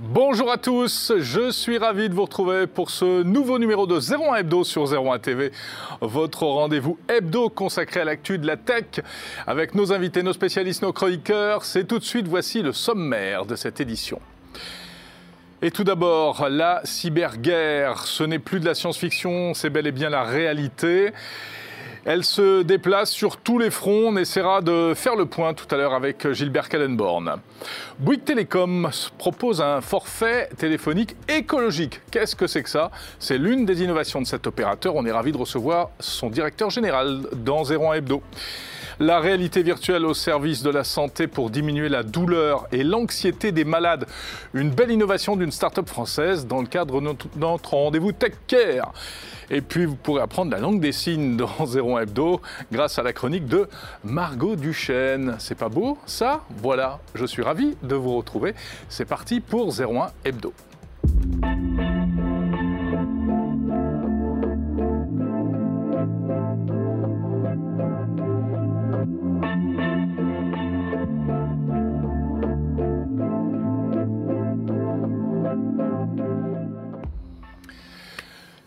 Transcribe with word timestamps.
Bonjour 0.00 0.52
à 0.52 0.58
tous, 0.58 1.12
je 1.18 1.50
suis 1.50 1.76
ravi 1.76 2.08
de 2.08 2.14
vous 2.14 2.22
retrouver 2.22 2.68
pour 2.68 2.88
ce 2.88 3.24
nouveau 3.24 3.58
numéro 3.58 3.84
de 3.88 3.98
01 3.98 4.36
Hebdo 4.36 4.62
sur 4.62 4.84
01 4.84 5.18
TV, 5.18 5.50
votre 6.00 6.44
rendez-vous 6.44 7.00
hebdo 7.08 7.48
consacré 7.48 7.98
à 7.98 8.04
l'actu 8.04 8.38
de 8.38 8.46
la 8.46 8.56
tech 8.56 9.00
avec 9.44 9.74
nos 9.74 9.92
invités, 9.92 10.22
nos 10.22 10.32
spécialistes, 10.32 10.82
nos 10.82 10.92
chroniqueurs. 10.92 11.64
C'est 11.64 11.82
tout 11.82 11.98
de 11.98 12.04
suite, 12.04 12.28
voici 12.28 12.62
le 12.62 12.72
sommaire 12.72 13.44
de 13.44 13.56
cette 13.56 13.80
édition. 13.80 14.20
Et 15.62 15.72
tout 15.72 15.82
d'abord, 15.82 16.48
la 16.48 16.80
cyberguerre, 16.84 18.06
ce 18.06 18.22
n'est 18.22 18.38
plus 18.38 18.60
de 18.60 18.66
la 18.66 18.76
science-fiction, 18.76 19.52
c'est 19.52 19.68
bel 19.68 19.88
et 19.88 19.92
bien 19.92 20.10
la 20.10 20.22
réalité. 20.22 21.12
Elle 22.04 22.24
se 22.24 22.62
déplace 22.62 23.10
sur 23.10 23.36
tous 23.36 23.58
les 23.58 23.70
fronts. 23.70 24.08
On 24.08 24.16
essaiera 24.16 24.60
de 24.60 24.92
faire 24.94 25.16
le 25.16 25.26
point 25.26 25.54
tout 25.54 25.66
à 25.74 25.76
l'heure 25.76 25.94
avec 25.94 26.32
Gilbert 26.32 26.68
Kallenborn. 26.68 27.36
Bouygues 27.98 28.24
Télécom 28.24 28.88
propose 29.18 29.60
un 29.60 29.80
forfait 29.80 30.48
téléphonique 30.56 31.16
écologique. 31.28 32.00
Qu'est-ce 32.10 32.36
que 32.36 32.46
c'est 32.46 32.62
que 32.62 32.70
ça? 32.70 32.90
C'est 33.18 33.38
l'une 33.38 33.66
des 33.66 33.82
innovations 33.82 34.20
de 34.20 34.26
cet 34.26 34.46
opérateur. 34.46 34.94
On 34.96 35.04
est 35.04 35.12
ravi 35.12 35.32
de 35.32 35.38
recevoir 35.38 35.90
son 36.00 36.30
directeur 36.30 36.70
général 36.70 37.22
dans 37.32 37.64
01 37.64 37.94
Hebdo. 37.94 38.22
La 39.00 39.20
réalité 39.20 39.62
virtuelle 39.62 40.04
au 40.04 40.14
service 40.14 40.64
de 40.64 40.70
la 40.70 40.82
santé 40.82 41.28
pour 41.28 41.50
diminuer 41.50 41.88
la 41.88 42.02
douleur 42.02 42.66
et 42.72 42.82
l'anxiété 42.82 43.52
des 43.52 43.64
malades. 43.64 44.06
Une 44.54 44.70
belle 44.70 44.90
innovation 44.90 45.36
d'une 45.36 45.52
start-up 45.52 45.88
française 45.88 46.48
dans 46.48 46.60
le 46.60 46.66
cadre 46.66 47.00
de 47.00 47.14
notre 47.36 47.74
rendez-vous 47.74 48.10
Tech 48.10 48.32
Care. 48.48 48.92
Et 49.50 49.60
puis 49.60 49.86
vous 49.86 49.94
pourrez 49.94 50.20
apprendre 50.20 50.50
la 50.50 50.58
langue 50.58 50.80
des 50.80 50.90
signes 50.90 51.36
dans 51.36 51.48
01 51.64 51.87
Hebdo 51.96 52.40
grâce 52.72 52.98
à 52.98 53.02
la 53.02 53.12
chronique 53.12 53.46
de 53.46 53.68
Margot 54.04 54.56
Duchesne. 54.56 55.36
C'est 55.38 55.54
pas 55.54 55.68
beau 55.68 55.96
ça? 56.06 56.42
Voilà, 56.60 56.98
je 57.14 57.24
suis 57.24 57.42
ravi 57.42 57.76
de 57.82 57.94
vous 57.94 58.16
retrouver. 58.16 58.54
C'est 58.88 59.06
parti 59.06 59.40
pour 59.40 59.72
01 59.72 60.10
Hebdo. 60.24 60.52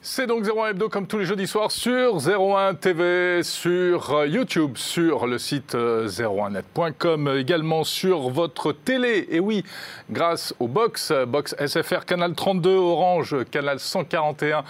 C'est 0.04 0.26
donc 0.26 0.44
01 0.44 0.70
Hebdo 0.70 0.90
comme 0.90 1.06
tous 1.06 1.20
les 1.20 1.26
jeudis 1.26 1.46
soirs 1.46 1.70
sur 1.70 2.28
01 2.28 2.74
TV, 2.74 3.44
sur 3.44 4.12
euh, 4.16 4.28
YouTube, 4.28 4.76
sur 4.76 5.28
le 5.28 5.38
site 5.38 5.76
01net.com, 5.76 7.28
euh, 7.28 7.40
également 7.40 7.84
sur 7.84 8.32
votre 8.32 8.72
télé. 8.72 9.28
Et 9.30 9.40
oui, 9.40 9.64
grâce 10.10 10.56
au 10.60 10.68
Box, 10.68 11.14
Box 11.28 11.56
SFR 11.64 12.06
Canal 12.06 12.34
32, 12.34 12.72
Orange 12.72 13.46
Canal 13.52 13.80
141 13.80 14.64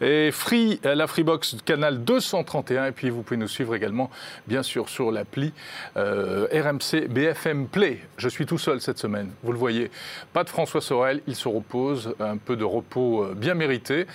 et 0.00 0.30
Free, 0.32 0.80
la 0.82 1.06
Freebox 1.06 1.58
Canal 1.66 2.02
231. 2.02 2.86
Et 2.86 2.92
puis 2.92 3.10
vous 3.10 3.20
pouvez 3.20 3.36
nous 3.36 3.48
suivre 3.48 3.74
également, 3.74 4.08
bien 4.46 4.62
sûr, 4.62 4.88
sur 4.88 5.12
l'appli 5.12 5.52
euh, 5.98 6.46
RMC 6.54 7.06
BFM 7.06 7.66
Play. 7.66 8.00
Je 8.16 8.30
suis 8.30 8.46
tout 8.46 8.56
seul 8.56 8.80
cette 8.80 8.98
semaine, 8.98 9.30
vous 9.42 9.52
le 9.52 9.58
voyez. 9.58 9.90
Pas 10.32 10.42
de 10.42 10.48
François 10.48 10.80
Sorel, 10.80 11.20
il 11.26 11.36
se 11.36 11.48
repose, 11.48 12.14
un 12.18 12.38
peu 12.38 12.56
de 12.56 12.64
repos 12.64 13.26
bien 13.34 13.52
mérité. 13.52 14.06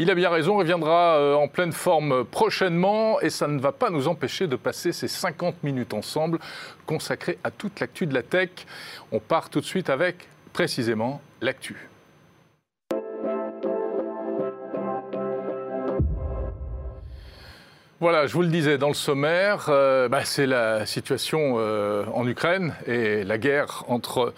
Il 0.00 0.10
a 0.10 0.14
bien 0.14 0.30
raison, 0.30 0.54
il 0.54 0.58
reviendra 0.58 1.16
euh, 1.16 1.34
en 1.34 1.48
pleine 1.48 1.72
forme 1.72 2.24
prochainement 2.24 3.20
et 3.20 3.30
ça 3.30 3.48
ne 3.48 3.58
va 3.58 3.72
pas 3.72 3.90
nous 3.90 4.06
empêcher 4.06 4.46
de 4.46 4.54
passer 4.54 4.92
ces 4.92 5.08
50 5.08 5.64
minutes 5.64 5.92
ensemble 5.92 6.38
consacrées 6.86 7.36
à 7.42 7.50
toute 7.50 7.80
l'actu 7.80 8.06
de 8.06 8.14
la 8.14 8.22
tech. 8.22 8.50
On 9.10 9.18
part 9.18 9.50
tout 9.50 9.60
de 9.60 9.64
suite 9.64 9.90
avec 9.90 10.28
précisément 10.52 11.20
l'actu. 11.40 11.88
Voilà, 18.00 18.28
je 18.28 18.34
vous 18.34 18.42
le 18.42 18.48
disais 18.48 18.78
dans 18.78 18.86
le 18.86 18.94
sommaire, 18.94 19.66
euh, 19.70 20.08
bah, 20.08 20.24
c'est 20.24 20.46
la 20.46 20.86
situation 20.86 21.56
euh, 21.58 22.04
en 22.14 22.28
Ukraine 22.28 22.72
et 22.86 23.24
la 23.24 23.38
guerre 23.38 23.82
entre 23.88 24.34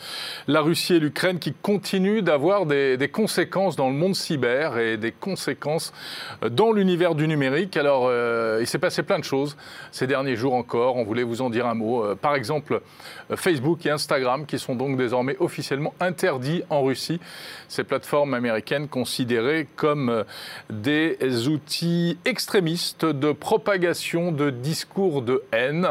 la 0.48 0.62
Russie 0.62 0.94
et 0.94 0.98
l'Ukraine 0.98 1.38
qui 1.38 1.52
continue 1.52 2.22
d'avoir 2.22 2.64
des, 2.64 3.10
conséquences 3.12 3.76
dans 3.76 3.90
le 3.90 3.94
monde 3.94 4.16
cyber 4.16 4.78
et 4.78 4.96
des 4.96 5.12
conséquences 5.12 5.92
euh, 6.42 6.48
dans 6.48 6.72
l'univers 6.72 7.14
du 7.14 7.28
numérique. 7.28 7.76
Alors, 7.76 8.10
il 8.58 8.66
s'est 8.66 8.78
passé 8.78 9.02
plein 9.02 9.18
de 9.18 9.24
choses 9.24 9.58
ces 9.92 10.06
derniers 10.06 10.36
jours 10.36 10.54
encore. 10.54 10.96
On 10.96 11.04
voulait 11.04 11.22
vous 11.22 11.42
en 11.42 11.50
dire 11.50 11.66
un 11.66 11.74
mot. 11.74 12.16
par 12.16 12.36
exemple, 12.36 12.80
Facebook 13.34 13.84
et 13.84 13.90
Instagram 13.90 14.46
qui 14.46 14.58
sont 14.58 14.74
donc 14.74 14.96
désormais 14.96 15.36
officiellement 15.38 15.92
interdits 16.00 16.62
en 16.70 16.82
Russie. 16.82 17.20
Ces 17.68 17.84
plateformes 17.84 18.32
américaines 18.32 18.88
considérées 18.88 19.68
comme 19.76 20.24
des 20.70 21.18
outils 21.46 22.16
extrémistes 22.24 23.04
de 23.04 23.32
propagation 23.50 24.30
de 24.30 24.48
discours 24.48 25.22
de 25.22 25.42
haine. 25.50 25.88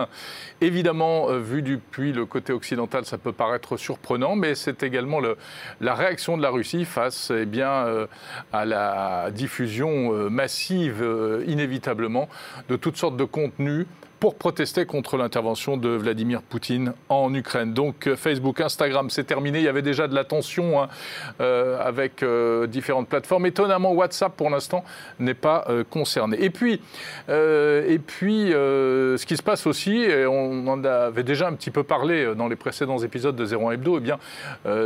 Évidemment, 0.62 1.30
euh, 1.30 1.40
vu 1.40 1.62
depuis 1.62 2.14
le 2.14 2.26
côté 2.26 2.54
occidental, 2.54 3.04
ça 3.04 3.18
peut 3.18 3.34
paraître 3.34 3.76
surprenant, 3.76 4.38
mais 4.38 4.56
c'est 4.56 4.82
également 4.82 5.20
le, 5.20 5.36
la 5.82 5.94
réaction 5.94 6.38
de 6.38 6.42
la 6.42 6.52
Russie 6.52 6.86
face 6.86 7.34
eh 7.36 7.46
bien, 7.46 7.70
euh, 7.70 8.08
à 8.54 8.64
la 8.64 9.30
diffusion 9.32 10.14
euh, 10.14 10.30
massive, 10.30 11.06
inévitablement, 11.48 12.30
de 12.70 12.78
toutes 12.78 12.96
sortes 12.96 13.18
de 13.18 13.26
contenus 13.26 13.88
pour 14.20 14.36
protester 14.36 14.86
contre 14.86 15.18
l'intervention 15.18 15.78
de 15.78 15.90
Vladimir 15.90 16.42
Poutine 16.42 16.94
en 17.08 17.34
Ukraine. 17.34 17.74
Donc 17.74 18.08
euh, 18.08 18.16
Facebook, 18.16 18.60
Instagram, 18.60 19.10
c'est 19.10 19.24
terminé. 19.24 19.60
Il 19.60 19.66
y 19.66 19.70
avait 19.70 19.82
déjà 19.82 20.08
de 20.08 20.16
la 20.16 20.26
tension 20.26 20.82
hein, 20.82 20.90
euh, 21.40 21.80
avec 21.82 22.22
euh, 22.22 22.68
différentes 22.68 23.08
plateformes. 23.08 23.46
Étonnamment, 23.46 23.94
WhatsApp, 23.94 24.36
pour 24.36 24.50
l'instant, 24.50 24.84
n'est 25.20 25.34
pas 25.34 25.66
concerné. 25.90 26.42
Et 26.44 26.50
puis, 26.50 26.82
et 27.30 28.00
puis 28.06 28.50
ce 28.50 29.26
qui 29.26 29.38
se 29.38 29.44
passe 29.44 29.68
aussi, 29.68 29.98
et 29.98 30.26
on 30.26 30.68
en 30.68 30.84
avait 30.84 31.24
déjà 31.24 31.48
un 31.48 31.54
petit 31.54 31.72
peu 31.72 31.84
parlé 31.84 32.34
dans 32.36 32.48
les 32.48 32.56
précédents 32.56 32.98
épisodes 33.00 33.36
de 33.36 33.46
Zéro 33.46 33.72
Hebdo, 33.72 33.98
eh 33.98 34.02
bien, 34.02 34.20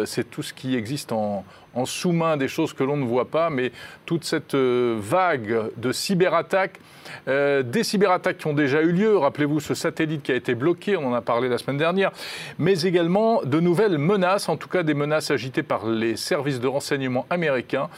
c'est 0.06 0.30
tout 0.30 0.44
ce 0.44 0.54
qui 0.54 0.76
existe 0.76 1.12
en, 1.12 1.46
en 1.73 1.85
sous-main 1.85 2.38
des 2.38 2.47
choses 2.47 2.73
que 2.73 2.84
l'on 2.84 2.97
ne 2.97 3.06
voit 3.06 3.29
pas, 3.29 3.50
mais 3.50 3.72
toute 4.06 4.23
cette 4.23 4.53
euh, 4.56 4.97
vague 5.00 5.72
de 5.78 5.91
cyberattaques, 5.91 6.79
euh, 7.28 7.63
des 7.63 7.84
cyberattaques 7.84 8.38
qui 8.38 8.47
ont 8.47 8.53
déjà 8.53 8.81
eu 8.81 8.91
lieu, 8.91 9.17
rappelez-vous 9.17 9.59
ce 9.59 9.73
satellite 9.73 10.23
qui 10.23 10.31
a 10.31 10.35
été 10.35 10.56
bloqué, 10.56 10.97
on 10.97 11.07
en 11.07 11.13
a 11.13 11.22
parlé 11.22 11.50
la 11.50 11.57
semaine 11.57 11.78
dernière, 11.78 12.11
mais 12.59 12.81
également 12.81 13.41
de 13.44 13.59
nouvelles 13.59 13.97
menaces, 13.97 14.50
en 14.50 14.57
tout 14.57 14.69
cas 14.69 14.84
des 14.84 14.94
menaces 14.94 15.31
agitées 15.31 15.63
par 15.63 15.88
les 15.88 16.16
services 16.16 16.59
de 16.59 16.67
renseignement 16.67 17.25
américains, 17.29 17.90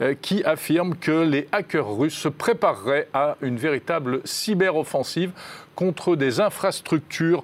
euh, 0.00 0.14
qui 0.20 0.42
affirment 0.44 0.96
que 0.96 1.22
les 1.22 1.46
hackers 1.52 1.96
russes 1.96 2.18
se 2.18 2.28
prépareraient 2.28 3.08
à 3.12 3.36
une 3.40 3.56
véritable 3.56 4.20
cyberoffensive 4.24 5.32
contre 5.74 6.16
des 6.16 6.40
infrastructures 6.40 7.42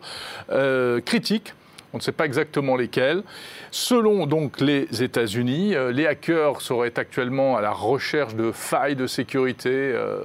critiques 1.05 1.55
on 1.97 1.99
ne 1.99 2.03
sait 2.03 2.13
pas 2.13 2.27
exactement 2.27 2.77
lesquels. 2.77 3.23
Selon 3.71 4.27
donc 4.27 4.61
les 4.61 5.03
États-Unis, 5.03 5.75
euh, 5.75 5.93
les 5.93 6.07
hackers 6.07 6.61
seraient 6.61 6.99
actuellement 6.99 7.57
à 7.57 7.63
la 7.63 7.71
recherche 7.71 8.35
de 8.35 8.53
failles 8.53 8.97
de 8.97 9.07
sécurité. 9.07 9.71
Euh, 9.73 10.21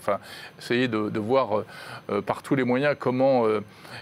enfin, 0.00 0.18
essayer 0.58 0.88
de, 0.88 1.18
voir 1.20 1.62
euh, 2.10 2.20
par 2.22 2.42
tous 2.42 2.56
les 2.56 2.64
moyens 2.64 2.96
comment 2.98 3.44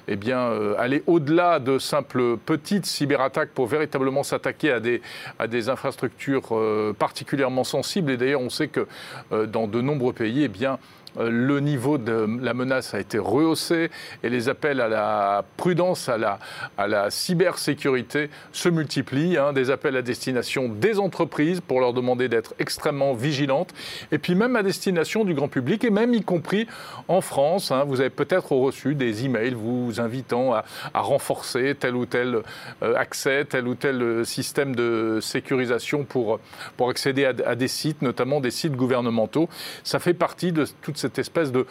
eh 0.09 0.17
bien, 0.17 0.51
aller 0.79 1.03
au-delà 1.07 1.59
de 1.59 1.79
simples 1.79 2.39
petites 2.39 2.87
cyberattaques 2.87 3.51
pour 3.51 3.67
véritablement 3.67 4.23
s'attaquer 4.23 4.73
à 4.73 4.81
des, 4.81 5.03
à 5.39 5.47
des 5.47 5.69
infrastructures 5.69 6.59
particulièrement 6.99 7.65
sensibles. 7.65 8.13
Et 8.13 8.17
d'ailleurs, 8.17 8.41
on 8.41 8.49
sait 8.49 8.69
que 8.69 8.87
dans 9.31 9.67
de 9.67 9.83
nombreux 9.83 10.15
pays, 10.15 10.45
eh 10.45 10.49
bien, 10.49 10.79
le 11.19 11.60
niveau 11.60 11.98
de 11.98 12.26
la 12.41 12.54
menace 12.54 12.94
a 12.94 13.00
été 13.00 13.19
rehaussé 13.19 13.91
et 14.22 14.28
les 14.28 14.48
appels 14.48 14.81
à 14.81 14.88
la 14.88 15.44
prudence, 15.56 16.09
à 16.09 16.19
la, 16.19 16.38
à 16.78 16.87
la 16.87 17.10
cybersécurité 17.10 18.31
se 18.53 18.69
multiplient. 18.69 19.00
Hein, 19.38 19.53
des 19.53 19.71
appels 19.71 19.97
à 19.97 20.03
destination 20.03 20.69
des 20.69 20.98
entreprises 20.98 21.60
pour 21.60 21.80
leur 21.80 21.92
demander 21.92 22.28
d'être 22.28 22.54
extrêmement 22.59 23.15
vigilantes 23.15 23.72
et 24.12 24.18
puis 24.18 24.34
même 24.34 24.57
à 24.57 24.62
destination 24.62 25.24
du 25.24 25.34
grand 25.34 25.48
public 25.48 25.84
et 25.84 25.91
même 25.91 26.15
y 26.15 26.22
compris 26.22 26.66
en 27.09 27.21
France. 27.21 27.71
Hein, 27.71 27.84
vous 27.86 28.01
avez 28.01 28.10
peut-être 28.10 28.53
reçu 28.53 28.95
des 28.95 29.24
emails 29.24 29.54
vous 29.54 30.01
invitant 30.01 30.54
à, 30.54 30.65
renforcer 30.95 31.74
tel 31.78 31.97
ou 31.97 32.06
tel 32.06 32.42
euh, 32.83 32.95
accès, 32.97 33.45
tel 33.45 33.66
ou 33.66 33.74
tel 33.74 34.03
euh, 34.03 34.24
système 34.24 34.74
de 34.74 35.18
sécurisation 35.21 36.04
pour, 36.04 36.41
pour 36.77 36.91
accéder 36.91 37.24
à, 37.24 37.33
à 37.47 37.54
des 37.54 37.68
sites, 37.68 38.03
notamment 38.03 38.41
des 38.41 38.51
sites 38.51 38.77
gouvernementaux. 38.77 39.48
Ça 39.83 39.98
fait 39.98 40.15
partie 40.15 40.53
de 40.53 40.66
toute 40.83 40.98
cette 41.01 41.19
espèce 41.19 41.51
de, 41.53 41.67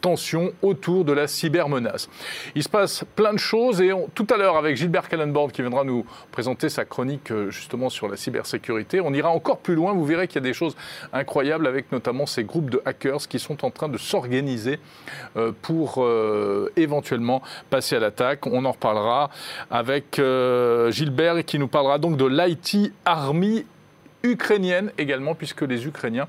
tension 0.00 0.52
autour 0.62 1.04
de 1.04 1.12
la 1.12 1.26
cybermenace. 1.26 2.08
Il 2.54 2.62
se 2.62 2.68
passe 2.68 3.04
plein 3.16 3.32
de 3.32 3.38
choses 3.38 3.80
et 3.80 3.90
tout 4.14 4.26
à 4.30 4.36
l'heure 4.36 4.56
avec 4.56 4.76
Gilbert 4.76 5.08
Kallenborn 5.08 5.50
qui 5.50 5.62
viendra 5.62 5.84
nous 5.84 6.06
présenter 6.32 6.68
sa 6.68 6.84
chronique 6.84 7.30
euh, 7.30 7.50
justement 7.50 7.90
sur 7.90 8.08
la 8.08 8.16
cybersécurité, 8.16 9.00
on 9.00 9.12
ira 9.12 9.30
encore 9.30 9.58
plus 9.58 9.74
loin, 9.74 9.92
vous 9.92 10.04
verrez 10.04 10.28
qu'il 10.28 10.36
y 10.36 10.44
a 10.44 10.48
des 10.48 10.54
choses 10.54 10.76
incroyables 11.12 11.66
avec 11.66 11.92
notamment 11.92 12.26
ces 12.26 12.44
groupes 12.44 12.70
de 12.70 12.80
hackers 12.84 13.28
qui 13.28 13.38
sont 13.38 13.64
en 13.64 13.70
train 13.70 13.88
de 13.88 13.98
s'organiser 13.98 14.78
euh, 15.36 15.52
pour 15.62 15.96
euh, 15.98 16.72
éventuellement 16.76 17.42
passer 17.68 17.96
à 17.96 18.00
l'attaque. 18.00 18.46
On 18.46 18.64
en 18.64 18.72
reparlera 18.72 19.30
avec 19.70 20.20
Gilbert 20.90 21.44
qui 21.44 21.58
nous 21.58 21.68
parlera 21.68 21.98
donc 21.98 22.16
de 22.16 22.26
l'IT 22.26 22.92
Army 23.04 23.66
ukrainienne 24.22 24.92
également, 24.98 25.34
puisque 25.34 25.62
les 25.62 25.86
Ukrainiens, 25.86 26.28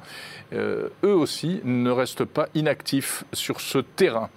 euh, 0.54 0.90
eux 1.04 1.14
aussi, 1.14 1.62
ne 1.64 1.92
restent 1.92 2.26
pas 2.26 2.48
inactifs 2.56 3.24
sur 3.34 3.62
ce 3.62 3.80
terrain. 3.80 4.30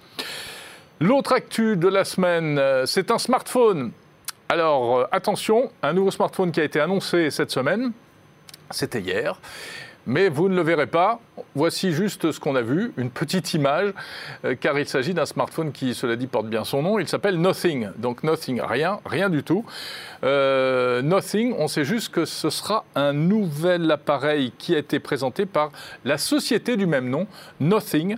L'autre 0.99 1.33
actu 1.33 1.77
de 1.77 1.87
la 1.87 2.05
semaine, 2.05 2.57
euh, 2.57 2.85
c'est 2.85 3.11
un 3.11 3.17
smartphone. 3.17 3.91
Alors 4.47 4.99
euh, 4.99 5.05
attention, 5.11 5.71
un 5.81 5.93
nouveau 5.93 6.11
smartphone 6.11 6.51
qui 6.51 6.61
a 6.61 6.63
été 6.63 6.79
annoncé 6.79 7.31
cette 7.31 7.51
semaine, 7.51 7.91
c'était 8.71 9.01
hier 9.01 9.39
mais 10.05 10.29
vous 10.29 10.49
ne 10.49 10.55
le 10.55 10.61
verrez 10.61 10.87
pas. 10.87 11.19
Voici 11.55 11.91
juste 11.91 12.31
ce 12.31 12.39
qu'on 12.39 12.55
a 12.55 12.61
vu, 12.61 12.91
une 12.97 13.09
petite 13.09 13.53
image, 13.53 13.93
euh, 14.43 14.55
car 14.59 14.77
il 14.77 14.87
s'agit 14.87 15.13
d'un 15.13 15.25
smartphone 15.25 15.71
qui, 15.71 15.93
cela 15.93 16.15
dit, 16.15 16.27
porte 16.27 16.47
bien 16.47 16.63
son 16.63 16.81
nom. 16.81 16.99
Il 16.99 17.07
s'appelle 17.07 17.39
Nothing. 17.39 17.89
Donc 17.97 18.23
Nothing, 18.23 18.61
rien, 18.61 18.99
rien 19.05 19.29
du 19.29 19.43
tout. 19.43 19.65
Euh, 20.23 21.01
Nothing, 21.01 21.55
on 21.57 21.67
sait 21.67 21.85
juste 21.85 22.09
que 22.09 22.25
ce 22.25 22.49
sera 22.49 22.85
un 22.95 23.13
nouvel 23.13 23.89
appareil 23.89 24.51
qui 24.57 24.75
a 24.75 24.79
été 24.79 24.99
présenté 24.99 25.45
par 25.45 25.71
la 26.03 26.17
société 26.17 26.77
du 26.77 26.85
même 26.85 27.09
nom, 27.09 27.27
Nothing 27.59 28.17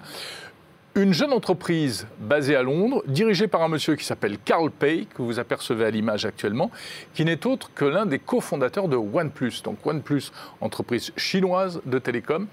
une 1.02 1.14
jeune 1.14 1.32
entreprise 1.32 2.08
basée 2.20 2.56
à 2.56 2.64
Londres, 2.64 3.04
dirigée 3.06 3.48
par 3.48 3.62
un 3.62 3.68
monsieur 3.68 3.96
qui 3.96 4.04
s'appelle 4.04 4.40
Carl 4.44 4.72
Pei, 4.72 5.08
que 5.14 5.22
vous 5.22 5.38
apercevez 5.38 5.86
à 5.86 5.92
l'image 5.92 6.26
actuellement, 6.26 6.72
qui 7.14 7.24
n'est 7.24 7.46
autre 7.46 7.70
que 7.76 7.86
l'un 7.86 8.08
des 8.08 8.18
cofondateurs 8.18 8.88
de 8.88 8.96
OnePlus. 8.96 9.62
Donc 9.64 9.86
OnePlus, 9.86 10.32
entreprise 10.60 11.14
chinoise 11.16 11.82
de 11.86 12.00
télécom, 12.00 12.48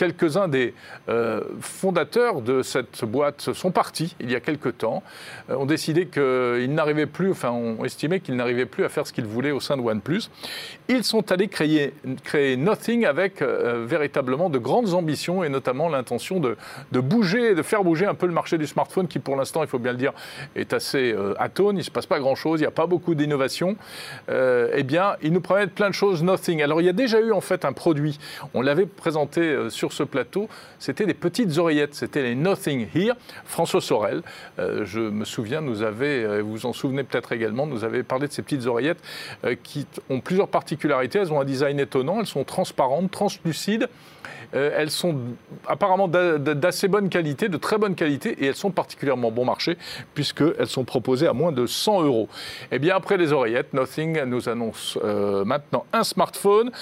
quelques-uns 0.00 0.48
des 0.48 0.72
euh, 1.10 1.42
fondateurs 1.60 2.40
de 2.40 2.62
cette 2.62 3.04
boîte 3.04 3.52
sont 3.52 3.70
partis 3.70 4.16
il 4.18 4.30
y 4.30 4.34
a 4.34 4.40
quelque 4.40 4.70
temps, 4.70 5.02
euh, 5.50 5.56
ont 5.56 5.66
décidé 5.66 6.06
qu'ils 6.06 6.72
n'arrivaient 6.72 7.04
plus, 7.04 7.30
enfin 7.30 7.50
ont 7.50 7.84
estimé 7.84 8.20
qu'ils 8.20 8.36
n'arrivaient 8.36 8.64
plus 8.64 8.86
à 8.86 8.88
faire 8.88 9.06
ce 9.06 9.12
qu'ils 9.12 9.26
voulaient 9.26 9.50
au 9.50 9.60
sein 9.60 9.76
de 9.76 9.82
OnePlus. 9.82 10.22
Ils 10.88 11.04
sont 11.04 11.30
allés 11.30 11.48
créer, 11.48 11.92
Nothing 12.56 13.04
avec 13.04 13.42
euh, 13.42 13.84
véritablement 13.86 14.48
de 14.48 14.56
grandes 14.56 14.94
ambitions 14.94 15.44
et 15.44 15.50
notamment 15.50 15.90
l'intention 15.90 16.40
de, 16.40 16.56
bouger, 16.92 17.54
de 17.54 17.60
faire 17.60 17.84
bouger 17.84 18.06
un 18.06 18.14
peu 18.14 18.26
le 18.26 18.32
marché 18.32 18.56
du 18.56 18.66
smartphone 18.66 19.06
qui 19.06 19.18
pour 19.18 19.36
l'instant, 19.36 19.62
il 19.62 19.68
faut 19.68 19.78
bien 19.78 19.92
le 19.92 19.98
dire, 19.98 20.14
est 20.56 20.72
assez 20.72 21.14
atone, 21.38 21.76
il 21.76 21.80
ne 21.80 21.84
se 21.84 21.90
passe 21.90 22.06
pas 22.06 22.20
grand-chose, 22.20 22.60
il 22.60 22.62
n'y 22.62 22.68
a 22.68 22.70
pas 22.70 22.86
beaucoup 22.86 23.14
d'innovation. 23.14 23.76
eh 24.30 24.82
bien, 24.82 25.16
ils 25.20 25.32
nous 25.32 25.42
promettent 25.42 25.74
plein 25.74 25.90
de 25.90 25.94
choses 25.94 26.22
Nothing. 26.22 26.62
Alors 26.62 26.80
il 26.80 26.86
y 26.86 26.88
a 26.88 26.94
déjà 26.94 27.20
eu 27.20 27.32
en 27.32 27.42
fait 27.42 27.66
un 27.66 27.74
produit, 27.74 28.18
on 28.54 28.62
l'avait 28.62 28.86
présenté 28.86 29.68
sur 29.68 29.89
ce 29.92 30.02
plateau, 30.02 30.48
c'était 30.78 31.06
des 31.06 31.14
petites 31.14 31.58
oreillettes, 31.58 31.94
c'était 31.94 32.22
les 32.22 32.34
Nothing 32.34 32.88
Here. 32.94 33.14
François 33.44 33.80
Sorel, 33.80 34.22
euh, 34.58 34.84
je 34.84 35.00
me 35.00 35.24
souviens, 35.24 35.60
nous 35.60 35.82
avait, 35.82 36.24
euh, 36.24 36.42
vous 36.42 36.50
vous 36.50 36.66
en 36.66 36.72
souvenez 36.72 37.04
peut-être 37.04 37.32
également, 37.32 37.66
nous 37.66 37.84
avait 37.84 38.02
parlé 38.02 38.28
de 38.28 38.32
ces 38.32 38.42
petites 38.42 38.66
oreillettes 38.66 39.02
euh, 39.44 39.54
qui 39.62 39.86
ont 40.08 40.20
plusieurs 40.20 40.48
particularités. 40.48 41.18
Elles 41.18 41.32
ont 41.32 41.40
un 41.40 41.44
design 41.44 41.78
étonnant, 41.78 42.20
elles 42.20 42.26
sont 42.26 42.44
transparentes, 42.44 43.10
translucides. 43.10 43.88
elles 44.52 44.90
sont 44.90 45.16
apparemment 45.68 46.08
d'assez 46.08 46.88
bonne 46.88 47.08
qualité, 47.08 47.48
de 47.48 47.56
très 47.56 47.78
bonne 47.78 47.94
qualité, 47.94 48.30
et 48.30 48.46
elles 48.46 48.56
sont 48.56 48.72
particulièrement 48.72 49.30
bon 49.30 49.44
marché, 49.44 49.78
puisqu'elles 50.14 50.66
sont 50.66 50.84
proposées 50.84 51.28
à 51.28 51.32
moins 51.32 51.52
de 51.52 51.66
100 51.66 52.02
euros. 52.02 52.28
Eh 52.72 52.80
bien 52.80 52.96
après 52.96 53.16
les 53.16 53.32
oreillettes, 53.32 53.72
Nothing 53.74 54.24
nous 54.24 54.48
annonce 54.48 54.98
maintenant 55.44 55.86
un 55.92 56.02
smartphone. 56.02 56.72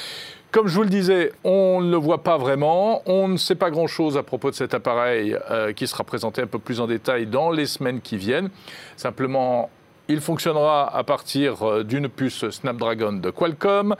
Comme 0.58 0.66
je 0.66 0.74
vous 0.74 0.82
le 0.82 0.88
disais, 0.88 1.30
on 1.44 1.80
ne 1.80 1.88
le 1.88 1.96
voit 1.96 2.24
pas 2.24 2.36
vraiment. 2.36 3.00
On 3.06 3.28
ne 3.28 3.36
sait 3.36 3.54
pas 3.54 3.70
grand-chose 3.70 4.16
à 4.16 4.24
propos 4.24 4.50
de 4.50 4.56
cet 4.56 4.74
appareil 4.74 5.38
euh, 5.52 5.72
qui 5.72 5.86
sera 5.86 6.02
présenté 6.02 6.42
un 6.42 6.48
peu 6.48 6.58
plus 6.58 6.80
en 6.80 6.88
détail 6.88 7.26
dans 7.26 7.52
les 7.52 7.66
semaines 7.66 8.00
qui 8.00 8.16
viennent. 8.16 8.50
Simplement, 8.96 9.70
il 10.08 10.20
fonctionnera 10.20 10.92
à 10.92 11.04
partir 11.04 11.62
euh, 11.62 11.84
d'une 11.84 12.08
puce 12.08 12.50
Snapdragon 12.50 13.12
de 13.12 13.30
Qualcomm 13.30 13.94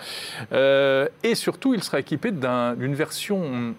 euh, 0.51 1.07
et 1.23 1.37
surtout, 1.37 1.75
il 1.75 1.83
sera 1.85 2.01
équipé 2.01 2.33
d'une 2.33 2.95
version 2.97 3.77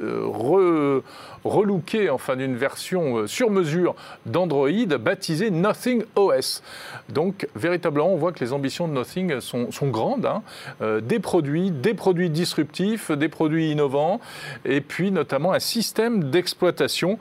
re, 0.00 1.02
relooké, 1.44 2.10
enfin 2.10 2.36
d'une 2.36 2.56
version 2.56 3.18
euh, 3.18 3.26
sur 3.26 3.50
mesure 3.50 3.94
d'Android 4.26 4.70
baptisée 4.98 5.50
Nothing 5.50 6.04
OS. 6.16 6.62
Donc 7.08 7.48
véritablement, 7.54 8.12
on 8.12 8.16
voit 8.16 8.32
que 8.32 8.44
les 8.44 8.52
ambitions 8.52 8.88
de 8.88 8.94
Nothing 8.94 9.40
sont, 9.40 9.68
grandes. 9.82 10.26
Hein. 10.26 10.42
Euh, 10.82 11.00
des 11.00 11.18
produits, 11.18 11.70
des 11.70 11.94
produits 11.94 12.30
disruptifs, 12.30 13.10
des 13.10 13.28
produits 13.28 13.70
innovants, 13.70 14.20
et 14.64 14.80
puis 14.80 15.10
notamment 15.10 15.52
un 15.52 15.58
système 15.58 16.30
d'exploitation 16.30 17.18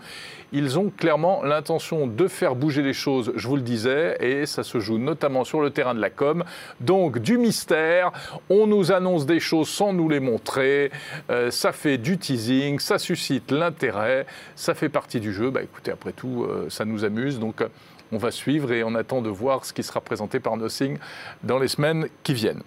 ils 0.52 0.80
ont 0.80 0.90
clairement 0.90 1.44
l'intention 1.44 2.08
de 2.08 2.28
faire 2.28 2.56
bouger 2.56 2.82
les 2.82 2.94
choses, 2.94 3.32
je 3.36 3.48
vous 3.48 3.56
le 3.56 3.62
disais, 3.62 4.18
et 4.20 4.46
ça 4.46 4.64
se 4.64 4.80
joue 4.80 4.98
notamment 4.98 5.44
sur 5.44 5.62
le 5.62 5.70
terrain 5.70 5.94
de 5.94 6.02
la 6.02 6.10
com. 6.10 6.44
Donc 6.80 7.20
du 7.20 7.38
mystère, 7.38 8.12
on 8.50 8.68
nous 8.68 8.92
annonce 8.92 9.26
des 9.26 9.40
choses 9.40 9.70
sans 9.70 9.94
nous 9.94 10.10
les 10.10 10.20
montrer, 10.20 10.92
euh, 11.30 11.52
ça 11.52 11.72
fait 11.72 11.98
du 11.98 12.18
teasing, 12.18 12.80
ça 12.80 12.98
suscite 12.98 13.52
l'intérêt 13.52 14.26
ça 14.56 14.74
fait 14.74 14.90
partie 14.90 15.20
du 15.20 15.34
jeu. 15.34 15.50
Bah, 15.50 15.62
écoutez, 15.62 15.92
après 15.92 16.12
tout, 16.12 16.44
euh, 16.44 16.68
ça 16.70 16.86
nous 16.86 17.04
amuse. 17.04 17.40
Donc, 17.40 17.62
euh, 17.62 17.68
on 18.12 18.18
va 18.18 18.32
suivre 18.32 18.72
et 18.72 18.84
on 18.84 18.96
attend 18.96 19.22
de 19.22 19.30
voir 19.30 19.66
ce 19.66 19.74
qui 19.74 19.84
sera 19.84 20.02
présenté 20.02 20.40
par 20.40 20.58
Nothing 20.58 20.98
dans 21.44 21.60
les 21.60 21.68
semaines 21.68 22.08
qui 22.24 22.34
viennent. 22.34 22.64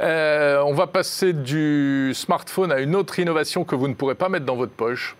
On 0.00 0.74
va 0.74 0.86
passer 0.86 1.32
du 1.32 2.12
smartphone 2.14 2.72
à 2.72 2.80
une 2.80 2.96
autre 2.96 3.18
innovation 3.18 3.64
que 3.64 3.76
vous 3.76 3.88
ne 3.88 3.94
pourrez 3.94 4.14
pas 4.14 4.28
mettre 4.28 4.44
dans 4.44 4.56
votre 4.56 4.72
poche. 4.72 5.16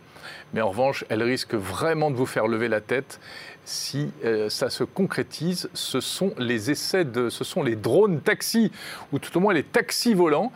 Mais 0.52 0.60
en 0.60 0.68
revanche, 0.68 1.04
elle 1.08 1.22
risque 1.22 1.54
vraiment 1.54 2.10
de 2.10 2.16
vous 2.16 2.26
faire 2.26 2.46
lever 2.46 2.68
la 2.68 2.80
tête 2.80 3.20
si 3.64 4.10
ça 4.48 4.70
se 4.70 4.84
concrétise. 4.84 5.70
Ce 5.72 6.00
sont 6.00 6.34
les 6.36 6.70
essais 6.70 7.04
de, 7.04 7.30
ce 7.30 7.44
sont 7.44 7.62
les 7.62 7.76
drones 7.76 8.20
taxis, 8.20 8.72
ou 9.12 9.18
tout 9.18 9.36
au 9.36 9.40
moins 9.40 9.54
les 9.54 9.62
taxis 9.62 10.14
volants. 10.14 10.52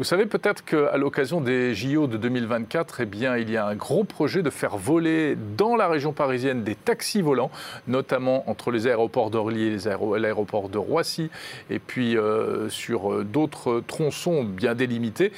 Vous 0.00 0.04
savez 0.04 0.24
peut-être 0.24 0.64
qu'à 0.64 0.96
l'occasion 0.96 1.42
des 1.42 1.74
JO 1.74 2.06
de 2.06 2.16
2024, 2.16 3.02
eh 3.02 3.04
bien, 3.04 3.36
il 3.36 3.50
y 3.50 3.58
a 3.58 3.66
un 3.66 3.74
gros 3.74 4.04
projet 4.04 4.42
de 4.42 4.48
faire 4.48 4.78
voler 4.78 5.36
dans 5.58 5.76
la 5.76 5.88
région 5.88 6.14
parisienne 6.14 6.64
des 6.64 6.74
taxis 6.74 7.20
volants, 7.20 7.50
notamment 7.86 8.48
entre 8.48 8.70
les 8.70 8.86
aéroports 8.86 9.28
d'Orly 9.28 9.62
et 9.62 10.18
l'aéroport 10.18 10.70
de 10.70 10.78
Roissy, 10.78 11.28
et 11.68 11.78
puis 11.78 12.16
euh, 12.16 12.70
sur 12.70 13.12
euh, 13.12 13.24
d'autres 13.24 13.82
tronçons 13.86 14.42
bien 14.42 14.74
délimités. 14.74 15.32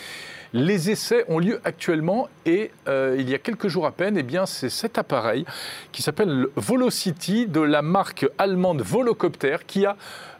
Les 0.52 0.90
essais 0.90 1.24
ont 1.28 1.38
lieu 1.38 1.60
actuellement 1.64 2.28
et 2.44 2.70
euh, 2.86 3.16
il 3.18 3.28
y 3.28 3.34
a 3.34 3.38
quelques 3.38 3.68
jours 3.68 3.86
à 3.86 3.90
peine, 3.90 4.18
eh 4.18 4.38
c'est 4.44 4.68
cet 4.68 4.98
appareil 4.98 5.46
qui 5.92 6.02
s'appelle 6.02 6.46
Volocity 6.56 7.46
de 7.46 7.60
la 7.60 7.80
marque 7.80 8.26
allemande 8.36 8.82
Volocopter 8.82 9.56
qui 9.66 9.86
a 9.86 9.96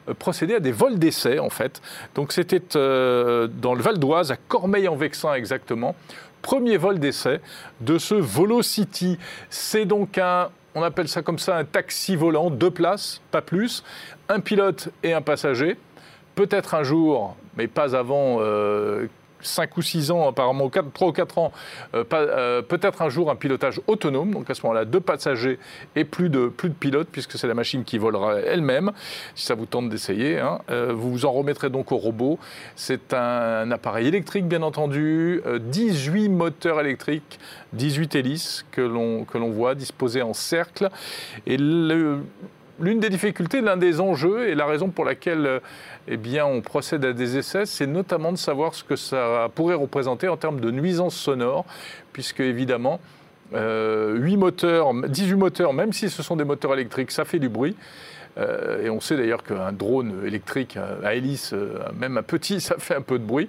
euh, 0.09 0.15
procéder 0.15 0.55
à 0.55 0.61
des 0.61 0.73
vols 0.73 0.99
d'essai, 0.99 1.39
en 1.39 1.51
fait. 1.51 1.81
Donc 2.15 2.33
c'était 2.33 2.77
euh, 2.77 3.47
dans 3.47 3.75
le 3.75 3.83
Val 3.83 3.99
d'Oise, 3.99 4.31
à 4.31 4.37
Cormeil-en-Vexin 4.37 5.35
exactement. 5.35 5.95
Premier 6.41 6.77
vol 6.77 6.99
d'essai 6.99 7.41
de 7.81 7.99
ce 7.99 8.15
Volocity. 8.15 9.19
C'est 9.49 9.85
donc 9.85 10.19
un, 10.19 10.51
on 10.75 10.83
appelle 10.83 11.09
ça 11.09 11.23
comme 11.23 11.39
ça, 11.39 11.57
un 11.57 11.65
taxi 11.65 12.17
volant, 12.17 12.51
deux 12.51 12.71
places, 12.71 13.21
pas 13.31 13.43
plus, 13.43 13.85
un 14.29 14.41
pilote 14.41 14.89
et 15.03 15.13
un 15.13 15.23
passager. 15.23 15.77
Peut-être 16.35 16.75
un 16.75 16.83
jour, 16.83 17.37
mais 17.57 17.69
pas 17.69 17.95
avant 17.95 18.39
euh, 18.41 19.07
5 19.43 19.77
ou 19.77 19.83
6 19.83 20.11
ans, 20.11 20.29
apparemment 20.29 20.69
4, 20.69 20.93
3 20.93 21.09
ou 21.09 21.13
4 21.13 21.39
ans, 21.39 21.53
euh, 21.95 22.05
euh, 22.13 22.63
peut-être 22.63 23.03
un 23.03 23.09
jour 23.09 23.31
un 23.31 23.37
pilotage 23.37 23.81
autonome. 23.87 24.33
Donc 24.33 24.51
à 24.51 24.55
ce 24.55 24.63
moment-là, 24.63 24.85
deux 24.85 25.01
passagers 25.01 25.59
et 25.97 26.05
plus 26.05 26.29
de, 26.29 26.49
plus 26.49 26.69
de 26.69 26.75
pilotes, 26.75 27.09
puisque 27.11 27.39
c'est 27.39 27.47
la 27.47 27.55
machine 27.55 27.85
qui 27.85 27.99
volera 27.99 28.37
elle-même, 28.41 28.93
si 29.35 29.47
ça 29.47 29.55
vous 29.55 29.67
tente 29.67 29.89
d'essayer. 29.89 30.39
Hein. 30.39 30.61
Euh, 30.71 30.93
vous 30.95 31.13
vous 31.13 31.27
en 31.27 31.33
remettrez 31.33 31.71
donc 31.71 31.93
au 31.93 31.97
robot. 31.97 32.39
C'est 32.77 33.15
un, 33.15 33.71
appareil 33.71 34.09
électrique, 34.09 34.47
bien 34.47 34.63
entendu, 34.63 35.43
18 35.61 36.29
moteurs 36.29 36.81
électriques, 36.81 37.39
18 37.73 38.15
hélices 38.17 38.65
que 38.71 38.81
l'on 38.81 39.51
voit 39.51 39.75
disposés 39.75 40.23
en 40.23 40.35
cercle. 40.35 40.89
Et 41.47 41.57
l'une 41.57 43.01
des 43.01 43.11
difficultés, 43.11 43.61
l'un 43.61 43.77
des 43.77 44.01
enjeux 44.01 44.49
et 44.49 44.55
la 44.55 44.67
raison 44.67 44.89
pour 44.89 45.05
laquelle 45.05 45.61
eh 46.09 46.43
on 46.43 46.61
procède 46.61 47.05
à 47.05 47.13
des 47.13 47.37
essais, 47.37 47.67
c'est 47.67 47.87
notamment 47.87 48.33
de 48.33 48.37
savoir 48.37 48.75
ce 48.75 48.85
que 48.85 48.97
ça 48.97 49.49
pourrait 49.55 49.75
représenter 49.75 50.29
en 50.29 50.37
termes 50.37 50.61
de 50.61 50.71
nuisances 50.71 51.17
sonores, 51.17 51.65
puisque 52.13 52.41
évidemment, 52.41 53.01
8 53.53 53.59
euh, 53.59 54.37
moteurs, 54.37 54.93
18 54.95 55.35
moteurs, 55.37 55.73
même 55.73 55.93
si 55.93 56.11
ce 56.11 56.23
sont 56.23 56.37
des 56.37 56.45
moteurs 56.45 56.73
électriques, 56.73 57.11
ça 57.11 57.25
fait 57.25 57.39
du 57.39 57.49
bruit. 57.49 57.77
et 58.83 58.89
on 58.89 59.01
sait 59.01 59.17
d'ailleurs 59.17 59.45
qu'un 59.45 59.73
drone 59.73 60.25
électrique 60.27 60.79
à 61.05 61.15
hélice, 61.15 61.55
même 61.95 62.17
un 62.17 62.23
petit, 62.23 62.61
ça 62.69 62.77
fait 62.79 62.97
un 62.97 63.03
peu 63.03 63.19
de 63.19 63.25
bruit. 63.25 63.49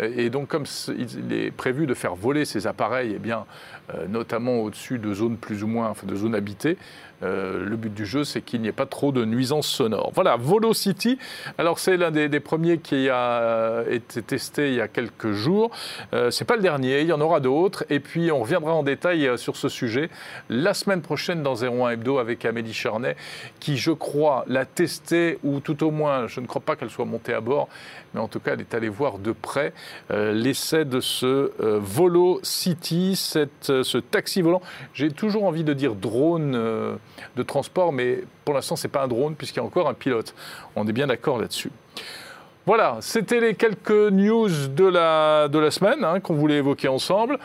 Et 0.00 0.30
donc, 0.30 0.48
comme 0.48 0.64
il 0.88 1.32
est 1.32 1.50
prévu 1.50 1.86
de 1.86 1.94
faire 1.94 2.14
voler 2.14 2.44
ces 2.46 2.66
appareils, 2.66 3.16
eh 3.22 3.98
notamment 4.08 4.60
au-dessus 4.60 4.98
de 4.98 5.12
zones 5.12 5.36
plus 5.36 5.62
ou 5.62 5.66
moins, 5.66 5.92
de 6.02 6.16
zones 6.16 6.34
habitées, 6.34 6.78
euh, 7.22 7.64
le 7.64 7.76
but 7.76 7.92
du 7.92 8.06
jeu, 8.06 8.24
c'est 8.24 8.42
qu'il 8.42 8.60
n'y 8.60 8.68
ait 8.68 8.72
pas 8.72 8.86
trop 8.86 9.12
de 9.12 9.24
nuisances 9.24 9.68
sonores. 9.68 10.12
Voilà, 10.14 10.36
Volocity. 10.36 11.18
Alors, 11.58 11.78
c'est 11.78 11.96
l'un 11.96 12.10
des, 12.10 12.40
premiers 12.40 12.78
qui 12.78 13.08
a 13.08 13.84
été 13.88 14.22
testé 14.22 14.68
il 14.68 14.74
y 14.74 14.80
a 14.80 14.88
quelques 14.88 15.32
jours. 15.32 15.70
Euh, 16.12 16.30
c'est 16.30 16.44
pas 16.44 16.56
le 16.56 16.62
dernier, 16.62 17.00
il 17.00 17.06
y 17.06 17.12
en 17.12 17.20
aura 17.20 17.40
d'autres. 17.40 17.84
Et 17.90 18.00
puis, 18.00 18.32
on 18.32 18.40
reviendra 18.40 18.74
en 18.74 18.82
détail 18.82 19.26
euh, 19.26 19.36
sur 19.36 19.56
ce 19.56 19.68
sujet 19.68 20.10
la 20.48 20.74
semaine 20.74 21.02
prochaine 21.02 21.42
dans 21.42 21.54
01 21.54 21.90
Hebdo 21.90 22.18
avec 22.18 22.44
Amélie 22.44 22.72
Charnet, 22.72 23.16
qui, 23.60 23.76
je 23.76 23.92
crois, 23.92 24.44
l'a 24.48 24.64
testé, 24.64 25.38
ou 25.44 25.60
tout 25.60 25.84
au 25.84 25.90
moins, 25.90 26.26
je 26.26 26.40
ne 26.40 26.46
crois 26.46 26.62
pas 26.62 26.76
qu'elle 26.76 26.90
soit 26.90 27.04
montée 27.04 27.34
à 27.34 27.40
bord, 27.40 27.68
mais 28.14 28.20
en 28.20 28.28
tout 28.28 28.40
cas, 28.40 28.54
elle 28.54 28.60
est 28.60 28.74
allée 28.74 28.88
voir 28.88 29.18
de 29.18 29.32
près 29.32 29.72
euh, 30.10 30.32
l'essai 30.32 30.84
de 30.84 31.00
ce 31.00 31.52
Volo 31.58 32.40
City, 32.42 33.14
ce 33.16 33.98
taxi 33.98 34.42
volant. 34.42 34.62
J'ai 34.94 35.10
toujours 35.10 35.44
envie 35.44 35.64
de 35.64 35.72
dire 35.72 35.94
drone 35.94 36.98
de 37.36 37.42
transport, 37.42 37.92
mais 37.92 38.24
pour 38.44 38.54
l'instant, 38.54 38.76
ce 38.76 38.86
n'est 38.86 38.90
pas 38.90 39.02
un 39.02 39.08
drone 39.08 39.34
puisqu'il 39.34 39.58
y 39.58 39.60
a 39.60 39.64
encore 39.64 39.88
un 39.88 39.94
pilote. 39.94 40.34
On 40.76 40.86
est 40.86 40.92
bien 40.92 41.06
d'accord 41.06 41.38
là-dessus. 41.38 41.70
Voilà, 42.64 42.98
c'était 43.00 43.40
les 43.40 43.54
quelques 43.54 43.90
news 43.90 44.68
de 44.68 44.84
la, 44.84 45.48
de 45.48 45.58
la 45.58 45.70
semaine 45.70 46.04
hein, 46.04 46.20
qu'on 46.20 46.34
voulait 46.34 46.58
évoquer 46.58 46.88
ensemble. 46.88 47.38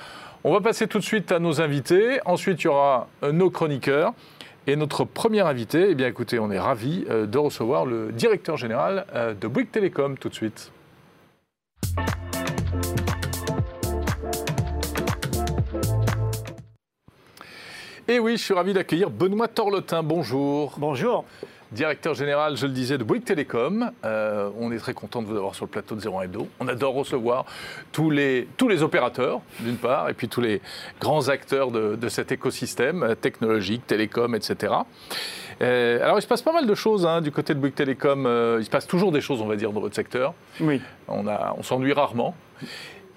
On 0.44 0.54
va 0.54 0.62
passer 0.62 0.88
tout 0.88 1.00
de 1.00 1.04
suite 1.04 1.32
à 1.32 1.40
nos 1.40 1.60
invités. 1.60 2.20
Ensuite, 2.26 2.62
il 2.62 2.66
y 2.66 2.68
aura 2.68 3.08
euh, 3.24 3.32
nos 3.32 3.50
chroniqueurs. 3.50 4.14
Et 4.68 4.76
notre 4.76 5.06
premier 5.06 5.42
invité, 5.42 5.88
eh 5.90 5.96
bien 5.96 6.08
écoutez, 6.08 6.40
on 6.40 6.52
est 6.52 6.60
ravi 6.60 7.06
euh, 7.10 7.26
de 7.26 7.38
recevoir 7.38 7.86
le 7.86 8.12
directeur 8.12 8.58
général 8.58 9.06
euh, 9.16 9.34
de 9.34 9.48
Bouygues 9.48 9.72
Télécom 9.72 10.18
tout 10.18 10.30
de 10.30 10.36
suite. 10.36 10.72
Et 18.10 18.20
oui, 18.20 18.38
je 18.38 18.44
suis 18.44 18.54
ravi 18.54 18.72
d'accueillir 18.72 19.10
Benoît 19.10 19.50
Torlotin. 19.50 20.02
Bonjour. 20.02 20.76
Bonjour. 20.78 21.26
Directeur 21.74 22.14
général, 22.14 22.56
je 22.56 22.66
le 22.66 22.72
disais, 22.72 22.98
de 22.98 23.04
Bouygues 23.04 23.26
Télécom. 23.26 23.92
Euh, 24.06 24.50
on 24.58 24.72
est 24.72 24.78
très 24.78 24.94
content 24.94 25.22
de 25.22 25.28
vous 25.28 25.36
avoir 25.36 25.56
sur 25.56 25.66
le 25.66 25.72
plateau 25.72 25.94
de 25.94 26.08
01 26.08 26.22
Hebdo. 26.22 26.48
On 26.62 26.70
adore 26.70 26.94
recevoir 26.94 27.44
tous 27.92 28.10
les, 28.10 28.48
tous 28.56 28.70
les 28.70 28.82
opérateurs, 28.82 29.42
d'une 29.60 29.76
part, 29.76 30.08
et 30.08 30.14
puis 30.14 30.30
tous 30.30 30.40
les 30.40 30.62
grands 31.02 31.28
acteurs 31.28 31.70
de, 31.70 32.08
cet 32.08 32.32
écosystème 32.32 33.04
euh, 33.04 33.16
technologique, 33.16 33.86
télécom, 33.86 34.36
etc. 34.36 34.74
Euh, 35.62 36.02
alors, 36.02 36.18
il 36.18 36.22
se 36.22 36.28
passe 36.28 36.42
pas 36.42 36.54
mal 36.54 36.66
de 36.66 36.76
choses 36.76 37.06
hein, 37.06 37.20
du 37.20 37.34
côté 37.34 37.54
de 37.56 37.60
Bouygues 37.60 37.76
Télécom. 37.76 38.22
il 38.58 38.64
se 38.64 38.70
passe 38.70 38.88
toujours 38.88 39.12
des 39.12 39.20
choses, 39.20 39.42
on 39.42 39.48
va 39.48 39.58
dire, 39.58 39.74
dans 39.74 39.82
votre 39.82 39.96
secteur. 39.96 40.34
Oui. 40.62 40.82
On, 41.10 41.26
on 41.28 41.62
s'ennuie 41.62 41.92
rarement 41.92 42.36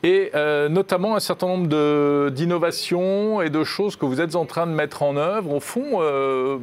et 0.02 0.30
euh, 0.35 0.69
notamment 0.69 1.14
un 1.16 1.21
certain 1.21 1.47
nombre 1.47 2.30
d'innovations 2.30 3.42
et 3.42 3.50
de 3.50 3.64
choses 3.64 3.97
que 3.97 4.07
vous 4.07 4.21
êtes 4.21 4.35
en 4.35 4.47
train 4.47 4.66
de 4.66 4.73
mettre 4.73 5.02
en 5.02 5.16
œuvre. 5.16 5.52
Au 5.52 5.61
fond, 5.61 6.00
euh, 6.00 6.59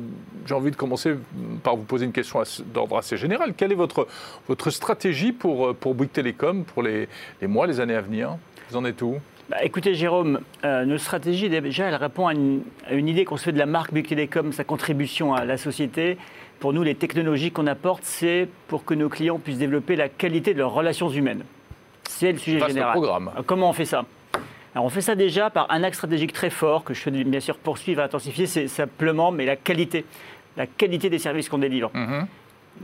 j'ai 0.45 0.53
envie 0.53 0.71
de 0.71 0.75
commencer 0.75 1.15
par 1.63 1.75
vous 1.75 1.83
poser 1.83 2.05
une 2.05 2.11
question 2.11 2.41
d'ordre 2.73 2.97
assez 2.97 3.17
général. 3.17 3.53
Quelle 3.55 3.71
est 3.71 3.75
votre, 3.75 4.07
votre 4.47 4.69
stratégie 4.69 5.31
pour, 5.31 5.75
pour 5.75 5.93
Bouygues 5.93 6.11
Télécom 6.11 6.63
pour 6.63 6.83
les, 6.83 7.07
mois, 7.43 7.67
les 7.67 7.79
années 7.79 7.95
à 7.95 8.01
venir? 8.01 8.37
Vous 8.69 8.77
en 8.77 8.85
êtes 8.85 9.01
où? 9.01 9.15
Bah, 9.49 9.63
écoutez, 9.63 9.93
Jérôme, 9.93 10.41
euh, 10.65 10.83
notre 10.83 11.03
stratégie, 11.03 11.49
déjà, 11.49 11.85
elle 11.85 11.95
répond 11.95 12.27
à 12.27 12.33
une, 12.33 12.63
à 12.85 12.93
une 12.93 13.07
idée 13.07 13.23
qu'on 13.23 13.37
se 13.37 13.43
fait 13.43 13.53
de 13.53 13.57
la 13.57 13.65
marque 13.65 13.93
Bouygues 13.93 14.07
Télécom, 14.07 14.51
sa 14.51 14.63
contribution 14.63 15.33
à 15.33 15.45
la 15.45 15.57
société. 15.57 16.17
Pour 16.59 16.73
nous, 16.73 16.83
les 16.83 16.95
technologies 16.95 17.51
qu'on 17.51 17.67
apporte, 17.67 18.03
c'est 18.03 18.49
pour 18.67 18.83
que 18.83 18.93
nos 18.93 19.09
clients 19.09 19.39
puissent 19.39 19.59
développer 19.59 19.95
la 19.95 20.09
qualité 20.09 20.53
de 20.53 20.59
leurs 20.59 20.73
relations 20.73 21.09
humaines. 21.09 21.43
C'est 22.07 22.31
le 22.31 22.37
sujet 22.37 22.59
général. 22.67 22.93
Programme. 22.93 23.31
Comment 23.45 23.69
on 23.69 23.73
fait 23.73 23.85
ça? 23.85 24.05
Alors 24.73 24.85
on 24.85 24.89
fait 24.89 25.01
ça 25.01 25.15
déjà 25.15 25.49
par 25.49 25.71
un 25.71 25.83
axe 25.83 25.97
stratégique 25.97 26.33
très 26.33 26.49
fort 26.49 26.83
que 26.83 26.93
je 26.93 27.09
vais 27.09 27.23
bien 27.23 27.39
sûr 27.39 27.57
poursuivre 27.57 28.01
et 28.01 28.03
intensifier, 28.03 28.45
c'est 28.45 28.67
simplement 28.67 29.31
mais 29.31 29.45
la 29.45 29.55
qualité, 29.55 30.05
la 30.55 30.67
qualité 30.67 31.09
des 31.09 31.19
services 31.19 31.49
qu'on 31.49 31.57
délivre. 31.57 31.89
Mhm. 31.93 32.27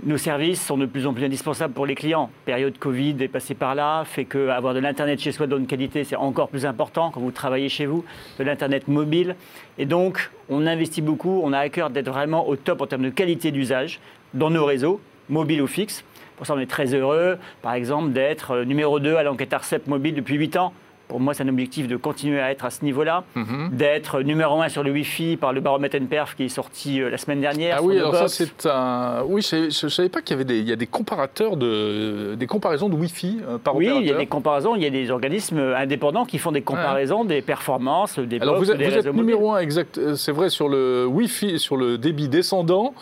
Nos 0.06 0.18
services 0.18 0.66
sont 0.66 0.78
de 0.78 0.88
plus 0.88 1.06
en 1.06 1.14
plus 1.14 1.24
indispensables 1.24 1.74
pour 1.74 1.86
les 1.86 1.94
clients. 1.94 2.32
Période 2.46 2.78
Covid 2.80 3.16
est 3.20 3.28
passée 3.28 3.54
par 3.54 3.76
là, 3.76 4.04
fait 4.06 4.26
qu'avoir 4.26 4.74
de 4.74 4.80
l'Internet 4.80 5.20
chez 5.20 5.32
soi 5.32 5.46
de 5.46 5.52
bonne 5.52 5.68
qualité, 5.68 6.04
c'est 6.04 6.16
encore 6.16 6.50
plus 6.50 6.66
important 6.66 7.12
quand 7.12 7.20
vous 7.20 7.32
travaillez 7.32 7.70
chez 7.70 7.86
vous, 7.86 8.04
de 8.40 8.44
l'Internet 8.44 8.88
mobile. 8.88 9.36
Et 9.78 9.86
donc, 9.86 10.32
on 10.50 10.66
investit 10.66 11.04
beaucoup, 11.04 11.42
on 11.44 11.54
a 11.54 11.60
à 11.60 11.70
cœur 11.70 11.92
d'être 11.92 12.10
vraiment 12.10 12.48
au 12.48 12.56
top 12.56 12.82
en 12.82 12.88
termes 12.88 13.04
de 13.04 13.12
qualité 13.12 13.52
d'usage 13.52 14.00
dans 14.34 14.50
nos 14.50 14.66
réseaux, 14.66 15.00
mobiles 15.30 15.62
ou 15.62 15.68
fixes. 15.68 16.04
Pour 16.38 16.48
ça, 16.48 16.54
on 16.56 16.60
est 16.60 16.70
très 16.70 16.94
heureux, 16.94 17.38
par 17.62 17.74
exemple, 17.74 18.12
d'être 18.12 18.52
euh, 18.52 18.66
numéro 18.66 19.00
2 19.00 19.16
à 19.16 19.24
l'enquête 19.24 19.54
ARCEP 19.54 19.88
mobile 19.88 20.16
depuis 20.16 20.36
8 20.36 20.58
ans. 20.58 20.74
Pour 21.14 21.20
moi, 21.20 21.36
c'est 21.36 21.44
un 21.44 21.48
objectif 21.48 21.88
de 21.88 21.96
continuer 21.96 22.40
à 22.40 22.50
être 22.50 22.66
à 22.66 22.72
ce 22.72 22.84
niveau-là, 22.84 23.24
mhm. 23.36 23.70
d'être 23.72 24.22
numéro 24.22 24.60
un 24.64 24.68
sur 24.68 24.82
le 24.82 24.90
Wi-Fi 24.90 25.38
par 25.38 25.54
le 25.54 25.62
baromètre 25.62 25.96
NPerf 25.96 26.34
qui 26.36 26.46
est 26.46 26.50
sorti 26.50 27.00
euh, 27.00 27.12
la 27.12 27.20
semaine 27.20 27.40
dernière. 27.40 27.76
Ah 27.78 27.84
oui, 27.84 28.00
alors 28.00 28.16
ça 28.16 28.28
c'est 28.28 28.66
un. 28.66 29.22
Oui, 29.28 29.48
je 29.48 29.86
ne 29.86 29.90
savais 29.92 30.10
pas 30.10 30.22
qu'il 30.24 30.32
y 30.32 30.34
avait 30.34 30.44
des, 30.44 30.58
il 30.58 30.68
y 30.68 30.72
a 30.72 30.76
des 30.76 30.88
comparateurs 30.88 31.56
de, 31.56 32.34
des 32.34 32.48
comparaisons 32.48 32.90
de 32.90 32.96
Wi-Fi 32.96 33.42
euh, 33.48 33.58
par 33.60 33.76
Oui, 33.76 33.92
il 33.96 34.08
y 34.08 34.12
a 34.12 34.18
des 34.18 34.26
comparaisons. 34.26 34.76
Il 34.76 34.82
y 34.82 34.88
a 34.88 34.90
des 34.90 35.12
organismes 35.12 35.60
indépendants 35.78 36.26
qui 36.26 36.40
font 36.40 36.52
des 36.52 36.64
comparaisons 36.64 37.26
des 37.26 37.44
performances, 37.44 38.18
des 38.18 38.42
alors 38.42 38.58
vous 38.58 38.72
êtes, 38.72 38.82
vous 38.82 39.08
êtes 39.08 39.14
numéro 39.14 39.54
un, 39.54 39.60
exact. 39.60 40.16
C'est 40.16 40.32
vrai 40.32 40.50
sur 40.50 40.68
le 40.68 41.06
Wi-Fi, 41.06 41.60
sur 41.60 41.78
le 41.78 42.00
débit 42.00 42.28
descendant. 42.28 42.96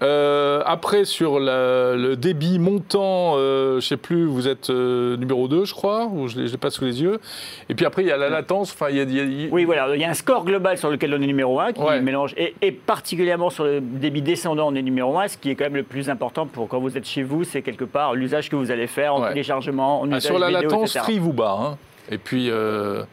Euh, 0.00 0.62
après, 0.64 1.04
sur 1.04 1.38
le 1.38 2.14
débit 2.14 2.58
montant, 2.58 3.34
je 3.36 3.74
ne 3.74 3.80
sais 3.80 3.98
plus, 3.98 4.24
vous 4.24 4.48
êtes 4.48 4.70
numéro 4.70 5.46
2, 5.46 5.66
je 5.66 5.74
crois, 5.74 6.06
ou 6.06 6.26
je 6.26 6.38
ne 6.38 6.46
l'ai 6.46 6.56
pas 6.56 6.70
sous 6.70 6.86
les 6.86 7.02
yeux. 7.02 7.20
Et 7.68 7.74
puis 7.74 7.86
après, 7.86 8.02
il 8.02 8.08
y 8.08 8.12
a 8.12 8.16
la 8.16 8.28
latence. 8.28 8.72
Enfin, 8.72 8.90
il 8.90 8.96
y, 8.96 9.20
a, 9.20 9.48
Oui, 9.50 9.64
voilà. 9.64 9.94
Il 9.94 10.00
y 10.00 10.04
a 10.04 10.10
un 10.10 10.14
score 10.14 10.44
global 10.44 10.78
sur 10.78 10.90
lequel 10.90 11.14
on 11.14 11.22
est 11.22 11.26
numéro 11.26 11.60
1 11.60 11.72
qui 11.72 11.82
mélange. 12.02 12.34
Et, 12.36 12.72
particulièrement 12.72 13.50
sur 13.50 13.64
le 13.64 13.80
débit 13.80 14.22
descendant, 14.22 14.68
on 14.68 14.74
est 14.74 14.82
numéro 14.82 15.18
1. 15.18 15.28
Ce 15.28 15.36
qui 15.36 15.50
est 15.50 15.54
quand 15.54 15.64
même 15.64 15.76
le 15.76 15.82
plus 15.82 16.10
important 16.10 16.46
pour 16.46 16.68
quand 16.68 16.80
vous 16.80 16.96
êtes 16.96 17.06
chez 17.06 17.22
vous, 17.22 17.44
c'est 17.44 17.62
quelque 17.62 17.84
part 17.84 18.14
l'usage 18.14 18.48
que 18.48 18.56
vous 18.56 18.70
allez 18.70 18.86
faire 18.86 19.14
en 19.14 19.28
téléchargement, 19.28 20.00
en 20.00 20.12
ah, 20.12 20.20
Sur 20.20 20.38
la 20.38 20.50
latence, 20.50 20.96
Free 20.98 21.18
vous 21.18 21.32
bat. 21.32 21.56
Hein. 21.60 21.78
Et 22.10 22.18
puis. 22.18 22.50
Euh, 22.50 23.04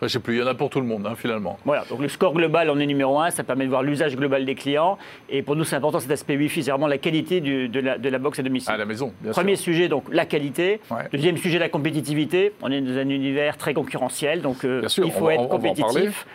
je 0.00 0.04
ne 0.06 0.08
sais 0.08 0.18
plus, 0.20 0.36
il 0.36 0.40
y 0.40 0.42
en 0.42 0.46
a 0.46 0.54
pour 0.54 0.70
tout 0.70 0.80
le 0.80 0.86
monde, 0.86 1.06
hein, 1.06 1.14
finalement. 1.14 1.58
Voilà, 1.64 1.84
donc 1.88 2.00
le 2.00 2.08
score 2.08 2.32
global, 2.32 2.70
on 2.70 2.78
est 2.78 2.86
numéro 2.86 3.20
un, 3.20 3.30
ça 3.30 3.44
permet 3.44 3.64
de 3.64 3.70
voir 3.70 3.82
l'usage 3.82 4.16
global 4.16 4.44
des 4.44 4.54
clients. 4.54 4.98
Et 5.28 5.42
pour 5.42 5.56
nous, 5.56 5.64
c'est 5.64 5.76
important 5.76 6.00
cet 6.00 6.10
aspect 6.10 6.36
Wi-Fi, 6.36 6.62
c'est 6.62 6.70
vraiment 6.70 6.86
la 6.86 6.98
qualité 6.98 7.40
de, 7.40 7.80
la, 7.80 7.98
de, 7.98 8.08
la, 8.08 8.18
box 8.18 8.38
à 8.38 8.42
domicile. 8.42 8.72
À 8.72 8.76
la 8.76 8.86
maison, 8.86 9.12
bien 9.20 9.32
Premier 9.32 9.56
sujet, 9.56 9.88
donc 9.88 10.04
la 10.10 10.24
qualité. 10.24 10.80
Deuxième 11.12 11.36
sujet, 11.36 11.58
la 11.58 11.68
compétitivité. 11.68 12.52
On 12.62 12.70
est 12.70 12.80
dans 12.80 12.98
un 12.98 13.08
univers 13.08 13.56
très 13.56 13.74
concurrentiel, 13.74 14.40
donc 14.42 14.64
euh, 14.64 14.82
il 15.04 15.12
faut 15.12 15.30
être 15.30 15.48
compétitif 15.48 16.26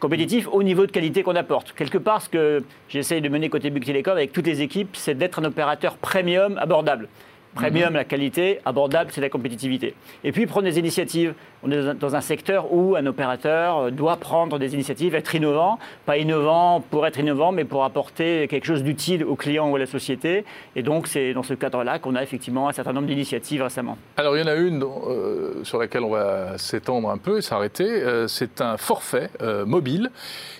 compétitif 0.00 0.48
au 0.50 0.62
niveau 0.62 0.86
de 0.86 0.90
qualité 0.90 1.22
qu'on 1.22 1.36
apporte. 1.36 1.72
Quelque 1.74 1.98
part, 1.98 2.22
ce 2.22 2.30
que 2.30 2.64
j'essaye 2.88 3.20
de 3.20 3.28
mener 3.28 3.50
côté 3.50 3.68
Bouygues 3.70 3.84
Télécom 3.84 4.16
avec 4.16 4.32
toutes 4.32 4.46
les 4.46 4.62
équipes, 4.62 4.96
c'est 4.96 5.14
d'être 5.14 5.38
un 5.40 5.44
opérateur 5.44 5.96
premium 5.98 6.56
abordable. 6.58 7.06
Premium, 7.54 7.90
mhm. 7.90 7.96
la 7.96 8.04
qualité, 8.04 8.60
abordable, 8.64 9.10
c'est 9.12 9.20
la 9.20 9.28
compétitivité. 9.28 9.94
Et 10.22 10.32
puis, 10.32 10.46
prendre 10.46 10.66
des 10.66 10.78
initiatives. 10.78 11.34
On 11.62 11.70
est 11.70 11.94
dans 11.94 12.16
un 12.16 12.20
secteur 12.20 12.72
où 12.72 12.96
un 12.96 13.04
opérateur 13.06 13.92
doit 13.92 14.16
prendre 14.16 14.58
des 14.58 14.72
initiatives, 14.72 15.14
être 15.14 15.34
innovant. 15.34 15.78
Pas 16.06 16.16
innovant 16.16 16.80
pour 16.90 17.06
être 17.06 17.18
innovant, 17.18 17.52
mais 17.52 17.64
pour 17.64 17.84
apporter 17.84 18.46
quelque 18.48 18.64
chose 18.64 18.82
d'utile 18.82 19.24
aux 19.24 19.36
clients 19.36 19.68
ou 19.68 19.76
à 19.76 19.78
la 19.78 19.86
société. 19.86 20.44
Et 20.76 20.82
donc, 20.82 21.06
c'est 21.06 21.34
dans 21.34 21.42
ce 21.42 21.54
cadre-là 21.54 21.98
qu'on 21.98 22.14
a 22.14 22.22
effectivement 22.22 22.68
un 22.68 22.72
certain 22.72 22.92
nombre 22.92 23.08
d'initiatives 23.08 23.62
récemment. 23.62 23.98
Alors, 24.16 24.36
il 24.36 24.40
y 24.40 24.42
en 24.42 24.46
a 24.46 24.54
une 24.54 24.82
euh, 24.82 25.64
sur 25.64 25.78
laquelle 25.78 26.04
on 26.04 26.10
va 26.10 26.56
s'étendre 26.56 27.10
un 27.10 27.18
peu 27.18 27.38
et 27.38 27.42
s'arrêter. 27.42 27.84
Euh, 27.84 28.26
c'est 28.28 28.60
un 28.60 28.76
forfait 28.76 29.30
euh, 29.42 29.66
mobile 29.66 30.10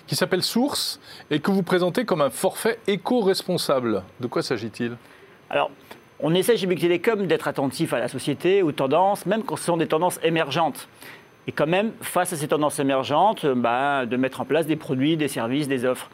qui 0.07 0.15
s'appelle 0.15 0.43
Source 0.43 0.99
et 1.29 1.39
que 1.39 1.51
vous 1.51 1.63
présentez 1.63 2.05
comme 2.05 2.21
un 2.21 2.29
forfait 2.29 2.79
éco-responsable. 2.87 4.03
De 4.19 4.27
quoi 4.27 4.43
s'agit-il? 4.43 4.97
Alors, 5.49 5.71
on 6.21 6.33
essaie 6.33 6.57
chez 6.57 6.67
Bouygues 6.67 6.81
Télécom 6.81 7.25
d'être 7.25 7.47
attentif 7.47 7.93
à 7.93 7.99
la 7.99 8.07
société, 8.07 8.61
aux 8.61 8.71
tendances, 8.71 9.25
même 9.25 9.43
quand 9.43 9.55
ce 9.55 9.65
sont 9.65 9.77
des 9.77 9.87
tendances 9.87 10.19
émergentes. 10.23 10.87
Et 11.47 11.51
quand 11.51 11.67
même, 11.67 11.91
face 12.01 12.33
à 12.33 12.35
ces 12.35 12.47
tendances 12.47 12.79
émergentes, 12.79 13.45
bah, 13.45 14.05
de 14.05 14.15
mettre 14.17 14.41
en 14.41 14.45
place 14.45 14.67
des 14.67 14.75
produits, 14.75 15.17
des 15.17 15.27
services, 15.27 15.67
des 15.67 15.85
offres. 15.85 16.09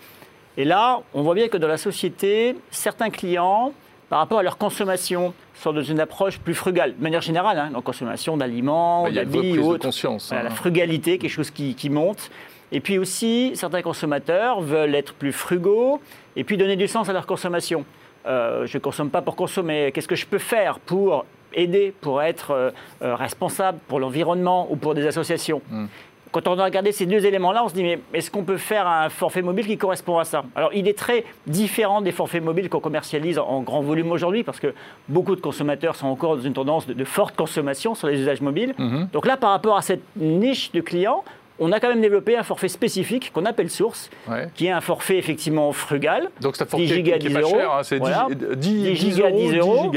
Et 0.56 0.64
là, 0.64 1.02
on 1.14 1.22
voit 1.22 1.36
bien 1.36 1.50
que 1.50 1.58
dans 1.58 1.68
la 1.68 1.78
société, 1.78 2.56
certains 2.72 3.10
clients, 3.10 3.74
par 4.10 4.20
rapport 4.20 4.40
à 4.40 4.44
leur 4.44 4.58
consommation, 4.58 5.34
sont 5.54 5.74
dans 5.74 5.84
une 5.84 6.00
approche 6.00 6.40
plus 6.40 6.54
frugale, 6.54 6.96
de 6.98 7.04
manière 7.04 7.22
générale, 7.22 7.60
hein, 7.60 7.82
consommation 7.82 8.38
d'aliments, 8.38 9.04
bah, 9.04 9.12
d'habits 9.12 9.60
ou 9.60 9.72
autres. 9.72 9.90
Voilà, 10.30 10.44
La 10.44 10.52
hein. 10.52 10.56
frugalité, 10.56 11.18
quelque 11.18 11.30
chose 11.30 11.52
qui, 11.52 11.76
qui 11.76 11.90
monte. 11.90 12.32
Et 12.72 12.80
puis 12.80 12.98
aussi, 12.98 13.52
certains 13.56 13.82
consommateurs 13.82 14.62
veulent 14.62 14.96
être 14.96 15.14
plus 15.14 15.34
frugaux 15.34 16.02
et 16.36 16.44
puis 16.44 16.58
donner 16.58 16.76
du 16.76 16.88
sens 16.88 17.10
à 17.10 17.14
leur 17.14 17.26
consommation. 17.26 17.86
Euh, 18.28 18.66
je 18.66 18.78
ne 18.78 18.82
consomme 18.82 19.10
pas 19.10 19.22
pour 19.22 19.36
consommer. 19.36 19.92
Qu'est-ce 19.94 20.08
que 20.08 20.16
je 20.16 20.26
peux 20.26 20.38
faire 20.38 20.80
pour 20.80 21.26
aider, 21.54 21.94
pour 22.02 22.22
être 22.22 22.52
euh, 22.52 22.72
euh, 23.02 23.16
responsable 23.16 23.80
pour 23.88 24.00
l'environnement 24.00 24.68
ou 24.70 24.76
pour 24.76 24.94
des 24.94 25.08
associations 25.08 25.62
hmm. 25.72 25.86
quand 26.32 26.48
on 26.48 26.60
a 26.60 26.66
regardé 26.66 26.92
ces 26.92 27.06
deux 27.06 27.26
éléments-là, 27.26 27.64
on 27.64 27.70
se 27.70 27.74
dit, 27.74 27.84
mais 27.84 28.00
est-ce 28.14 28.30
qu'on 28.30 28.44
peut 28.44 28.58
faire 28.58 28.86
un 28.86 29.10
forfait 29.10 29.42
mobile 29.42 29.66
qui 29.66 29.78
correspond 29.78 30.20
à 30.20 30.26
ça 30.26 30.44
Alors, 30.56 30.72
il 30.74 30.88
est 30.88 30.98
très 30.98 31.24
différent 31.48 32.02
des 32.02 32.12
forfaits 32.12 32.44
mobiles 32.44 32.70
qu'on 32.70 32.82
commercialise 32.82 33.40
en 33.40 33.62
grand 33.62 33.82
volume 33.82 34.12
aujourd'hui, 34.12 34.44
parce 34.44 34.60
que 34.60 34.74
beaucoup 35.08 35.36
de 35.36 35.42
consommateurs 35.42 35.96
sont 35.96 36.08
encore 36.08 36.36
dans 36.36 36.44
une 36.44 36.54
tendance 36.54 36.86
de, 36.86 37.04
forte 37.06 37.36
consommation 37.36 37.96
sur 37.96 38.08
les 38.08 38.20
usages 38.20 38.42
mobiles. 38.42 38.76
Mhm. 38.78 39.08
Donc 39.14 39.26
là, 39.26 39.38
par 39.38 39.52
rapport 39.52 39.78
à 39.78 39.82
cette 39.82 40.04
niche 40.18 40.72
de 40.74 40.82
clients, 40.82 41.24
on 41.60 41.72
a 41.72 41.80
quand 41.80 41.90
même 41.90 42.02
développé 42.02 42.38
un 42.38 42.44
forfait 42.44 42.68
spécifique 42.68 43.32
qu'on 43.34 43.46
appelle 43.46 43.70
Source, 43.70 44.10
qui 44.56 44.68
est 44.68 44.72
un 44.72 44.82
forfait 44.82 45.18
effectivement 45.18 45.72
frugal. 45.72 46.30
Donc 46.42 46.56
c'est 46.56 46.64
un 46.64 46.68
forfait 46.68 46.86
10 46.86 46.94
gigas, 46.94 47.18
10 47.18 47.36
euros. 47.36 47.56
Cher, 47.56 47.72
hein, 47.72 47.84
c'est 47.84 48.00
10, 48.00 48.96
gigas, 48.96 49.32
10 49.32 49.58
euros. 49.58 49.92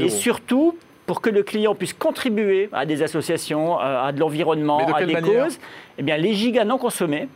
Et 0.00 0.08
surtout, 0.08 0.76
pour 1.06 1.20
que 1.20 1.30
le 1.30 1.42
client 1.42 1.74
puisse 1.74 1.92
contribuer 1.94 2.68
à 2.72 2.86
des 2.86 3.02
associations, 3.02 3.78
à 3.78 4.12
de 4.12 4.20
l'environnement, 4.20 4.86
à 4.94 5.04
des 5.04 5.14
causes, 5.14 5.58
eh 5.98 6.02
bien, 6.02 6.16
les 6.16 6.34
gigas 6.34 6.64
non 6.64 6.78
consommés 6.78 7.28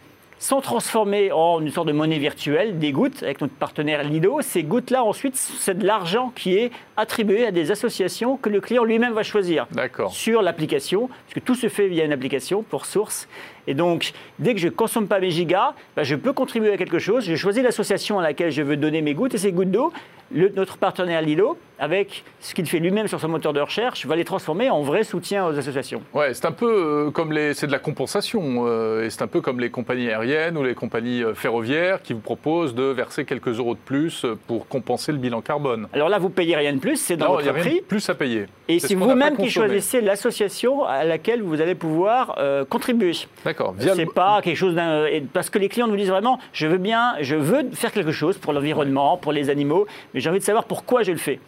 sont 0.44 0.60
transformés 0.60 1.32
en 1.32 1.58
une 1.62 1.70
sorte 1.70 1.88
de 1.88 1.92
monnaie 1.92 2.18
virtuelle, 2.18 2.78
des 2.78 2.92
gouttes, 2.92 3.22
avec 3.22 3.40
notre 3.40 3.54
partenaire 3.54 4.02
Lido. 4.04 4.42
Ces 4.42 4.62
gouttes-là, 4.62 5.02
ensuite, 5.02 5.36
c'est 5.36 5.78
de 5.78 5.86
l'argent 5.86 6.32
qui 6.36 6.54
est 6.54 6.70
attribué 6.98 7.46
à 7.46 7.50
des 7.50 7.70
associations 7.70 8.36
que 8.36 8.50
le 8.50 8.60
client 8.60 8.84
lui-même 8.84 9.14
va 9.14 9.22
choisir 9.22 9.66
sur 10.10 10.42
l'application, 10.42 11.08
puisque 11.26 11.46
tout 11.46 11.54
se 11.54 11.70
fait 11.70 11.88
via 11.88 12.04
une 12.04 12.12
application 12.12 12.62
pour 12.62 12.84
source. 12.84 13.26
Et 13.66 13.72
donc, 13.72 14.12
dès 14.38 14.52
que 14.52 14.60
je 14.60 14.66
ne 14.66 14.72
consomme 14.72 15.08
pas 15.08 15.18
mes 15.18 15.30
gigas, 15.30 15.72
bah, 15.96 16.02
je 16.02 16.14
peux 16.14 16.34
contribuer 16.34 16.74
à 16.74 16.76
quelque 16.76 16.98
chose. 16.98 17.24
Je 17.24 17.36
choisis 17.36 17.62
l'association 17.62 18.18
à 18.18 18.22
laquelle 18.22 18.50
je 18.50 18.60
veux 18.60 18.76
donner 18.76 19.00
mes 19.00 19.14
gouttes 19.14 19.34
et 19.34 19.38
ces 19.38 19.50
gouttes 19.50 19.70
d'eau, 19.70 19.94
notre 20.34 20.76
partenaire 20.76 21.22
Lilo, 21.22 21.56
avec 21.78 22.24
ce 22.40 22.54
qu'il 22.54 22.66
fait 22.66 22.78
lui-même 22.78 23.08
sur 23.08 23.20
son 23.20 23.28
moteur 23.28 23.52
de 23.52 23.60
recherche, 23.60 24.06
va 24.06 24.16
les 24.16 24.24
transformer 24.24 24.70
en 24.70 24.82
vrai 24.82 25.04
soutien 25.04 25.46
aux 25.46 25.58
associations. 25.58 26.02
Ouais, 26.12 26.34
c'est 26.34 26.46
un 26.46 26.52
peu 26.52 27.06
euh, 27.06 27.10
comme 27.10 27.32
les, 27.32 27.54
c'est 27.54 27.66
de 27.66 27.72
la 27.72 27.78
compensation, 27.78 28.64
euh, 28.66 29.04
et 29.04 29.10
c'est 29.10 29.22
un 29.22 29.26
peu 29.26 29.40
comme 29.40 29.60
les 29.60 29.70
compagnies 29.70 30.08
aériennes 30.08 30.56
ou 30.56 30.62
les 30.62 30.74
compagnies 30.74 31.22
euh, 31.22 31.34
ferroviaires 31.34 32.02
qui 32.02 32.12
vous 32.12 32.20
proposent 32.20 32.74
de 32.74 32.84
verser 32.84 33.24
quelques 33.24 33.58
euros 33.58 33.74
de 33.74 33.80
plus 33.80 34.24
pour 34.46 34.68
compenser 34.68 35.12
le 35.12 35.18
bilan 35.18 35.40
carbone. 35.40 35.88
Alors 35.92 36.08
là, 36.08 36.18
vous 36.18 36.30
payez 36.30 36.56
rien 36.56 36.72
de 36.72 36.78
plus, 36.78 36.96
c'est 36.96 37.16
dans 37.16 37.28
non, 37.28 37.34
votre 37.34 37.52
prix. 37.54 37.80
plus 37.80 38.08
à 38.08 38.14
payer. 38.14 38.46
Et 38.68 38.78
c'est 38.78 38.94
vous-même 38.94 39.36
qui 39.36 39.50
choisissez 39.50 40.00
l'association 40.00 40.84
à 40.84 41.04
laquelle 41.04 41.42
vous 41.42 41.60
allez 41.60 41.74
pouvoir 41.74 42.38
contribuer. 42.70 43.12
D'accord. 43.44 43.74
C'est 43.78 44.12
pas 44.12 44.40
quelque 44.42 44.56
chose 44.56 44.74
d'un. 44.74 45.04
Parce 45.32 45.50
que 45.50 45.58
les 45.58 45.68
clients 45.68 45.86
nous 45.86 45.96
disent 45.96 46.08
vraiment, 46.08 46.38
je 46.52 46.66
veux 46.66 46.78
bien, 46.78 47.14
je 47.20 47.36
veux 47.36 47.70
faire 47.72 47.92
quelque 47.92 48.12
chose 48.12 48.38
pour 48.38 48.52
l'environnement, 48.52 49.18
pour 49.18 49.32
les 49.32 49.50
animaux, 49.50 49.86
mais 50.14 50.20
j'ai 50.24 50.30
envie 50.30 50.38
de 50.38 50.44
savoir 50.44 50.64
pourquoi 50.64 51.02
je 51.02 51.12
le 51.12 51.18
fais. 51.18 51.38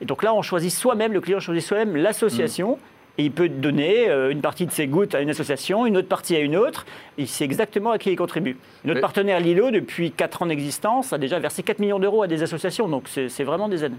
Et 0.00 0.04
donc 0.04 0.24
là, 0.24 0.34
on 0.34 0.42
choisit 0.42 0.72
soi-même, 0.72 1.12
le 1.12 1.20
client 1.20 1.38
choisit 1.38 1.64
soi-même 1.64 1.96
l'association. 1.96 2.72
Mm. 2.72 2.78
Et 3.16 3.24
il 3.26 3.30
peut 3.30 3.48
donner 3.48 4.08
euh, 4.08 4.32
une 4.32 4.40
partie 4.40 4.66
de 4.66 4.72
ses 4.72 4.88
gouttes 4.88 5.14
à 5.14 5.20
une 5.20 5.30
association, 5.30 5.86
une 5.86 5.96
autre 5.96 6.08
partie 6.08 6.34
à 6.34 6.40
une 6.40 6.56
autre. 6.56 6.84
Il 7.16 7.28
sait 7.28 7.44
exactement 7.44 7.92
à 7.92 7.98
qui 7.98 8.10
il 8.10 8.16
contribue. 8.16 8.56
Notre 8.84 9.00
partenaire 9.00 9.38
Lilo, 9.38 9.70
depuis 9.70 10.10
4 10.10 10.42
ans 10.42 10.46
d'existence, 10.46 11.12
a 11.12 11.18
déjà 11.18 11.38
versé 11.38 11.62
4 11.62 11.78
millions 11.78 12.00
d'euros 12.00 12.24
à 12.24 12.26
des 12.26 12.42
associations. 12.42 12.88
Donc 12.88 13.04
c'est 13.06 13.44
vraiment 13.44 13.68
des 13.68 13.84
aides. 13.84 13.94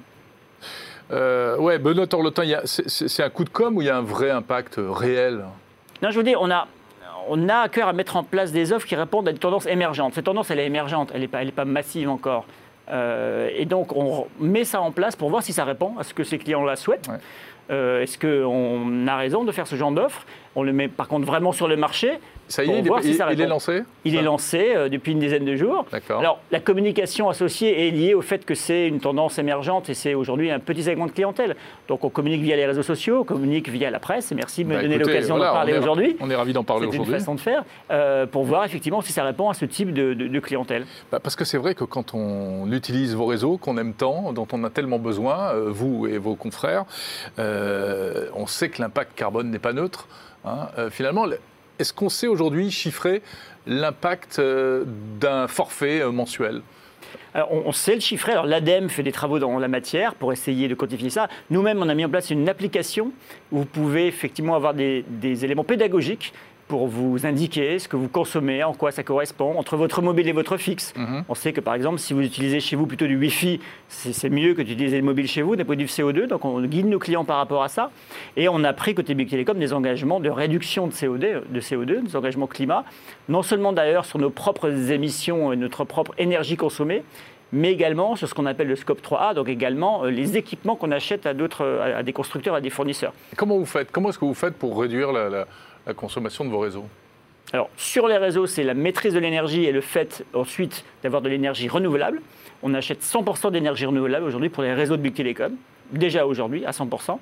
Euh, 1.11 1.57
ouais, 1.57 1.79
Benoît 1.79 2.07
Torlotin, 2.07 2.43
c'est 2.65 3.23
un 3.23 3.29
coup 3.29 3.45
de 3.45 3.49
com 3.49 3.77
ou 3.77 3.81
il 3.81 3.85
y 3.85 3.89
a 3.89 3.95
un 3.95 4.01
vrai 4.01 4.31
impact 4.31 4.75
réel? 4.77 5.45
Non, 6.01 6.11
je 6.11 6.17
vous 6.17 6.23
dis, 6.23 6.35
on 6.37 6.51
a, 6.51 6.67
on 7.29 7.47
a 7.47 7.59
à 7.59 7.69
cœur 7.69 7.87
à 7.87 7.93
mettre 7.93 8.17
en 8.17 8.23
place 8.25 8.51
des 8.51 8.73
offres 8.73 8.85
qui 8.85 8.97
répondent 8.97 9.29
à 9.29 9.31
des 9.31 9.39
tendances 9.39 9.67
émergentes. 9.67 10.15
Cette 10.15 10.25
tendance, 10.25 10.51
elle 10.51 10.59
est 10.59 10.65
émergente, 10.65 11.11
elle 11.13 11.21
n'est 11.21 11.29
pas, 11.29 11.45
pas 11.55 11.63
massive 11.63 12.09
encore. 12.09 12.45
Euh, 12.89 13.49
et 13.55 13.65
donc, 13.65 13.95
on 13.95 14.27
met 14.39 14.63
ça 14.63 14.81
en 14.81 14.91
place 14.91 15.15
pour 15.15 15.29
voir 15.29 15.43
si 15.43 15.53
ça 15.53 15.63
répond 15.63 15.97
à 15.97 16.03
ce 16.03 16.13
que 16.13 16.23
ces 16.23 16.37
clients-là 16.37 16.75
souhaitent. 16.75 17.09
Euh, 17.71 18.01
est-ce 18.01 18.19
qu'on 18.19 19.07
a 19.07 19.15
raison 19.15 19.43
de 19.43 19.51
faire 19.51 19.65
ce 19.65 19.75
genre 19.75 19.91
d'offre? 19.91 20.25
On 20.55 20.63
le 20.63 20.71
met 20.71 20.87
par 20.87 21.07
contre 21.07 21.25
vraiment 21.25 21.51
sur 21.51 21.67
le 21.67 21.75
marché 21.75 22.19
ça 22.47 22.63
y 22.63 22.69
est, 22.69 22.79
il, 22.79 23.41
est 23.41 23.47
lancé? 23.47 23.83
Il 24.03 24.15
est 24.15 24.21
lancé 24.21 24.73
euh, 24.75 24.87
depuis 24.87 25.13
une 25.13 25.19
dizaine 25.19 25.45
de 25.45 25.55
jours. 25.55 25.85
Alors, 26.09 26.39
la 26.51 26.59
communication 26.59 27.27
associée 27.27 27.87
est 27.87 27.91
liée 27.91 28.13
au 28.13 28.21
fait 28.21 28.45
que 28.45 28.53
c'est 28.53 28.87
une 28.87 28.99
tendance 28.99 29.39
émergente 29.39 29.89
et 29.89 29.95
c'est 29.95 30.13
aujourd'hui 30.13 30.51
un 30.51 30.59
petit 30.59 30.83
segment 30.83 31.07
de 31.07 31.11
clientèle. 31.11 31.55
Donc, 31.87 32.03
on 32.03 32.09
communique 32.09 32.41
via 32.41 32.55
les 32.55 32.67
réseaux 32.67 32.83
sociaux, 32.83 33.21
on 33.21 33.23
communique 33.23 33.67
via 33.69 33.89
la 33.89 33.99
presse. 33.99 34.31
Et 34.31 34.35
merci 34.35 34.63
de 34.63 34.69
me 34.69 34.75
bah, 34.75 34.81
donner 34.83 34.99
l'occasion 34.99 35.37
de 35.37 35.41
parler 35.41 35.77
aujourd'hui. 35.77 36.17
On 36.19 36.29
est 36.29 36.35
ravis 36.35 36.53
d'en 36.53 36.63
parler 36.63 36.85
aujourd'hui. 36.85 37.05
C'est 37.05 37.13
une 37.13 37.19
façon 37.19 37.35
de 37.35 37.39
faire 37.39 37.63
euh, 37.89 38.27
pour 38.27 38.43
voir 38.43 38.63
effectivement 38.63 39.01
si 39.01 39.11
ça 39.11 39.23
répond 39.23 39.49
à 39.49 39.55
ce 39.55 39.65
type 39.65 39.91
de, 39.91 40.39
clientèle. 40.39 40.85
Bah, 41.11 41.19
parce 41.19 41.35
que 41.35 41.45
c'est 41.45 41.57
vrai 41.57 41.73
que 41.73 41.83
quand 41.83 42.13
on 42.13 42.71
utilise 42.71 43.15
vos 43.15 43.25
réseaux 43.25 43.57
qu'on 43.57 43.77
aime 43.77 43.93
tant, 43.93 44.33
dont 44.33 44.47
on 44.51 44.63
a 44.63 44.69
tellement 44.69 44.99
besoin, 44.99 45.53
euh, 45.53 45.69
vous 45.69 46.05
et 46.05 46.19
vos 46.19 46.35
confrères, 46.35 46.85
on 47.37 48.45
sait 48.45 48.69
que 48.69 48.81
l'impact 48.81 49.15
carbone 49.15 49.49
n'est 49.49 49.59
pas 49.59 49.73
neutre. 49.73 50.07
Hein. 50.45 50.67
finalement, 50.91 51.25
est-ce 51.79 51.93
qu'on 51.93 52.09
sait 52.09 52.27
aujourd'hui 52.27 52.71
chiffrer 52.71 53.21
l'impact 53.67 54.39
euh, 54.39 54.83
d'un 55.19 55.47
forfait 55.47 56.01
euh, 56.01 56.11
mensuel? 56.11 56.61
On, 57.51 57.73
sait 57.73 57.95
le 57.95 57.99
chiffrer. 57.99 58.33
L'ADEME 58.45 58.89
fait 58.89 59.03
des 59.03 59.11
travaux 59.11 59.39
dans 59.39 59.59
la 59.59 59.67
matière 59.67 60.15
pour 60.15 60.31
essayer 60.31 60.69
de 60.69 60.73
quantifier 60.73 61.09
ça. 61.09 61.27
Nous-mêmes, 61.49 61.81
on 61.81 61.89
a 61.89 61.93
mis 61.93 62.05
en 62.05 62.09
place 62.09 62.29
une 62.29 62.47
application 62.47 63.11
où 63.51 63.59
vous 63.59 63.65
pouvez 63.65 64.07
effectivement 64.07 64.55
avoir 64.55 64.73
des 64.73 65.03
éléments 65.43 65.65
pédagogiques 65.65 66.33
pour 66.67 66.87
vous 66.87 67.25
indiquer 67.25 67.77
ce 67.77 67.87
que 67.87 67.95
vous 67.95 68.07
consommez, 68.07 68.63
en 68.63 68.73
quoi 68.73 68.91
ça 68.91 69.03
correspond, 69.03 69.57
entre 69.57 69.77
votre 69.77 70.01
mobile 70.01 70.27
et 70.27 70.31
votre 70.31 70.57
fixe. 70.57 70.93
Mhm. 70.95 71.23
On 71.29 71.35
sait 71.35 71.53
que 71.53 71.61
par 71.61 71.75
exemple, 71.75 71.99
si 71.99 72.13
vous 72.13 72.21
utilisez 72.21 72.59
chez 72.59 72.75
vous 72.75 72.87
plutôt 72.87 73.05
du 73.07 73.17
Wi-Fi, 73.17 73.59
c'est 73.87 74.29
mieux 74.29 74.53
que 74.53 74.61
d'utiliser 74.61 74.97
le 74.97 75.03
mobile 75.03 75.27
chez 75.27 75.41
vous 75.41 75.55
d'un 75.55 75.65
point 75.65 75.75
de 75.75 75.81
vue 75.81 75.87
CO2. 75.87 76.27
Donc 76.27 76.43
on 76.43 76.61
guide 76.61 76.87
nos 76.87 76.99
clients 76.99 77.25
par 77.25 77.37
rapport 77.37 77.63
à 77.63 77.67
ça. 77.67 77.91
Et 78.35 78.49
on 78.49 78.63
a 78.63 78.73
pris 78.73 78.95
côté 78.95 79.13
Big 79.13 79.29
Telecom 79.29 79.57
des 79.57 79.73
engagements 79.73 80.19
de 80.19 80.29
réduction 80.29 80.87
de 80.87 80.91
CO2, 80.91 81.41
de 81.49 81.61
CO2 81.61 82.03
des 82.03 82.15
engagements 82.15 82.47
climat, 82.47 82.83
non 83.29 83.43
seulement 83.43 83.73
d'ailleurs 83.73 84.05
sur 84.05 84.19
nos 84.19 84.29
propres 84.29 84.91
émissions 84.91 85.53
et 85.53 85.55
notre 85.55 85.83
propre 85.83 86.13
énergie 86.17 86.57
consommée, 86.57 87.03
mais 87.51 87.71
également 87.71 88.15
sur 88.15 88.27
ce 88.27 88.33
qu'on 88.33 88.45
appelle 88.45 88.67
le 88.67 88.75
scope 88.75 89.01
3A, 89.01 89.33
donc 89.33 89.49
également 89.49 90.03
euh, 90.03 90.09
les 90.09 90.35
équipements 90.35 90.75
qu'on 90.75 90.91
achète 90.91 91.25
à, 91.25 91.29
à, 91.29 92.03
des 92.03 92.13
constructeurs, 92.13 92.55
à 92.55 92.61
des 92.61 92.69
fournisseurs. 92.69 93.13
Comment 93.37 93.57
vous 93.57 93.65
faites 93.65 93.91
Comment 93.91 94.09
est-ce 94.09 94.19
que 94.19 94.25
vous 94.25 94.33
faites 94.33 94.55
pour 94.55 94.79
réduire 94.79 95.11
la 95.11 95.29
la 95.29 95.47
consommation 95.93 96.45
de 96.45 96.49
vos 96.49 96.59
réseaux 96.59 96.85
alors, 97.53 97.69
sur 97.77 98.07
les 98.07 98.17
réseaux, 98.17 98.47
c'est 98.47 98.63
la 98.63 98.73
maîtrise 98.73 99.13
de 99.13 99.19
l'énergie 99.19 99.65
et 99.65 99.71
le 99.71 99.81
fait 99.81 100.25
ensuite 100.33 100.83
d'avoir 101.03 101.21
de 101.21 101.29
l'énergie 101.29 101.67
renouvelable. 101.67 102.21
On 102.63 102.73
achète 102.73 103.03
100% 103.03 103.51
d'énergie 103.51 103.85
renouvelable 103.85 104.25
aujourd'hui 104.25 104.49
pour 104.49 104.63
les 104.63 104.73
réseaux 104.73 104.97
de 104.97 105.01
Big 105.01 105.13
Telecom, 105.13 105.53
déjà 105.91 106.25
aujourd'hui 106.25 106.65
à 106.65 106.71
100%. 106.71 107.19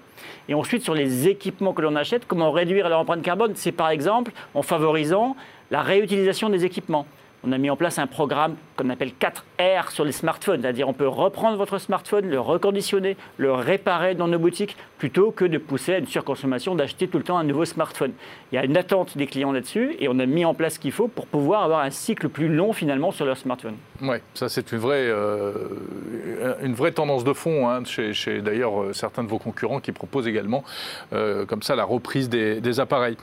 Et 0.47 0.53
ensuite, 0.53 0.81
sur 0.81 0.93
les 0.93 1.27
équipements 1.27 1.73
que 1.73 1.81
l'on 1.81 1.95
achète, 1.95 2.25
comment 2.25 2.51
réduire 2.51 2.87
leur 2.87 2.99
empreinte 2.99 3.21
carbone? 3.21 3.51
C'est 3.55 3.73
par 3.73 3.89
exemple 3.89 4.31
en 4.53 4.61
favorisant 4.61 5.35
la 5.71 5.81
réutilisation 5.81 6.49
des 6.49 6.63
équipements 6.63 7.05
on 7.43 7.51
a 7.51 7.57
mis 7.57 7.69
en 7.69 7.75
place 7.75 7.99
un 7.99 8.07
programme 8.07 8.55
qu'on 8.75 8.89
appelle 8.89 9.11
4R 9.19 9.91
sur 9.91 10.05
les 10.05 10.11
smartphones, 10.11 10.61
c'est-à-dire 10.61 10.87
on 10.87 10.93
peut 10.93 11.07
reprendre 11.07 11.57
votre 11.57 11.77
smartphone, 11.77 12.29
le 12.29 12.39
reconditionner, 12.39 13.17
le 13.37 13.53
réparer 13.53 14.15
dans 14.15 14.27
nos 14.27 14.39
boutiques, 14.39 14.77
plutôt 14.97 15.31
que 15.31 15.45
de 15.45 15.57
pousser 15.57 15.95
à 15.95 15.97
une 15.97 16.07
surconsommation, 16.07 16.75
d'acheter 16.75 17.07
tout 17.07 17.17
le 17.17 17.23
temps 17.23 17.37
un 17.37 17.43
nouveau 17.43 17.65
smartphone. 17.65 18.13
Il 18.51 18.55
y 18.55 18.57
a 18.57 18.63
une 18.63 18.77
attente 18.77 19.17
des 19.17 19.27
clients 19.27 19.51
là-dessus 19.51 19.95
et 19.99 20.07
on 20.07 20.17
a 20.19 20.25
mis 20.25 20.45
en 20.45 20.53
place 20.53 20.75
ce 20.75 20.79
qu'il 20.79 20.91
faut 20.93 21.07
pour 21.07 21.27
pouvoir 21.27 21.63
avoir 21.63 21.81
un 21.81 21.89
cycle 21.89 22.29
plus 22.29 22.47
long 22.47 22.71
finalement 22.71 23.11
sur 23.11 23.25
leur 23.25 23.37
smartphone. 23.37 23.75
Oui, 24.01 24.17
ça 24.33 24.47
c'est 24.47 24.71
une 24.71 24.79
vraie, 24.79 25.07
euh, 25.07 26.55
une 26.63 26.73
vraie 26.73 26.91
tendance 26.91 27.23
de 27.23 27.33
fond 27.33 27.69
hein, 27.69 27.83
chez, 27.85 28.41
d'ailleurs 28.41 28.81
euh, 28.81 28.93
certains 28.93 29.23
de 29.23 29.29
vos 29.29 29.39
concurrents 29.39 29.79
qui 29.79 29.91
proposent 29.91 30.27
également 30.27 30.63
euh, 31.11 31.45
comme 31.45 31.61
ça 31.61 31.75
la 31.75 31.83
reprise 31.83 32.29
des, 32.29 32.79
appareils. 32.79 33.17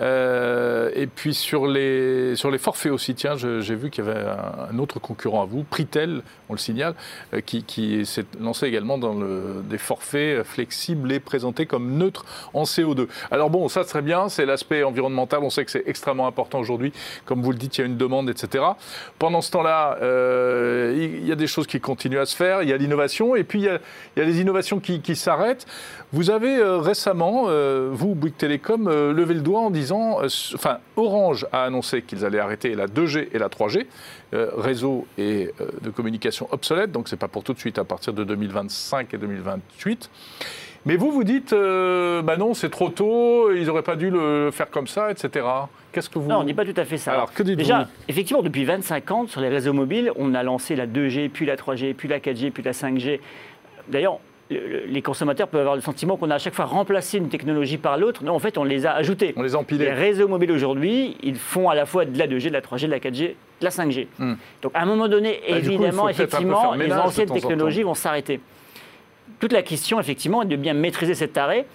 et 0.00 1.06
puis 1.14 1.34
sur 1.34 1.66
les, 1.66 2.36
sur 2.36 2.50
les 2.50 2.58
forfaits 2.58 2.92
aussi, 2.92 3.14
tiens, 3.14 3.36
je, 3.36 3.60
j'ai 3.64 3.74
vu 3.74 3.90
qu'il 3.90 4.04
y 4.04 4.08
avait 4.08 4.24
un, 4.70 4.78
autre 4.78 4.98
concurrent 5.00 5.42
à 5.42 5.46
vous, 5.46 5.64
Pritel, 5.64 6.22
on 6.48 6.52
le 6.52 6.58
signale, 6.58 6.94
euh, 7.32 7.40
qui, 7.40 8.06
s'est 8.06 8.26
lancé 8.40 8.66
également 8.66 8.98
dans 8.98 9.14
des 9.14 9.78
forfaits 9.78 10.44
flexibles 10.44 11.12
et 11.12 11.20
présentés 11.20 11.66
comme 11.66 11.96
neutres 11.96 12.24
en 12.52 12.64
CO2. 12.64 13.08
Alors 13.30 13.50
bon, 13.50 13.68
ça 13.68 13.84
serait 13.84 14.02
bien, 14.02 14.28
c'est 14.28 14.46
l'aspect 14.46 14.82
environnemental, 14.82 15.40
on 15.42 15.50
sait 15.50 15.64
que 15.64 15.70
c'est 15.70 15.84
extrêmement 15.86 16.26
important 16.26 16.60
aujourd'hui, 16.60 16.92
comme 17.24 17.42
vous 17.42 17.50
le 17.50 17.58
dites, 17.58 17.78
il 17.78 17.80
y 17.80 17.84
a 17.84 17.86
une 17.86 17.96
demande, 17.96 18.28
etc. 18.30 18.64
Pendant 19.18 19.40
ce 19.40 19.50
temps-là, 19.52 19.98
euh, 20.02 20.92
il 20.96 21.26
y 21.26 21.32
a 21.32 21.36
des 21.36 21.46
choses 21.46 21.66
qui 21.66 21.80
continuent 21.80 22.20
à 22.20 22.26
se 22.26 22.36
faire, 22.36 22.62
il 22.62 22.68
y 22.68 22.72
a 22.72 22.76
l'innovation, 22.76 23.34
et 23.36 23.44
puis 23.44 23.60
il 23.60 23.64
y 23.64 23.68
a, 23.68 23.78
il 24.16 24.20
y 24.20 24.22
a 24.22 24.26
les 24.26 24.40
innovations 24.40 24.80
qui, 24.80 25.16
s'arrêtent. 25.16 25.66
Vous 26.12 26.30
avez 26.30 26.56
euh, 26.58 26.78
récemment, 26.78 27.44
vous, 27.92 28.14
Bouygues 28.14 28.36
Télécom, 28.36 28.88
levé 28.88 29.34
le 29.34 29.40
doigt 29.40 29.60
en 29.60 29.70
disant, 29.70 30.18
enfin, 30.54 30.78
Orange 30.96 31.46
a 31.52 31.64
annoncé 31.64 32.02
qu'ils 32.02 32.24
allaient 32.24 32.38
arrêter 32.38 32.74
la 32.74 32.86
2G 32.86 33.28
et 33.32 33.38
la 33.38 33.48
3G, 33.48 33.53
euh, 34.32 34.50
réseau 34.56 35.06
et 35.18 35.50
euh, 35.60 35.66
de 35.82 35.90
communication 35.90 36.48
obsolète, 36.50 36.92
donc 36.92 37.08
ce 37.08 37.14
n'est 37.14 37.18
pas 37.18 37.28
pour 37.28 37.44
tout 37.44 37.54
de 37.54 37.58
suite, 37.58 37.78
à 37.78 37.84
partir 37.84 38.12
de 38.12 38.24
2025 38.24 39.14
et 39.14 39.18
2028. 39.18 40.10
Mais 40.86 40.96
vous, 40.96 41.10
vous 41.10 41.24
dites, 41.24 41.52
euh, 41.52 42.20
bah 42.20 42.36
non, 42.36 42.52
c'est 42.52 42.68
trop 42.68 42.90
tôt, 42.90 43.50
ils 43.52 43.66
n'auraient 43.66 43.82
pas 43.82 43.96
dû 43.96 44.10
le 44.10 44.50
faire 44.52 44.70
comme 44.70 44.86
ça, 44.86 45.10
etc. 45.10 45.46
Qu'est-ce 45.92 46.10
que 46.10 46.18
vous... 46.18 46.28
Non, 46.28 46.38
on 46.38 46.42
ne 46.42 46.46
dit 46.46 46.54
pas 46.54 46.66
tout 46.66 46.78
à 46.78 46.84
fait 46.84 46.98
ça. 46.98 47.12
Alors, 47.12 47.32
que 47.32 47.42
dites-vous 47.42 47.56
Déjà, 47.56 47.88
effectivement, 48.08 48.42
depuis 48.42 48.64
25 48.64 49.10
ans, 49.10 49.26
sur 49.26 49.40
les 49.40 49.48
réseaux 49.48 49.72
mobiles, 49.72 50.12
on 50.16 50.34
a 50.34 50.42
lancé 50.42 50.76
la 50.76 50.86
2G, 50.86 51.30
puis 51.30 51.46
la 51.46 51.56
3G, 51.56 51.94
puis 51.94 52.08
la 52.08 52.18
4G, 52.18 52.50
puis 52.50 52.62
la 52.62 52.72
5G. 52.72 53.20
D'ailleurs, 53.88 54.18
les 54.86 55.02
consommateurs 55.02 55.48
peuvent 55.48 55.60
avoir 55.60 55.76
le 55.76 55.80
sentiment 55.80 56.16
qu'on 56.16 56.30
a 56.30 56.36
à 56.36 56.38
chaque 56.38 56.54
fois 56.54 56.64
remplacé 56.64 57.18
une 57.18 57.28
technologie 57.28 57.78
par 57.78 57.98
l'autre. 57.98 58.24
Non, 58.24 58.34
en 58.34 58.38
fait, 58.38 58.58
on 58.58 58.64
les 58.64 58.86
a 58.86 58.92
ajoutées. 58.92 59.34
On 59.36 59.42
les 59.42 59.54
a 59.54 59.58
empilés. 59.58 59.86
Les 59.86 59.92
réseaux 59.92 60.28
mobiles 60.28 60.52
aujourd'hui, 60.52 61.16
ils 61.22 61.36
font 61.36 61.68
à 61.68 61.74
la 61.74 61.86
fois 61.86 62.04
de 62.04 62.18
la 62.18 62.26
2G, 62.26 62.48
de 62.48 62.52
la 62.52 62.60
3G, 62.60 62.86
de 62.86 62.90
la 62.90 62.98
4G, 62.98 63.28
de 63.28 63.34
la 63.60 63.70
5G. 63.70 64.06
Hmm. 64.18 64.34
Donc 64.62 64.72
à 64.74 64.82
un 64.82 64.86
moment 64.86 65.08
donné, 65.08 65.40
bah, 65.48 65.58
évidemment, 65.58 66.08
effectivement, 66.08 66.74
les 66.74 66.92
anciennes 66.92 67.30
technologies 67.30 67.82
vont 67.82 67.94
s'arrêter. 67.94 68.40
Toute 69.40 69.52
la 69.52 69.62
question, 69.62 70.00
effectivement, 70.00 70.42
est 70.42 70.46
de 70.46 70.56
bien 70.56 70.74
maîtriser 70.74 71.14
cet 71.14 71.36
arrêt 71.36 71.66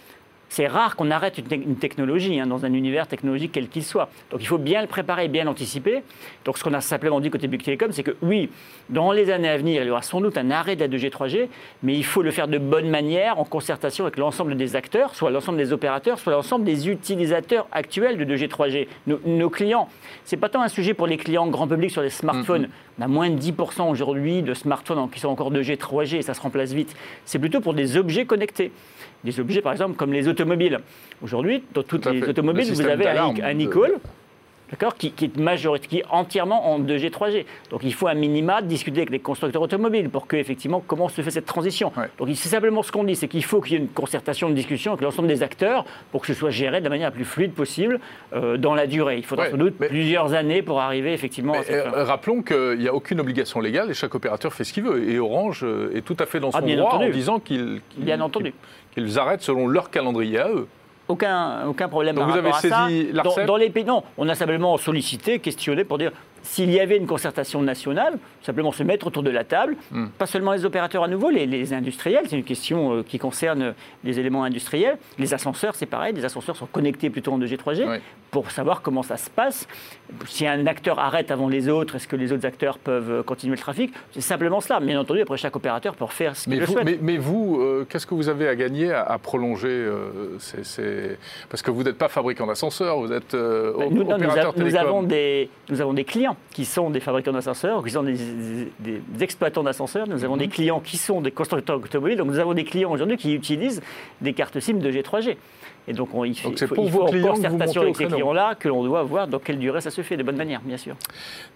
c'est 0.49 0.67
rare 0.67 0.95
qu'on 0.95 1.11
arrête 1.11 1.37
une, 1.37 1.75
technologie 1.75 2.39
hein, 2.39 2.47
dans 2.47 2.65
un 2.65 2.73
univers 2.73 3.07
technologique 3.07 3.51
quel 3.53 3.69
qu'il 3.69 3.83
soit. 3.83 4.09
Donc 4.31 4.41
il 4.41 4.47
faut 4.47 4.57
bien 4.57 4.81
le 4.81 4.87
préparer, 4.87 5.27
bien 5.27 5.43
l'anticiper. 5.43 6.03
Donc 6.43 6.57
ce 6.57 6.63
qu'on 6.63 6.73
a 6.73 6.81
simplement 6.81 7.19
dit 7.19 7.29
côté 7.29 7.47
Big 7.47 7.63
Telecom, 7.63 7.91
c'est 7.91 8.03
que 8.03 8.15
oui, 8.21 8.49
dans 8.89 9.11
les 9.11 9.29
années 9.29 9.49
à 9.49 9.57
venir, 9.57 9.83
il 9.83 9.87
y 9.87 9.91
aura 9.91 10.01
sans 10.01 10.19
doute 10.19 10.37
un 10.37 10.49
arrêt 10.49 10.75
de 10.75 10.81
la 10.81 10.87
2G, 10.87 11.09
3G, 11.11 11.47
mais 11.83 11.95
il 11.95 12.03
faut 12.03 12.23
le 12.23 12.31
faire 12.31 12.47
de 12.47 12.57
bonne 12.57 12.89
manière, 12.89 13.39
en 13.39 13.45
concertation 13.45 14.05
avec 14.05 14.17
l'ensemble 14.17 14.57
des 14.57 14.75
acteurs, 14.75 15.15
soit 15.15 15.29
l'ensemble 15.29 15.59
des 15.59 15.71
opérateurs, 15.71 16.19
soit 16.19 16.33
l'ensemble 16.33 16.65
des 16.65 16.89
utilisateurs 16.89 17.67
actuels 17.71 18.17
de 18.17 18.25
2G, 18.25 18.47
3G. 18.47 18.87
Nos, 19.07 19.49
clients, 19.49 19.87
c'est 20.25 20.37
pas 20.37 20.49
tant 20.49 20.61
un 20.61 20.67
sujet 20.67 20.93
pour 20.93 21.07
les 21.07 21.17
clients 21.17 21.47
grand 21.47 21.67
public 21.67 21.91
sur 21.91 22.01
les 22.01 22.09
smartphones. 22.09 22.65
Mm-hmm. 22.65 22.88
On 22.99 23.03
a 23.03 23.07
moins 23.07 23.29
de 23.29 23.39
10% 23.39 23.89
aujourd'hui 23.89 24.41
de 24.41 24.53
smartphones 24.53 25.09
qui 25.09 25.21
sont 25.21 25.29
encore 25.29 25.53
2G, 25.53 25.77
3G, 25.77 26.17
et 26.17 26.21
ça 26.21 26.33
se 26.33 26.41
remplace 26.41 26.73
vite. 26.73 26.95
C'est 27.23 27.39
plutôt 27.39 27.61
pour 27.61 27.73
des 27.73 27.95
objets 27.95 28.25
connectés 28.25 28.71
des 29.23 29.39
objets, 29.39 29.61
par 29.61 29.71
exemple, 29.71 29.95
comme 29.95 30.11
les 30.11 30.27
automobiles. 30.27 30.79
Aujourd'hui, 31.21 31.63
dans 31.73 31.83
toutes 31.83 32.05
les 32.05 32.21
automobiles, 32.23 32.71
vous 32.73 32.81
avez 32.81 33.07
un, 33.07 33.33
un 33.41 33.59
d'accord, 34.71 34.95
qui, 34.95 35.07
est 35.07 35.87
qui 35.87 36.03
entièrement 36.09 36.73
en 36.73 36.79
2G, 36.79 37.09
3G. 37.09 37.45
Donc 37.71 37.81
il 37.83 37.93
faut 37.93 38.07
un 38.07 38.13
minima 38.13 38.61
discuter 38.61 38.99
avec 38.99 39.09
les 39.09 39.19
constructeurs 39.19 39.61
automobiles 39.61 40.09
pour 40.09 40.27
que, 40.27 40.35
effectivement, 40.35 40.83
comment 40.85 41.09
se 41.09 41.21
fait 41.21 41.31
cette 41.31 41.45
transition. 41.45 41.91
Donc 42.17 42.29
c'est 42.35 42.49
simplement 42.49 42.83
ce 42.83 42.91
qu'on 42.91 43.03
dit, 43.03 43.15
c'est 43.15 43.27
qu'il 43.27 43.43
faut 43.43 43.61
qu'il 43.61 43.73
y 43.73 43.75
ait 43.75 43.79
une 43.79 43.89
concertation, 43.89 44.49
une 44.49 44.55
discussion 44.55 44.93
avec 44.93 45.01
l'ensemble 45.01 45.27
des 45.27 45.43
acteurs 45.43 45.85
pour 46.11 46.21
que 46.21 46.27
ce 46.27 46.33
soit 46.33 46.49
géré 46.49 46.79
de 46.79 46.83
la 46.85 46.89
manière 46.89 47.07
la 47.07 47.15
plus 47.15 47.25
fluide 47.25 47.53
possible 47.53 47.99
euh, 48.33 48.57
dans 48.57 48.75
la 48.75 48.87
durée. 48.87 49.17
Il 49.17 49.25
faudra 49.25 49.49
sans 49.49 49.57
doute 49.57 49.75
plusieurs 49.77 50.33
années 50.33 50.61
pour 50.61 50.79
arriver 50.79 51.13
effectivement 51.13 51.53
à 51.53 51.63
cette 51.63 51.85
euh, 51.85 52.03
Rappelons 52.03 52.41
qu'il 52.41 52.79
n'y 52.79 52.87
a 52.87 52.93
aucune 52.93 53.19
obligation 53.19 53.59
légale 53.59 53.89
et 53.89 53.93
chaque 53.93 54.15
opérateur 54.15 54.53
fait 54.53 54.63
ce 54.63 54.73
qu'il 54.73 54.83
veut. 54.83 55.09
Et 55.09 55.19
Orange 55.19 55.61
euh, 55.63 55.95
est 55.95 56.01
tout 56.01 56.17
à 56.19 56.25
fait 56.25 56.39
dans 56.39 56.49
ah, 56.53 56.59
son 56.61 56.75
droit 56.75 56.93
en 56.93 57.09
disant 57.09 57.39
qu'ils 57.39 57.81
arrêtent 59.17 59.41
selon 59.41 59.67
leur 59.67 59.89
calendrier 59.89 60.39
à 60.39 60.49
eux 60.49 60.67
aucun, 61.09 61.67
aucun 61.67 61.89
problème 61.89 62.15
Donc 62.15 62.29
vous 62.29 62.37
avez 62.37 62.53
saisi 62.53 63.11
dans, 63.11 63.45
dans, 63.45 63.57
les 63.57 63.69
pays, 63.69 63.83
non, 63.83 64.03
on 64.17 64.29
a 64.29 64.35
simplement 64.35 64.77
sollicité, 64.77 65.39
questionné 65.39 65.83
pour 65.83 65.97
dire 65.97 66.11
s'il 66.41 66.71
y 66.71 66.79
avait 66.79 66.97
une 66.97 67.07
concertation 67.07 67.61
nationale, 67.61 68.17
simplement 68.41 68.71
se 68.71 68.83
mettre 68.83 69.07
autour 69.07 69.23
de 69.23 69.29
la 69.29 69.43
table, 69.43 69.75
hmm. 69.91 70.07
pas 70.17 70.25
seulement 70.25 70.53
les 70.53 70.65
opérateurs 70.65 71.03
à 71.03 71.07
nouveau, 71.07 71.29
les, 71.29 71.73
industriels, 71.73 72.23
c'est 72.27 72.37
une 72.37 72.43
question 72.43 72.93
euh, 72.93 73.03
qui 73.03 73.19
concerne 73.19 73.73
les 74.03 74.19
éléments 74.19 74.43
industriels. 74.43 74.97
Les 75.17 75.33
ascenseurs, 75.33 75.75
c'est 75.75 75.85
pareil, 75.85 76.13
les 76.13 76.25
ascenseurs 76.25 76.55
sont 76.55 76.65
connectés 76.65 77.09
plutôt 77.09 77.33
en 77.33 77.39
2G, 77.39 77.57
3G, 77.57 77.99
pour 78.31 78.51
savoir 78.51 78.81
comment 78.81 79.03
ça 79.03 79.17
se 79.17 79.29
passe. 79.29 79.67
Si 80.27 80.47
un 80.47 80.65
acteur 80.67 80.99
arrête 80.99 81.31
avant 81.31 81.47
les 81.47 81.69
autres, 81.69 81.95
est-ce 81.95 82.07
que 82.07 82.15
les 82.15 82.31
autres 82.31 82.45
acteurs 82.45 82.77
peuvent 82.77 83.23
continuer 83.23 83.55
le 83.55 83.61
trafic? 83.61 83.93
C'est 84.11 84.21
simplement 84.21 84.61
cela. 84.61 84.79
Bien 84.79 84.99
entendu, 84.99 85.21
après, 85.21 85.37
chaque 85.37 85.55
opérateur 85.55 85.95
peut 85.95 86.05
faire 86.07 86.35
ce 86.35 86.49
qu'il 86.49 86.65
souhaite. 86.65 87.01
Mais, 87.01 87.17
vous, 87.17 87.59
euh, 87.59 87.85
qu'est-ce 87.89 88.07
que 88.07 88.13
vous 88.13 88.29
avez 88.29 88.47
à 88.47 88.55
gagner 88.55 88.91
à, 88.91 89.17
prolonger 89.17 89.67
euh, 89.69 90.37
Parce 91.49 91.61
que 91.61 91.71
vous 91.71 91.83
n'êtes 91.83 91.97
pas 91.97 92.07
fabricant 92.07 92.47
d'ascenseurs, 92.47 92.99
vous 92.99 93.11
êtes 93.11 93.33
ben, 93.33 93.89
nous, 93.91 94.01
opérateur 94.01 94.53
nous, 94.57 94.75
avons 94.75 95.03
des, 95.03 95.49
nous 95.69 95.81
avons 95.81 95.93
des 95.93 96.03
clients 96.03 96.28
qui 96.51 96.65
sont 96.65 96.89
des 96.89 96.99
fabricants 96.99 97.31
d'ascenseurs, 97.31 97.83
qui 97.83 97.91
sont 97.91 98.03
des, 98.03 98.17
exploitants 99.21 99.63
d'ascenseurs. 99.63 100.07
Nous 100.07 100.23
avons 100.23 100.37
des 100.37 100.47
mhm. 100.47 100.51
clients 100.51 100.79
qui 100.79 100.97
sont 100.97 101.21
des 101.21 101.31
constructeurs 101.31 101.77
automobiles. 101.77 102.17
Donc 102.17 102.27
nous 102.27 102.39
avons 102.39 102.53
des 102.53 102.63
clients 102.63 102.91
aujourd'hui 102.91 103.17
qui 103.17 103.33
utilisent 103.33 103.81
des 104.21 104.33
cartes 104.33 104.59
SIM 104.59 104.75
de 104.75 104.91
G3G. 104.91 105.37
Et 105.87 105.93
donc, 105.93 106.09
il, 106.23 106.37
faut, 106.37 106.51
pour 106.67 106.85
il 106.85 106.91
faut 106.91 107.01
en 107.01 107.33
concertation 107.33 107.81
avec 107.81 107.95
ces 107.95 108.05
clients-là 108.05 108.53
que 108.53 108.67
l'on 108.67 108.83
doit 108.83 109.01
voir 109.01 109.27
dans 109.27 109.39
quelle 109.39 109.57
durée 109.57 109.81
ça 109.81 109.89
se 109.89 110.01
fait, 110.01 110.17
de 110.17 110.23
bonne 110.23 110.35
manière, 110.35 110.61
bien 110.61 110.77
sûr. 110.77 110.95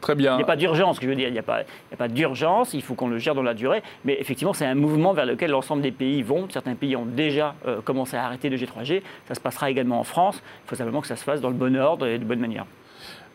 Très 0.01 0.15
bien. 0.15 0.33
Il 0.33 0.37
n'y 0.37 0.43
a 0.43 0.47
pas 0.47 0.55
d'urgence, 0.55 0.97
je 0.99 1.07
veux 1.07 1.13
dire. 1.13 1.27
Il 1.27 1.33
n'y 1.33 1.39
a 1.39 1.43
pas, 1.43 1.59
pas 1.95 2.07
d'urgence, 2.07 2.73
il 2.73 2.81
faut 2.81 2.95
qu'on 2.95 3.09
le 3.09 3.19
gère 3.19 3.35
dans 3.35 3.43
la 3.43 3.53
durée. 3.53 3.83
Mais 4.05 4.17
effectivement, 4.19 4.53
c'est 4.53 4.65
un 4.65 4.73
mouvement 4.73 5.13
vers 5.13 5.27
lequel 5.27 5.51
l'ensemble 5.51 5.83
des 5.83 5.91
pays 5.91 6.23
vont. 6.23 6.47
Certains 6.49 6.73
pays 6.73 6.95
ont 6.95 7.05
déjà 7.05 7.53
euh, 7.67 7.81
commencé 7.81 8.17
à 8.17 8.25
arrêter 8.25 8.49
le 8.49 8.57
G3G. 8.57 9.03
Ça 9.27 9.35
se 9.35 9.39
passera 9.39 9.69
également 9.69 9.99
en 9.99 10.03
France. 10.03 10.41
Il 10.65 10.69
faut 10.69 10.75
simplement 10.75 11.01
que 11.01 11.07
ça 11.07 11.15
se 11.15 11.23
fasse 11.23 11.39
dans 11.39 11.49
le 11.49 11.55
bon 11.55 11.75
ordre 11.75 12.07
et 12.07 12.17
de 12.17 12.25
bonne 12.25 12.39
manière. 12.39 12.65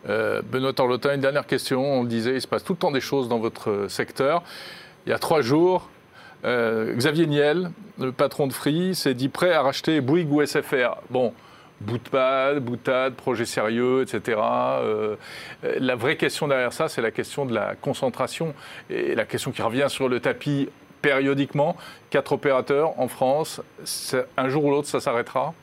Euh, 0.07 0.41
Benoît 0.41 0.73
Torlotin, 0.73 1.15
une 1.15 1.21
dernière 1.21 1.47
question. 1.47 1.99
On 1.99 2.03
le 2.03 2.09
disait, 2.09 2.35
il 2.35 2.41
se 2.41 2.47
passe 2.47 2.63
tout 2.63 2.73
le 2.73 2.79
temps 2.79 2.91
des 2.91 3.01
choses 3.01 3.27
dans 3.27 3.39
votre 3.39 3.87
secteur. 3.89 4.43
Il 5.05 5.09
y 5.09 5.13
a 5.13 5.19
trois 5.19 5.41
jours, 5.41 5.89
euh, 6.45 6.95
Xavier 6.95 7.27
Niel, 7.27 7.71
le 7.99 8.11
patron 8.11 8.47
de 8.47 8.53
Free, 8.53 8.95
s'est 8.95 9.13
dit 9.13 9.29
prêt 9.29 9.51
à 9.51 9.61
racheter 9.61 10.01
Bouygues 10.01 10.31
ou 10.31 10.45
SFR. 10.45 10.95
Bon, 11.09 11.33
boutade, 11.81 12.59
boutade, 12.59 13.13
projet 13.15 13.45
sérieux, 13.45 14.03
etc. 14.03 14.39
Euh, 14.41 15.15
la 15.63 15.95
vraie 15.95 16.17
question 16.17 16.47
derrière 16.47 16.73
ça, 16.73 16.87
c'est 16.87 17.01
la 17.01 17.11
question 17.11 17.45
de 17.45 17.53
la 17.53 17.75
concentration 17.75 18.53
et 18.89 19.15
la 19.15 19.25
question 19.25 19.51
qui 19.51 19.61
revient 19.61 19.87
sur 19.89 20.07
le 20.07 20.19
tapis 20.19 20.69
périodiquement. 21.01 21.75
Quatre 22.09 22.33
opérateurs 22.33 22.99
en 22.99 23.07
France, 23.07 23.61
un 24.37 24.49
jour 24.49 24.65
ou 24.65 24.71
l'autre, 24.71 24.87
ça 24.87 24.99
s'arrêtera? 24.99 25.53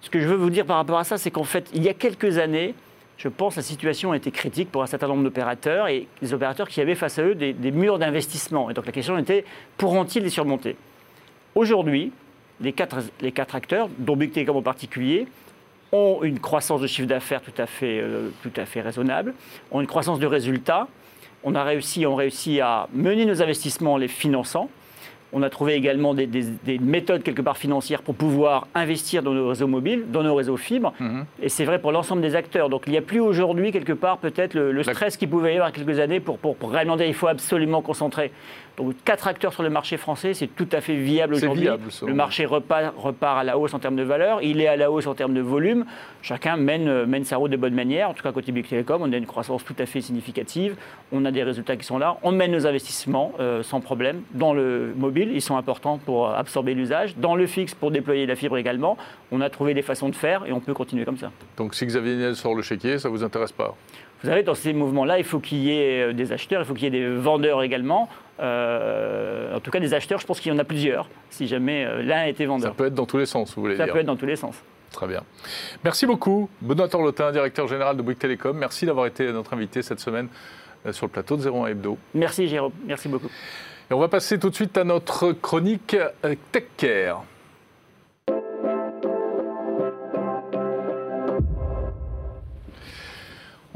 Ce 0.00 0.10
que 0.10 0.20
je 0.20 0.28
veux 0.28 0.36
vous 0.36 0.50
dire 0.50 0.64
par 0.64 0.76
rapport 0.76 0.98
à 0.98 1.04
ça, 1.04 1.18
c'est 1.18 1.30
qu'en 1.30 1.44
fait, 1.44 1.68
il 1.74 1.82
y 1.82 1.88
a 1.88 1.94
quelques 1.94 2.38
années, 2.38 2.74
je 3.18 3.28
pense 3.28 3.54
que 3.54 3.60
la 3.60 3.64
situation 3.64 4.12
a 4.12 4.16
été 4.16 4.30
critique 4.30 4.70
pour 4.70 4.82
un 4.82 4.86
certain 4.86 5.08
nombre 5.08 5.24
d'opérateurs 5.24 5.88
et 5.88 6.06
des 6.22 6.32
opérateurs 6.32 6.68
qui 6.68 6.80
avaient 6.80 6.94
face 6.94 7.18
à 7.18 7.22
eux 7.22 7.34
des, 7.34 7.72
murs 7.72 7.98
d'investissement. 7.98 8.70
Et 8.70 8.74
donc 8.74 8.86
la 8.86 8.92
question 8.92 9.18
était, 9.18 9.44
pourront-ils 9.76 10.22
les 10.22 10.30
surmonter? 10.30 10.76
Aujourd'hui, 11.56 12.12
les 12.60 12.72
quatre, 12.72 13.54
acteurs, 13.54 13.88
dont 13.98 14.16
Big 14.16 14.48
en 14.48 14.62
particulier, 14.62 15.26
ont 15.90 16.20
une 16.22 16.38
croissance 16.38 16.80
de 16.80 16.86
chiffre 16.86 17.08
d'affaires 17.08 17.42
tout, 17.42 17.52
à 17.60 17.66
fait, 17.66 17.98
euh, 18.00 18.28
tout 18.42 18.52
à 18.56 18.66
fait 18.66 18.82
raisonnable, 18.82 19.34
ont 19.72 19.80
une 19.80 19.86
croissance 19.86 20.20
de 20.20 20.26
résultats. 20.26 20.86
On 21.42 21.54
a 21.54 21.64
réussi, 21.64 22.06
réussi 22.06 22.60
à 22.60 22.88
mener 22.92 23.24
nos 23.24 23.42
investissements 23.42 23.94
en 23.94 23.96
les 23.96 24.08
finançant. 24.08 24.70
On 25.32 25.42
a 25.42 25.50
trouvé 25.50 25.74
également 25.74 26.14
des, 26.14 26.28
méthodes 26.80 27.22
quelque 27.22 27.42
part 27.42 27.56
financières 27.56 28.02
pour 28.02 28.14
pouvoir 28.14 28.66
investir 28.74 29.22
dans 29.22 29.32
nos 29.32 29.48
réseaux 29.48 29.66
mobiles, 29.66 30.04
dans 30.10 30.22
nos 30.22 30.34
réseaux 30.34 30.56
fibres. 30.56 30.94
Mhm. 31.00 31.24
Et 31.42 31.48
c'est 31.48 31.64
vrai 31.64 31.78
pour 31.80 31.92
l'ensemble 31.92 32.22
des 32.22 32.34
acteurs. 32.34 32.68
Donc 32.68 32.84
il 32.86 32.92
n'y 32.92 32.98
a 32.98 33.02
plus 33.02 33.20
aujourd'hui 33.20 33.72
quelque 33.72 33.92
part 33.92 34.18
peut-être 34.18 34.54
le, 34.54 34.82
stress 34.82 35.16
qu'il 35.16 35.28
pouvait 35.28 35.52
y 35.52 35.56
avoir 35.56 35.72
quelques 35.72 35.98
années 35.98 36.20
pour, 36.20 36.38
pour, 36.38 36.56
pour 36.56 36.70
réellement 36.70 36.96
dire 36.96 37.06
il 37.06 37.14
faut 37.14 37.28
absolument 37.28 37.82
concentrer. 37.82 38.32
Donc 38.78 38.94
quatre 39.04 39.26
acteurs 39.26 39.52
sur 39.52 39.64
le 39.64 39.70
marché 39.70 39.96
français, 39.96 40.34
c'est 40.34 40.46
tout 40.46 40.68
à 40.70 40.80
fait 40.80 40.94
viable 40.94 41.34
aujourd'hui. 41.34 41.68
Le 42.06 42.14
marché 42.14 42.46
repart, 42.46 42.94
repart, 42.96 43.40
à 43.40 43.44
la 43.44 43.58
hausse 43.58 43.74
en 43.74 43.80
termes 43.80 43.96
de 43.96 44.04
valeur, 44.04 44.40
il 44.40 44.60
est 44.60 44.68
à 44.68 44.76
la 44.76 44.90
hausse 44.90 45.08
en 45.08 45.14
termes 45.14 45.34
de 45.34 45.40
volume. 45.40 45.84
Chacun 46.22 46.56
mène, 46.56 47.04
mène 47.04 47.24
sa 47.24 47.38
route 47.38 47.50
de 47.50 47.56
bonne 47.56 47.74
manière. 47.74 48.08
En 48.08 48.14
tout 48.14 48.22
cas, 48.22 48.30
côté 48.30 48.52
Big 48.52 48.68
Telecom, 48.68 49.02
on 49.02 49.12
a 49.12 49.16
une 49.16 49.26
croissance 49.26 49.64
tout 49.64 49.74
à 49.80 49.86
fait 49.86 50.00
significative. 50.00 50.76
On 51.10 51.24
a 51.24 51.32
des 51.32 51.42
résultats 51.42 51.76
qui 51.76 51.84
sont 51.84 51.98
là. 51.98 52.18
On 52.22 52.30
mène 52.30 52.52
nos 52.52 52.66
investissements 52.68 53.32
euh, 53.40 53.64
sans 53.64 53.80
problème. 53.80 54.22
Dans 54.32 54.54
le 54.54 54.94
mobile, 54.96 55.30
ils 55.34 55.42
sont 55.42 55.56
importants 55.56 55.98
pour 55.98 56.30
absorber 56.30 56.74
l'usage. 56.74 57.16
Dans 57.16 57.34
le 57.34 57.46
fixe, 57.46 57.74
pour 57.74 57.90
déployer 57.90 58.26
la 58.26 58.36
fibre 58.36 58.58
également. 58.58 58.96
On 59.32 59.40
a 59.40 59.50
trouvé 59.50 59.74
des 59.74 59.82
façons 59.82 60.08
de 60.08 60.14
faire 60.14 60.46
et 60.46 60.52
on 60.52 60.60
peut 60.60 60.74
continuer 60.74 61.04
comme 61.04 61.18
ça. 61.18 61.32
Donc 61.58 61.74
si 61.74 61.84
Xavier 61.84 62.14
Niel 62.14 62.36
sort 62.36 62.54
le 62.54 62.62
chéquier, 62.62 62.98
ça 62.98 63.08
ne 63.08 63.14
vous 63.14 63.24
intéresse 63.24 63.50
pas? 63.50 63.74
Vous 64.22 64.28
savez, 64.28 64.44
dans 64.44 64.54
ces 64.54 64.72
mouvements-là, 64.72 65.18
il 65.18 65.24
faut 65.24 65.40
qu'il 65.40 65.58
y 65.58 65.72
ait 65.72 66.10
euh, 66.10 66.12
des 66.12 66.32
acheteurs, 66.32 66.62
il 66.62 66.64
faut 66.64 66.74
qu'il 66.74 66.84
y 66.84 66.86
ait 66.86 67.00
des 67.00 67.08
vendeurs 67.08 67.62
également. 67.62 68.08
Euh, 68.40 69.56
en 69.56 69.60
tout 69.60 69.72
cas, 69.72 69.80
des 69.80 69.92
acheteurs, 69.92 70.20
je 70.20 70.26
pense 70.26 70.38
qu'il 70.38 70.52
y 70.52 70.54
en 70.54 70.58
a 70.58 70.64
plusieurs, 70.64 71.08
si 71.30 71.48
jamais 71.48 71.84
euh, 71.84 72.02
l'un 72.02 72.24
était 72.26 72.46
vendeur. 72.46 72.70
Ça 72.70 72.74
peut 72.76 72.86
être 72.86 72.94
dans 72.94 73.06
tous 73.06 73.18
les 73.18 73.26
sens, 73.26 73.54
vous 73.54 73.62
voulez 73.62 73.74
dire 73.74 73.86
Ça 73.86 73.92
peut 73.92 73.98
être 73.98 74.06
dans 74.06 74.16
tous 74.16 74.26
les 74.26 74.36
sens. 74.36 74.54
Très 74.92 75.08
bien. 75.08 75.22
Merci 75.84 76.06
beaucoup, 76.06 76.48
Benoît 76.62 76.88
Torlotin, 76.88 77.32
directeur 77.32 77.66
général 77.66 77.96
de 77.96 78.02
Bouygues 78.02 78.18
Télécom. 78.18 78.56
Merci 78.56 78.86
d'avoir 78.86 79.06
été 79.06 79.30
notre 79.32 79.52
invité 79.52 79.82
cette 79.82 80.00
semaine 80.00 80.28
sur 80.92 81.06
le 81.06 81.10
plateau 81.10 81.36
de 81.36 81.48
01 81.48 81.66
Hebdo. 81.66 81.98
Merci 82.14 82.48
Jérôme, 82.48 82.72
merci 82.86 83.08
beaucoup. 83.08 83.28
Et 83.90 83.94
on 83.94 83.98
va 83.98 84.08
passer 84.08 84.38
tout 84.38 84.48
de 84.48 84.54
suite 84.54 84.78
à 84.78 84.84
notre 84.84 85.32
chronique 85.32 85.96
Tech 86.52 86.64
Care. 86.76 87.22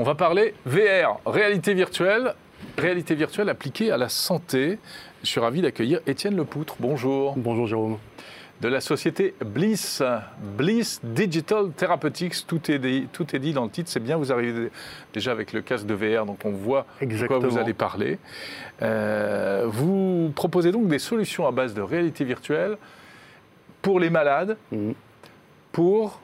On 0.03 0.05
va 0.05 0.17
parler 0.17 0.53
VR, 0.67 1.21
réalité 1.25 1.75
virtuelle, 1.75 2.35
réalité 2.77 3.15
virtuelle 3.15 3.49
appliquée 3.49 3.93
à 3.93 3.97
la 3.97 4.09
santé. 4.09 4.81
Je 5.23 5.29
suis 5.29 5.38
ravi 5.38 5.62
d'accueillir 5.62 6.01
Étienne 6.09 6.35
Lepoutre. 6.35 6.75
Bonjour. 6.81 7.35
Bonjour 7.37 7.69
Jérôme. 7.69 7.99
De 8.61 8.67
la 8.67 8.81
société 8.81 9.33
Bliss, 9.47 10.03
Bliss 10.59 10.99
Digital 11.05 11.71
Therapeutics, 11.71 12.49
tout 12.49 12.69
est 12.69 12.81
dit, 12.81 13.07
tout 13.12 13.37
est 13.37 13.38
dit 13.38 13.53
dans 13.53 13.62
le 13.62 13.71
titre. 13.71 13.91
C'est 13.91 14.03
bien, 14.03 14.17
vous 14.17 14.33
arrivez 14.33 14.73
déjà 15.15 15.31
avec 15.31 15.53
le 15.53 15.61
casque 15.61 15.87
de 15.87 15.95
VR, 15.95 16.27
donc 16.27 16.45
on 16.45 16.51
voit 16.51 16.85
de 17.01 17.27
quoi 17.29 17.38
vous 17.38 17.57
allez 17.57 17.73
parler. 17.73 18.19
Euh, 18.83 19.67
vous 19.69 20.33
proposez 20.35 20.73
donc 20.73 20.88
des 20.88 20.99
solutions 20.99 21.47
à 21.47 21.53
base 21.53 21.75
de 21.75 21.81
réalité 21.81 22.25
virtuelle 22.25 22.77
pour 23.83 24.01
les 24.01 24.11
malades, 24.11 24.57
mmh. 24.73 24.91
pour 25.71 26.21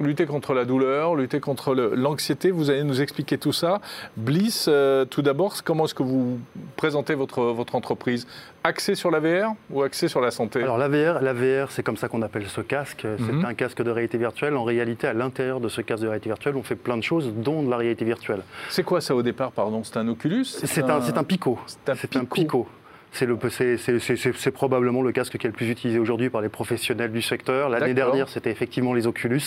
lutter 0.00 0.26
contre 0.26 0.54
la 0.54 0.64
douleur, 0.64 1.14
lutter 1.14 1.40
contre 1.40 1.74
l'anxiété. 1.74 2.50
Vous 2.50 2.70
allez 2.70 2.84
nous 2.84 3.00
expliquer 3.00 3.38
tout 3.38 3.52
ça. 3.52 3.80
Bliss, 4.16 4.66
euh, 4.68 5.04
tout 5.04 5.22
d'abord, 5.22 5.54
comment 5.64 5.84
est-ce 5.84 5.94
que 5.94 6.02
vous 6.02 6.38
présentez 6.76 7.14
votre, 7.14 7.42
votre 7.42 7.74
entreprise? 7.74 8.26
Axé 8.64 8.94
sur 8.94 9.10
la 9.10 9.20
VR 9.20 9.54
ou 9.70 9.82
axé 9.82 10.08
sur 10.08 10.20
la 10.20 10.30
santé? 10.30 10.62
Alors 10.62 10.78
la 10.78 10.88
VR, 10.88 11.22
la 11.22 11.32
VR 11.32 11.70
c'est 11.70 11.82
comme 11.82 11.96
ça 11.96 12.08
qu'on 12.08 12.22
appelle 12.22 12.46
ce 12.46 12.60
casque. 12.60 13.06
C'est 13.18 13.32
mhm. 13.32 13.44
un 13.44 13.54
casque 13.54 13.82
de 13.82 13.90
réalité 13.90 14.18
virtuelle. 14.18 14.56
En 14.56 14.64
réalité, 14.64 15.06
à 15.06 15.12
l'intérieur 15.12 15.60
de 15.60 15.68
ce 15.68 15.80
casque 15.80 16.02
de 16.02 16.08
réalité 16.08 16.28
virtuelle, 16.28 16.56
on 16.56 16.62
fait 16.62 16.74
plein 16.76 16.96
de 16.96 17.02
choses, 17.02 17.32
dont 17.34 17.62
de 17.62 17.70
la 17.70 17.76
réalité 17.76 18.04
virtuelle. 18.04 18.40
C'est 18.70 18.82
quoi 18.82 19.00
ça 19.00 19.14
au 19.14 19.22
départ, 19.22 19.52
pardon? 19.52 19.82
C'est 19.84 19.96
un 19.96 20.08
Oculus? 20.08 20.44
C'est 20.44 20.82
un, 20.82 21.00
un, 21.00 21.24
Pico. 21.24 21.58
C'est 21.66 22.16
un 22.16 22.24
Pico. 22.24 22.66
C'est 23.16 24.50
probablement 24.50 25.02
le 25.02 25.12
casque 25.12 25.38
qui 25.38 25.46
est 25.46 25.50
le 25.50 25.54
plus 25.54 25.70
utilisé 25.70 25.98
aujourd'hui 25.98 26.30
par 26.30 26.40
les 26.40 26.48
professionnels 26.48 27.12
du 27.12 27.22
secteur. 27.22 27.68
L'année 27.68 27.94
dernière, 27.94 28.28
c'était 28.28 28.50
effectivement 28.50 28.94
les 28.94 29.06
Oculus. 29.06 29.42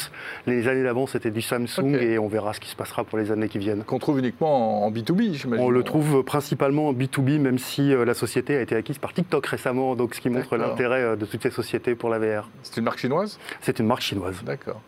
Les 0.48 0.68
années 0.68 0.84
d'avant, 0.84 1.08
c'était 1.08 1.32
du 1.32 1.42
Samsung 1.42 1.96
et 1.96 2.18
on 2.18 2.28
verra 2.28 2.54
ce 2.54 2.60
qui 2.60 2.70
se 2.70 2.76
passera 2.76 3.04
pour 3.04 3.18
les 3.18 3.32
années 3.32 3.50
qui 3.50 3.60
viennent. 3.60 3.84
Qu'on 3.84 4.00
trouve 4.00 4.20
uniquement 4.20 4.86
en 4.86 4.92
B2B, 4.92 5.34
j'imagine 5.34 5.66
On 5.66 5.70
le 5.70 5.84
trouve 5.84 6.24
principalement 6.24 6.90
en 6.90 6.94
B2B, 6.94 7.40
même 7.40 7.60
si 7.60 7.94
euh, 7.94 8.06
la 8.06 8.14
société 8.14 8.56
a 8.56 8.62
été 8.62 8.76
acquise 8.76 8.98
par 8.98 9.14
TikTok 9.14 9.46
récemment, 9.46 9.96
donc 9.96 10.16
ce 10.16 10.22
qui 10.22 10.30
montre 10.30 10.58
l'intérêt 10.58 11.02
euh, 11.02 11.16
de 11.16 11.26
toutes 11.26 11.44
ces 11.44 11.52
sociétés 11.52 11.96
pour 11.96 12.10
la 12.10 12.20
VR. 12.20 12.50
C'est 12.64 12.78
une 12.78 12.84
marque 12.84 13.00
chinoise? 13.00 13.40
C'est 13.62 13.80
une 13.80 13.88
marque 13.88 14.02
chinoise. 14.02 14.42
D'accord. 14.44 14.82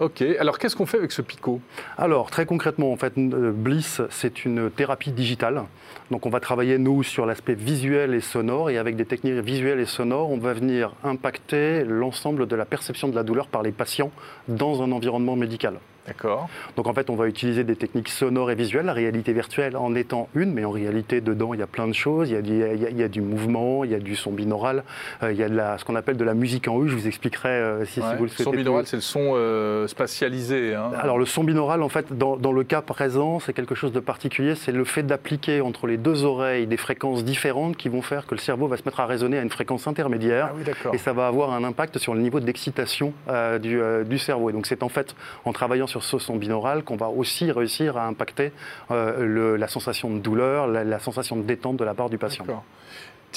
Ok, 0.00 0.22
alors 0.38 0.60
qu'est-ce 0.60 0.76
qu'on 0.76 0.86
fait 0.86 0.98
avec 0.98 1.10
ce 1.10 1.22
picot 1.22 1.60
Alors 1.96 2.30
très 2.30 2.46
concrètement, 2.46 2.92
en 2.92 2.96
fait, 2.96 3.18
euh, 3.18 3.50
Bliss, 3.50 4.00
c'est 4.10 4.44
une 4.44 4.70
thérapie 4.70 5.10
digitale. 5.10 5.64
Donc 6.12 6.24
on 6.24 6.30
va 6.30 6.38
travailler, 6.38 6.78
nous, 6.78 7.02
sur 7.02 7.26
l'aspect 7.26 7.54
visuel 7.54 8.14
et 8.14 8.20
sonore, 8.20 8.70
et 8.70 8.78
avec 8.78 8.94
des 8.94 9.04
techniques 9.04 9.34
visuelles 9.40 9.80
et 9.80 9.86
sonores, 9.86 10.30
on 10.30 10.38
va 10.38 10.52
venir 10.52 10.92
impacter 11.02 11.82
l'ensemble 11.82 12.46
de 12.46 12.54
la 12.54 12.64
perception 12.64 13.08
de 13.08 13.16
la 13.16 13.24
douleur 13.24 13.48
par 13.48 13.64
les 13.64 13.72
patients 13.72 14.12
dans 14.46 14.82
un 14.82 14.92
environnement 14.92 15.34
médical. 15.34 15.80
D'accord. 16.08 16.48
Donc 16.76 16.86
en 16.86 16.94
fait, 16.94 17.10
on 17.10 17.16
va 17.16 17.28
utiliser 17.28 17.64
des 17.64 17.76
techniques 17.76 18.08
sonores 18.08 18.50
et 18.50 18.54
visuelles, 18.54 18.86
la 18.86 18.92
réalité 18.92 19.32
virtuelle 19.32 19.76
en 19.76 19.94
étant 19.94 20.28
une, 20.34 20.52
mais 20.52 20.64
en 20.64 20.70
réalité, 20.70 21.20
dedans, 21.20 21.54
il 21.54 21.60
y 21.60 21.62
a 21.62 21.66
plein 21.66 21.86
de 21.86 21.92
choses. 21.92 22.30
Il 22.30 22.32
y 22.32 22.36
a, 22.36 22.40
il 22.74 22.98
y 22.98 23.02
a, 23.02 23.08
du 23.08 23.20
mouvement, 23.20 23.84
il 23.84 23.90
y 23.90 23.94
a 23.94 23.98
du 23.98 24.16
son 24.16 24.32
binaural, 24.32 24.84
euh, 25.22 25.32
il 25.32 25.38
y 25.38 25.42
a 25.42 25.48
de 25.48 25.54
la, 25.54 25.78
ce 25.78 25.84
qu'on 25.84 25.96
appelle 25.96 26.16
de 26.16 26.24
la 26.24 26.34
musique 26.34 26.66
en 26.68 26.82
U. 26.82 26.88
Je 26.88 26.94
vous 26.94 27.06
expliquerai 27.06 27.48
euh, 27.48 27.84
si, 27.84 28.00
vous 28.00 28.24
le 28.24 28.28
souhaitez. 28.28 28.38
Le 28.38 28.44
son 28.44 28.50
binaural, 28.52 28.86
c'est 28.86 28.96
le 28.96 29.02
son 29.02 29.32
euh, 29.34 29.86
spatialisé. 29.86 30.74
Hein. 30.74 30.90
Alors 31.00 31.18
le 31.18 31.26
son 31.26 31.44
binaural, 31.44 31.82
en 31.82 31.88
fait, 31.88 32.16
dans, 32.16 32.36
dans 32.36 32.52
le 32.52 32.64
cas 32.64 32.80
présent, 32.80 33.38
c'est 33.38 33.52
quelque 33.52 33.74
chose 33.74 33.92
de 33.92 34.00
particulier. 34.00 34.54
C'est 34.54 34.72
le 34.72 34.84
fait 34.84 35.02
d'appliquer 35.02 35.60
entre 35.60 35.86
les 35.86 35.98
deux 35.98 36.24
oreilles 36.24 36.66
des 36.66 36.76
fréquences 36.76 37.24
différentes 37.24 37.76
qui 37.76 37.88
vont 37.88 38.02
faire 38.02 38.26
que 38.26 38.34
le 38.34 38.40
cerveau 38.40 38.66
va 38.66 38.76
se 38.76 38.82
mettre 38.84 39.00
à 39.00 39.06
résonner 39.06 39.38
à 39.38 39.42
une 39.42 39.50
fréquence 39.50 39.86
intermédiaire. 39.86 40.50
Ah 40.54 40.90
et 40.92 40.98
ça 40.98 41.12
va 41.12 41.26
avoir 41.26 41.52
un 41.52 41.64
impact 41.64 41.98
sur 41.98 42.14
le 42.14 42.20
niveau 42.20 42.40
d'excitation 42.40 43.12
du, 43.60 43.80
du 44.06 44.18
cerveau. 44.18 44.50
Et 44.50 44.52
donc 44.52 44.66
c'est 44.66 44.82
en 44.82 44.88
fait 44.88 45.14
en 45.44 45.52
travaillant 45.52 45.86
sur 45.86 45.97
ce 46.00 46.18
son 46.18 46.36
binaural 46.36 46.82
qu'on 46.82 46.96
va 46.96 47.08
aussi 47.08 47.50
réussir 47.50 47.96
à 47.96 48.06
impacter 48.06 48.52
euh, 48.90 49.56
la 49.56 49.68
sensation 49.68 50.10
de 50.10 50.18
douleur, 50.18 50.66
la, 50.66 50.98
sensation 50.98 51.36
de 51.36 51.42
détente 51.42 51.76
de 51.76 51.84
la 51.84 51.94
part 51.94 52.10
du 52.10 52.18
patient. 52.18 52.44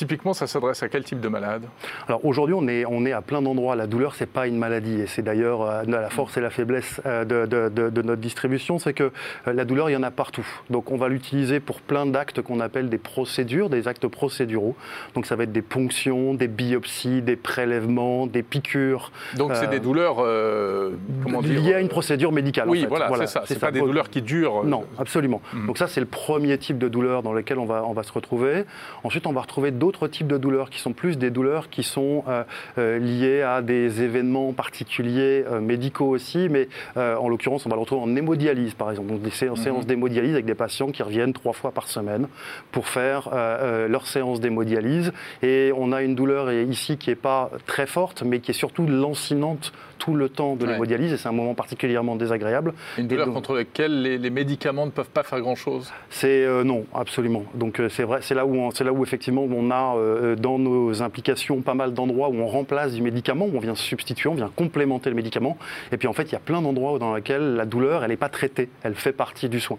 Typiquement, 0.01 0.33
ça 0.33 0.47
s'adresse 0.47 0.81
à 0.81 0.89
quel 0.89 1.03
type 1.03 1.19
de 1.19 1.27
malade? 1.27 1.61
Alors 2.07 2.25
aujourd'hui, 2.25 2.55
on 2.57 2.67
est, 2.67 2.85
on 2.87 3.05
est 3.05 3.11
à 3.11 3.21
plein 3.21 3.43
d'endroits. 3.43 3.75
La 3.75 3.85
douleur, 3.85 4.15
c'est 4.15 4.25
pas 4.25 4.47
une 4.47 4.57
maladie, 4.57 4.99
et 4.99 5.05
c'est 5.05 5.21
d'ailleurs 5.21 5.61
euh, 5.61 5.83
la 5.87 6.09
force 6.09 6.35
et 6.37 6.41
la 6.41 6.49
faiblesse 6.49 6.99
euh, 7.05 7.23
de, 7.23 8.01
notre 8.01 8.19
distribution, 8.19 8.79
c'est 8.79 8.93
que 8.93 9.11
euh, 9.47 9.53
la 9.53 9.63
douleur, 9.63 9.91
il 9.91 9.93
y 9.93 9.95
en 9.95 10.01
a 10.01 10.09
partout. 10.09 10.47
Donc 10.71 10.89
on 10.89 10.97
va 10.97 11.07
l'utiliser 11.07 11.59
pour 11.59 11.81
plein 11.81 12.07
d'actes 12.07 12.41
qu'on 12.41 12.61
appelle 12.61 12.89
des 12.89 12.97
procédures, 12.97 13.69
des 13.69 13.87
actes 13.87 14.07
procéduraux. 14.07 14.75
Donc 15.13 15.27
ça 15.27 15.35
va 15.35 15.43
être 15.43 15.51
des 15.51 15.61
ponctions, 15.61 16.33
des 16.33 16.47
biopsies, 16.47 17.21
des 17.21 17.35
prélèvements, 17.35 18.25
des 18.25 18.41
piqûres. 18.41 19.11
Donc 19.35 19.51
c'est 19.53 19.69
des 19.69 19.79
douleurs, 19.79 20.15
comment 20.15 21.43
dire 21.43 21.61
Liées 21.61 21.73
à 21.75 21.79
une 21.79 21.89
procédure 21.89 22.31
médicale. 22.31 22.67
Oui, 22.67 22.87
voilà, 22.89 23.07
c'est 23.19 23.27
ça. 23.27 23.43
C'est 23.45 23.59
pas 23.59 23.69
des 23.69 23.81
douleurs 23.81 24.09
qui 24.09 24.23
durent. 24.23 24.63
Non, 24.63 24.83
absolument. 24.97 25.43
Hmm. 25.53 25.67
Donc 25.67 25.77
ça, 25.77 25.85
c'est 25.85 25.99
le 25.99 26.07
premier 26.07 26.57
type 26.57 26.79
de 26.79 26.87
douleur 26.87 27.21
dans 27.21 27.33
lequel 27.33 27.59
on 27.59 27.65
va, 27.65 27.83
on 27.85 27.93
va 27.93 28.01
se 28.01 28.11
retrouver. 28.11 28.65
Ensuite, 29.03 29.27
on 29.27 29.31
va 29.31 29.41
retrouver 29.41 29.69
d'autres 29.69 29.90
types 30.07 30.27
de 30.27 30.37
douleurs 30.37 30.69
qui 30.69 30.79
sont 30.79 30.93
plus 30.93 31.17
des 31.17 31.29
douleurs 31.29 31.69
qui 31.69 31.83
sont 31.83 32.23
euh, 32.27 32.43
euh, 32.77 32.99
liées 32.99 33.41
à 33.41 33.61
des 33.61 34.01
événements 34.01 34.53
particuliers 34.53 35.43
euh, 35.49 35.59
médicaux 35.59 36.09
aussi, 36.09 36.49
mais 36.49 36.67
en 36.95 37.29
l'occurrence, 37.29 37.65
on 37.65 37.69
va 37.69 37.75
le 37.75 37.81
retrouver 37.81 38.01
en 38.01 38.15
hémodialyse 38.15 38.73
par 38.73 38.89
exemple, 38.89 39.09
donc 39.09 39.21
des 39.21 39.29
séances, 39.29 39.65
mhm. 39.65 39.83
d'hémodialyse 39.83 40.33
avec 40.33 40.45
des 40.45 40.55
patients 40.55 40.91
qui 40.91 41.03
reviennent 41.03 41.33
trois 41.33 41.53
fois 41.53 41.71
par 41.71 41.87
semaine 41.87 42.27
pour 42.71 42.87
faire 42.87 43.29
leur 43.89 44.07
séance 44.07 44.39
d'hémodialyse. 44.39 45.11
Et 45.41 45.71
on 45.75 45.91
a 45.91 46.01
une 46.01 46.15
douleur 46.15 46.51
ici 46.51 46.97
qui 46.97 47.09
n'est 47.09 47.15
pas 47.15 47.51
très 47.65 47.85
forte, 47.85 48.23
mais 48.23 48.39
qui 48.39 48.51
est 48.51 48.55
surtout 48.55 48.87
lancinante 48.87 49.71
tout 49.97 50.15
le 50.15 50.29
temps 50.29 50.55
de 50.55 50.65
l'hémodialyse 50.65 51.13
et 51.13 51.17
c'est 51.17 51.29
un 51.29 51.33
moment 51.33 51.53
particulièrement 51.53 52.15
désagréable. 52.15 52.73
Une 52.97 53.07
douleur 53.07 53.31
contre 53.31 53.53
laquelle 53.53 54.01
les, 54.01 54.29
médicaments 54.29 54.85
ne 54.85 54.91
peuvent 54.91 55.09
pas 55.09 55.23
faire 55.23 55.39
grand-chose? 55.41 55.91
C'est 56.09 56.47
non, 56.63 56.85
absolument. 56.93 57.43
Donc 57.53 57.81
c'est 57.89 58.03
vrai, 58.03 58.19
c'est 58.21 58.35
là 58.35 58.45
où 58.45 58.71
là 58.83 58.93
où 58.93 59.03
effectivement 59.03 59.43
on 59.43 59.70
a 59.71 59.95
euh, 59.95 60.35
dans 60.35 60.59
nos 60.59 61.01
implications 61.01 61.61
pas 61.61 61.73
mal 61.73 61.93
d'endroits 61.93 62.29
où 62.29 62.35
on 62.35 62.47
remplace 62.47 62.93
du 62.93 63.01
médicament, 63.01 63.45
où 63.45 63.55
on 63.55 63.59
vient 63.59 63.75
substituer, 63.75 64.29
on 64.29 64.35
vient 64.35 64.51
complémenter 64.55 65.09
le 65.09 65.15
médicament. 65.15 65.57
Et 65.91 65.97
puis 65.97 66.07
en 66.07 66.13
fait, 66.13 66.23
il 66.23 66.33
y 66.33 66.35
a 66.35 66.39
plein 66.39 66.61
d'endroits 66.61 66.99
dans 66.99 67.15
lesquels 67.15 67.55
la 67.55 67.65
douleur, 67.65 68.03
elle 68.03 68.11
n'est 68.11 68.17
pas 68.17 68.29
traitée, 68.29 68.69
elle 68.83 68.95
fait 68.95 69.13
partie 69.13 69.49
du 69.49 69.59
soin. 69.59 69.77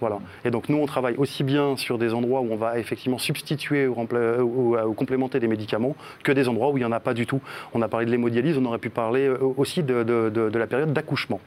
Voilà. 0.00 0.18
Et 0.44 0.50
donc 0.50 0.68
nous, 0.68 0.78
on 0.78 0.86
travaille 0.86 1.16
aussi 1.16 1.44
bien 1.44 1.76
sur 1.76 1.98
des 1.98 2.14
endroits 2.14 2.40
où 2.40 2.48
on 2.50 2.56
va 2.56 2.78
effectivement 2.78 3.18
substituer 3.18 3.86
ou, 3.86 3.96
ou, 4.00 4.92
complémenter 4.94 5.40
des 5.40 5.48
médicaments 5.48 5.94
que 6.22 6.32
des 6.32 6.48
endroits 6.48 6.70
où 6.70 6.76
il 6.76 6.80
n'y 6.80 6.86
en 6.86 6.92
a 6.92 7.00
pas 7.00 7.14
du 7.14 7.26
tout. 7.26 7.40
On 7.74 7.82
a 7.82 7.88
parlé 7.88 8.06
de 8.06 8.10
l'hémodialyse, 8.10 8.58
on 8.58 8.64
aurait 8.64 8.78
pu 8.78 8.90
parler 8.90 9.26
euh, 9.26 9.38
aussi 9.56 9.82
de, 9.82 10.58
la 10.58 10.66
période 10.66 10.92
d'accouchement. 10.92 11.40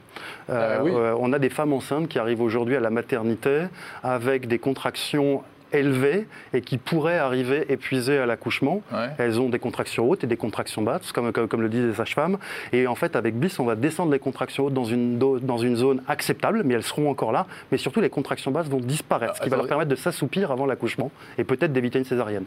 Euh, 0.50 1.14
on 1.18 1.32
a 1.32 1.38
des 1.38 1.50
femmes 1.50 1.72
enceintes 1.72 2.08
qui 2.08 2.18
arrivent 2.18 2.42
aujourd'hui 2.42 2.76
à 2.76 2.80
la 2.80 2.90
maternité 2.90 3.66
avec 4.02 4.46
des 4.46 4.58
contractions 4.58 5.42
élevées 5.72 6.26
et 6.52 6.60
qui 6.60 6.78
pourraient 6.78 7.18
arriver 7.18 7.66
épuisées 7.72 8.18
à 8.18 8.26
l'accouchement. 8.26 8.82
Elles 9.18 9.40
ont 9.40 9.48
des 9.48 9.58
contractions 9.58 10.08
hautes 10.08 10.24
et 10.24 10.26
des 10.26 10.36
contractions 10.36 10.82
basses, 10.82 11.12
comme, 11.12 11.32
comme, 11.32 11.62
le 11.62 11.68
disent 11.68 11.86
les 11.86 11.94
sages-femmes. 11.94 12.38
Et 12.72 12.86
en 12.86 12.94
fait, 12.94 13.16
avec 13.16 13.36
BIS, 13.38 13.56
on 13.58 13.64
va 13.64 13.74
descendre 13.74 14.12
les 14.12 14.18
contractions 14.18 14.66
hautes 14.66 14.74
dans 14.74 14.84
une, 14.84 15.18
dans 15.18 15.58
une 15.58 15.76
zone 15.76 16.02
acceptable, 16.08 16.62
mais 16.64 16.74
elles 16.74 16.82
seront 16.82 17.10
encore 17.10 17.32
là. 17.32 17.46
Mais 17.72 17.78
surtout, 17.78 18.00
les 18.00 18.10
contractions 18.10 18.50
basses 18.50 18.68
vont 18.68 18.80
disparaître, 18.80 19.36
ce 19.36 19.42
qui 19.42 19.48
va 19.48 19.56
leur 19.56 19.66
permettre 19.66 19.90
de 19.90 19.96
s'assoupir 19.96 20.50
avant 20.50 20.66
l'accouchement 20.66 21.10
et 21.38 21.44
peut-être 21.44 21.72
d'éviter 21.72 21.98
une 21.98 22.04
césarienne. 22.04 22.44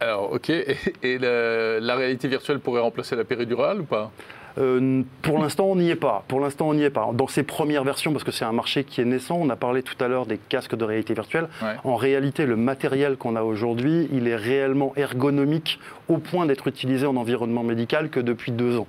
Alors, 0.00 0.32
ok. 0.32 0.50
Et, 1.02 1.18
la 1.18 1.96
réalité 1.96 2.28
virtuelle 2.28 2.60
pourrait 2.60 2.80
remplacer 2.80 3.16
la 3.16 3.24
péridurale 3.24 3.80
ou 3.80 3.84
pas? 3.84 4.10
Euh, 4.58 5.02
pour 5.22 5.38
l'instant, 5.38 5.66
on 5.66 5.76
n'y 5.76 5.90
est 5.90 5.96
pas. 5.96 6.24
Pour 6.28 6.40
l'instant, 6.40 6.68
on 6.68 6.74
n'y 6.74 6.82
est 6.82 6.90
pas. 6.90 7.08
Dans 7.12 7.28
ces 7.28 7.42
premières 7.42 7.84
versions, 7.84 8.12
parce 8.12 8.24
que 8.24 8.32
c'est 8.32 8.44
un 8.44 8.52
marché 8.52 8.84
qui 8.84 9.00
est 9.00 9.04
naissant, 9.04 9.38
on 9.40 9.48
a 9.50 9.56
parlé 9.56 9.82
tout 9.82 10.02
à 10.02 10.08
l'heure 10.08 10.26
des 10.26 10.38
casques 10.38 10.76
de 10.76 10.84
réalité 10.84 11.14
virtuelle. 11.14 11.48
En 11.84 11.96
réalité, 11.96 12.46
le 12.46 12.56
matériel 12.56 13.16
qu'on 13.16 13.36
a 13.36 13.42
aujourd'hui, 13.42 14.08
il 14.12 14.28
est 14.28 14.36
réellement 14.36 14.92
ergonomique 14.96 15.78
au 16.08 16.18
point 16.18 16.46
d'être 16.46 16.66
utilisé 16.66 17.06
en 17.06 17.16
environnement 17.16 17.62
médical 17.62 18.08
que 18.08 18.20
depuis 18.20 18.50
deux 18.52 18.78
ans. 18.78 18.86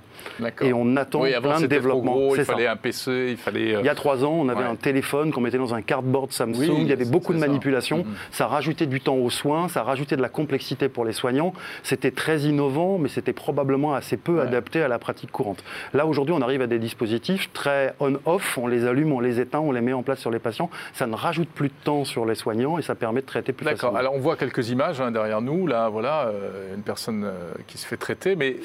Et 0.62 0.72
on 0.72 0.96
attend 0.96 1.22
plein 1.40 1.60
de 1.60 1.66
développements. 1.66 2.34
il 2.34 2.44
fallait 2.44 2.66
un 2.66 2.76
PC, 2.76 3.28
il 3.30 3.36
fallait. 3.36 3.76
Il 3.80 3.86
y 3.86 3.88
a 3.88 3.94
trois 3.94 4.24
ans, 4.24 4.32
on 4.32 4.48
avait 4.48 4.64
un 4.64 4.76
téléphone 4.76 5.32
qu'on 5.32 5.40
mettait 5.40 5.58
dans 5.58 5.74
un 5.74 5.82
cardboard 5.82 6.32
Samsung. 6.32 6.80
il 6.80 6.88
y 6.88 6.92
avait 6.92 7.04
beaucoup 7.04 7.32
de 7.32 7.38
manipulations. 7.38 7.98
Ça. 7.98 8.02
Mm-hmm. 8.02 8.32
ça 8.32 8.46
rajoutait 8.46 8.86
du 8.86 9.00
temps 9.00 9.16
aux 9.16 9.30
soins, 9.30 9.68
ça 9.68 9.82
rajoutait 9.82 10.16
de 10.16 10.22
la 10.22 10.28
complexité 10.28 10.88
pour 10.88 11.04
les 11.04 11.12
soignants. 11.12 11.52
C'était 11.82 12.10
très 12.10 12.40
innovant, 12.40 12.98
mais 12.98 13.08
c'était 13.08 13.32
probablement 13.32 13.94
assez 13.94 14.16
peu 14.16 14.40
adapté 14.40 14.82
à 14.82 14.88
la 14.88 14.98
pratique 14.98 15.30
courante. 15.30 15.59
Là, 15.94 16.06
aujourd'hui, 16.06 16.34
on 16.36 16.42
arrive 16.42 16.62
à 16.62 16.66
des 16.66 16.78
dispositifs 16.78 17.52
très 17.52 17.94
on-off. 18.00 18.58
On 18.58 18.66
les 18.66 18.86
allume, 18.86 19.12
on 19.12 19.20
les 19.20 19.40
éteint, 19.40 19.60
on 19.60 19.72
les 19.72 19.80
met 19.80 19.92
en 19.92 20.02
place 20.02 20.20
sur 20.20 20.30
les 20.30 20.38
patients. 20.38 20.70
Ça 20.94 21.06
ne 21.06 21.14
rajoute 21.14 21.48
plus 21.48 21.68
de 21.68 21.74
temps 21.84 22.04
sur 22.04 22.24
les 22.26 22.34
soignants 22.34 22.78
et 22.78 22.82
ça 22.82 22.94
permet 22.94 23.20
de 23.20 23.26
traiter 23.26 23.52
plus 23.52 23.64
facilement. 23.64 23.92
D'accord. 23.92 23.98
Alors, 23.98 24.14
on 24.14 24.20
voit 24.20 24.36
quelques 24.36 24.70
images 24.70 25.00
hein, 25.00 25.10
derrière 25.10 25.40
nous. 25.40 25.66
Là, 25.66 25.88
voilà, 25.88 26.28
euh, 26.28 26.74
une 26.74 26.82
personne 26.82 27.24
euh, 27.24 27.52
qui 27.66 27.78
se 27.78 27.86
fait 27.86 27.96
traiter. 27.96 28.36
Mais 28.36 28.56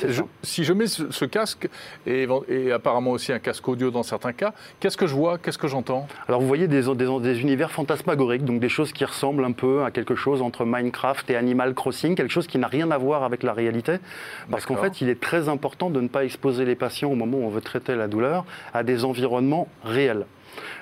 si 0.43 0.63
je 0.63 0.73
mets 0.73 0.87
ce, 0.87 1.25
casque 1.25 1.67
et, 2.05 2.27
apparemment 2.71 3.11
aussi 3.11 3.31
un 3.31 3.39
casque 3.39 3.67
audio 3.67 3.91
dans 3.91 4.03
certains 4.03 4.33
cas, 4.33 4.53
qu'est-ce 4.79 4.97
que 4.97 5.07
je 5.07 5.15
vois? 5.15 5.37
Qu'est-ce 5.37 5.57
que 5.57 5.67
j'entends? 5.67 6.07
Alors, 6.27 6.41
vous 6.41 6.47
voyez 6.47 6.67
des, 6.67 6.83
des, 6.83 7.41
univers 7.41 7.71
fantasmagoriques, 7.71 8.45
donc 8.45 8.59
des 8.59 8.69
choses 8.69 8.91
qui 8.91 9.05
ressemblent 9.05 9.45
un 9.45 9.51
peu 9.51 9.83
à 9.83 9.91
quelque 9.91 10.15
chose 10.15 10.41
entre 10.41 10.65
Minecraft 10.65 11.29
et 11.29 11.35
Animal 11.35 11.73
Crossing, 11.73 12.15
quelque 12.15 12.31
chose 12.31 12.47
qui 12.47 12.57
n'a 12.57 12.67
rien 12.67 12.91
à 12.91 12.97
voir 12.97 13.23
avec 13.23 13.43
la 13.43 13.53
réalité. 13.53 13.97
Parce 14.49 14.65
qu'en 14.65 14.75
fait, 14.75 15.01
il 15.01 15.09
est 15.09 15.19
très 15.19 15.49
important 15.49 15.89
de 15.89 16.01
ne 16.01 16.07
pas 16.07 16.23
exposer 16.23 16.65
les 16.65 16.74
patients 16.75 17.11
au 17.11 17.15
moment 17.15 17.37
où 17.37 17.43
on 17.43 17.49
veut 17.49 17.61
traiter 17.61 17.95
la 17.95 18.07
douleur 18.07 18.45
à 18.73 18.83
des 18.83 19.05
environnements 19.05 19.67
réels. 19.83 20.25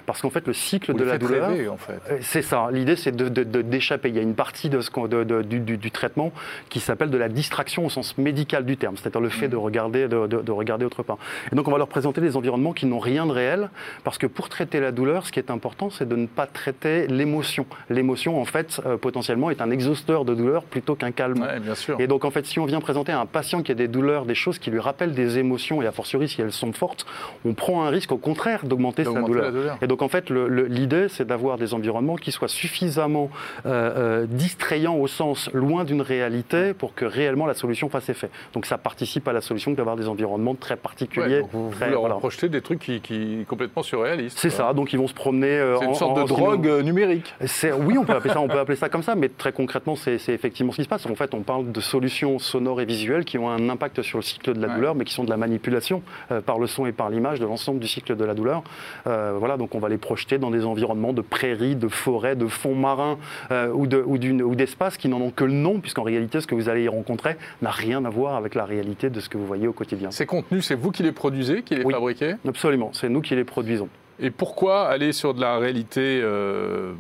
Parce 0.06 0.22
qu'en 0.22 0.30
fait, 0.30 0.46
le 0.48 0.54
cycle 0.54 0.94
de 0.94 1.04
la 1.04 1.18
douleur. 1.18 1.52
en 1.72 1.78
fait. 1.78 2.00
Euh, 2.10 2.18
c'est 2.22 2.42
ça. 2.42 2.70
L'idée, 2.72 2.96
c'est 2.96 3.16
d'échapper. 3.16 4.10
De, 4.10 4.14
Il 4.14 4.18
y 4.18 4.20
a 4.20 4.24
une 4.24 4.36
partie 4.36 4.70
de 4.70 4.82
ce 4.82 4.92
de, 5.08 5.42
du, 5.42 5.60
du, 5.60 5.92
traitement 5.92 6.32
qui 6.70 6.80
s'appelle 6.80 7.10
de 7.10 7.18
la 7.18 7.30
distraction 7.30 7.86
au 7.86 7.90
sens 7.90 8.18
médical 8.18 8.66
du 8.66 8.78
terme, 8.78 8.96
c'est-à-dire 8.98 9.22
le 9.22 9.30
fait 9.30 9.48
de, 9.48 9.56
mmh. 9.56 9.60
regarder, 9.60 10.08
de, 10.08 10.52
regarder 10.52 10.86
autre 10.86 11.04
part. 11.04 11.18
Et 11.52 11.56
donc, 11.56 11.68
on 11.68 11.72
va 11.72 11.78
leur 11.78 11.88
présenter 11.88 12.22
des 12.22 12.36
environnements 12.36 12.74
qui 12.74 12.86
n'ont 12.86 13.00
rien 13.00 13.26
de 13.26 13.32
réel, 13.32 13.70
parce 14.04 14.18
que 14.18 14.28
pour 14.28 14.50
traiter 14.50 14.80
la 14.80 14.92
douleur, 14.92 15.26
ce 15.26 15.32
qui 15.32 15.40
est 15.40 15.52
important, 15.52 15.90
c'est 15.90 16.08
de 16.08 16.16
ne 16.16 16.28
pas 16.28 16.48
traiter 16.48 17.08
l'émotion. 17.08 17.66
L'émotion, 17.90 18.40
en 18.42 18.46
fait, 18.46 18.82
euh, 18.86 18.98
potentiellement, 18.98 19.50
est 19.50 19.62
un 19.62 19.72
exhausteur 19.72 20.26
de 20.26 20.36
douleur 20.36 20.64
plutôt 20.64 20.96
qu'un 20.96 21.12
calme. 21.12 21.42
Ouais, 21.42 21.60
bien 21.60 21.76
sûr. 21.76 22.00
Et 22.00 22.08
donc, 22.08 22.26
en 22.26 22.32
fait, 22.32 22.46
si 22.46 22.60
on 22.60 22.66
vient 22.66 22.82
présenter 22.82 23.12
à 23.12 23.20
un 23.20 23.26
patient 23.26 23.64
qui 23.64 23.72
a 23.72 23.76
des 23.76 23.88
douleurs, 23.88 24.26
des 24.26 24.36
choses 24.36 24.60
qui 24.60 24.72
lui 24.72 24.80
rappellent 24.80 25.14
des 25.14 25.38
émotions, 25.38 25.82
et 25.82 25.88
a 25.88 25.92
fortiori 25.92 26.28
si 26.28 26.42
elles 26.42 26.52
sont 26.52 26.74
fortes, 26.74 27.06
on 27.46 27.54
prend 27.54 27.86
un 27.86 27.90
risque, 27.90 28.12
au 28.12 28.18
contraire, 28.18 28.66
d'augmenter 28.66 29.04
sa 29.04 29.22
douleur. 29.22 29.52
douleur. 29.52 29.78
Et 29.82 29.88
donc, 29.88 29.93
en 30.02 30.08
fait, 30.08 30.30
l'idée, 30.30 31.08
c'est 31.10 31.26
d'avoir 31.26 31.58
des 31.58 31.74
environnements 31.74 32.16
qui 32.16 32.32
soient 32.32 32.48
suffisamment 32.48 33.30
euh, 33.66 34.24
euh, 34.24 34.26
distrayants 34.28 34.96
au 34.96 35.08
sens 35.08 35.50
loin 35.54 35.84
d'une 35.84 36.02
réalité 36.02 36.74
pour 36.74 36.94
que 36.94 37.06
réellement 37.06 37.46
la 37.46 37.54
solution 37.54 37.90
fasse 37.90 38.10
effet. 38.10 38.30
Donc, 38.54 38.66
ça 38.66 38.78
participe 38.78 39.28
à 39.28 39.34
la 39.34 39.42
solution 39.42 39.72
d'avoir 39.72 39.96
des 39.96 40.08
environnements 40.08 40.56
très 40.56 40.76
particuliers. 40.76 41.42
vous, 41.52 41.72
très, 41.72 41.90
leur 41.90 42.02
voilà. 42.02 42.48
des 42.50 42.62
trucs 42.62 42.80
qui, 42.80 43.02
qui 43.02 43.46
complètement 43.48 43.84
surréalistes. 43.84 44.38
C'est 44.40 44.50
ça. 44.50 44.74
Donc, 44.74 44.94
ils 44.94 45.00
vont 45.00 45.08
se 45.08 45.14
promener. 45.14 45.48
Euh, 45.48 45.78
c'est 45.80 45.86
une 45.86 45.96
sorte 45.96 46.22
de 46.22 46.28
drogue 46.28 46.68
numérique. 46.84 47.34
Oui, 47.42 47.98
on 47.98 48.06
peut 48.06 48.14
appeler 48.14 48.34
ça, 48.34 48.42
on 48.42 48.48
peut 48.50 48.60
appeler 48.60 48.78
ça 48.78 48.90
comme 48.90 49.04
ça, 49.04 49.16
mais 49.16 49.30
très 49.30 49.52
concrètement, 49.52 49.96
c'est 49.96 50.18
effectivement 50.30 50.72
ce 50.72 50.78
qui 50.78 50.84
se 50.84 50.90
passe. 50.90 51.06
En 51.06 51.16
fait, 51.16 51.34
on 51.34 51.42
parle 51.42 51.72
de 51.72 51.82
solutions 51.82 52.40
sonores 52.40 52.82
et 52.82 52.86
visuelles 52.86 53.26
qui 53.26 53.38
ont 53.38 53.50
un 53.50 53.70
impact 53.70 54.02
sur 54.02 54.18
le 54.18 54.24
cycle 54.24 54.54
de 54.54 54.62
la 54.62 54.74
douleur, 54.74 54.96
mais 54.96 55.06
qui 55.06 55.14
sont 55.14 55.24
de 55.24 55.30
la 55.30 55.38
manipulation 55.38 56.02
par 56.46 56.60
le 56.60 56.68
son 56.68 56.86
et 56.86 56.92
par 56.92 57.10
l'image 57.10 57.40
de 57.40 57.46
l'ensemble 57.46 57.80
du 57.80 57.88
cycle 57.88 58.16
de 58.16 58.26
la 58.26 58.34
douleur. 58.34 58.64
voilà, 59.06 59.58
donc 59.58 59.76
on 59.76 59.80
va 59.84 59.90
les 59.90 59.98
projeter 59.98 60.38
dans 60.38 60.52
des 60.52 60.66
environnements 60.66 61.14
de 61.14 61.22
prairies, 61.22 61.76
de 61.76 61.88
forêts, 61.88 62.36
de 62.36 62.48
fonds 62.48 62.76
marins 62.76 63.18
euh, 63.52 63.72
ou 63.72 64.56
d'espaces 64.56 64.98
qui 64.98 65.10
n'en 65.10 65.22
ont 65.22 65.32
que 65.32 65.44
le 65.44 65.54
nom, 65.54 65.80
puisqu'en 65.80 66.04
réalité, 66.04 66.42
ce 66.42 66.48
que 66.48 66.56
vous 66.56 66.70
allez 66.70 66.84
y 66.84 66.88
rencontrer 66.88 67.38
n'a 67.62 67.72
rien 67.72 68.04
à 68.06 68.10
voir 68.10 68.36
avec 68.36 68.56
la 68.56 68.66
réalité 68.66 69.10
de 69.10 69.20
ce 69.20 69.30
que 69.30 69.38
vous 69.38 69.46
voyez 69.46 69.68
au 69.68 69.74
quotidien. 69.74 70.12
Ces 70.12 70.26
contenus, 70.26 70.66
c'est 70.66 70.76
vous 70.76 70.92
qui 70.92 71.04
les 71.04 71.12
produisez, 71.12 71.62
qui 71.62 71.76
les 71.76 71.84
oui, 71.84 71.94
fabriquez? 71.94 72.36
Absolument, 72.48 72.90
c'est 72.94 73.10
nous 73.10 73.22
qui 73.22 73.36
les 73.36 73.44
produisons. 73.44 73.90
Et 74.20 74.30
pourquoi 74.30 74.88
aller 74.88 75.12
sur 75.12 75.34
de 75.34 75.42
la 75.42 75.58
réalité 75.58 76.22
euh, 76.24 76.94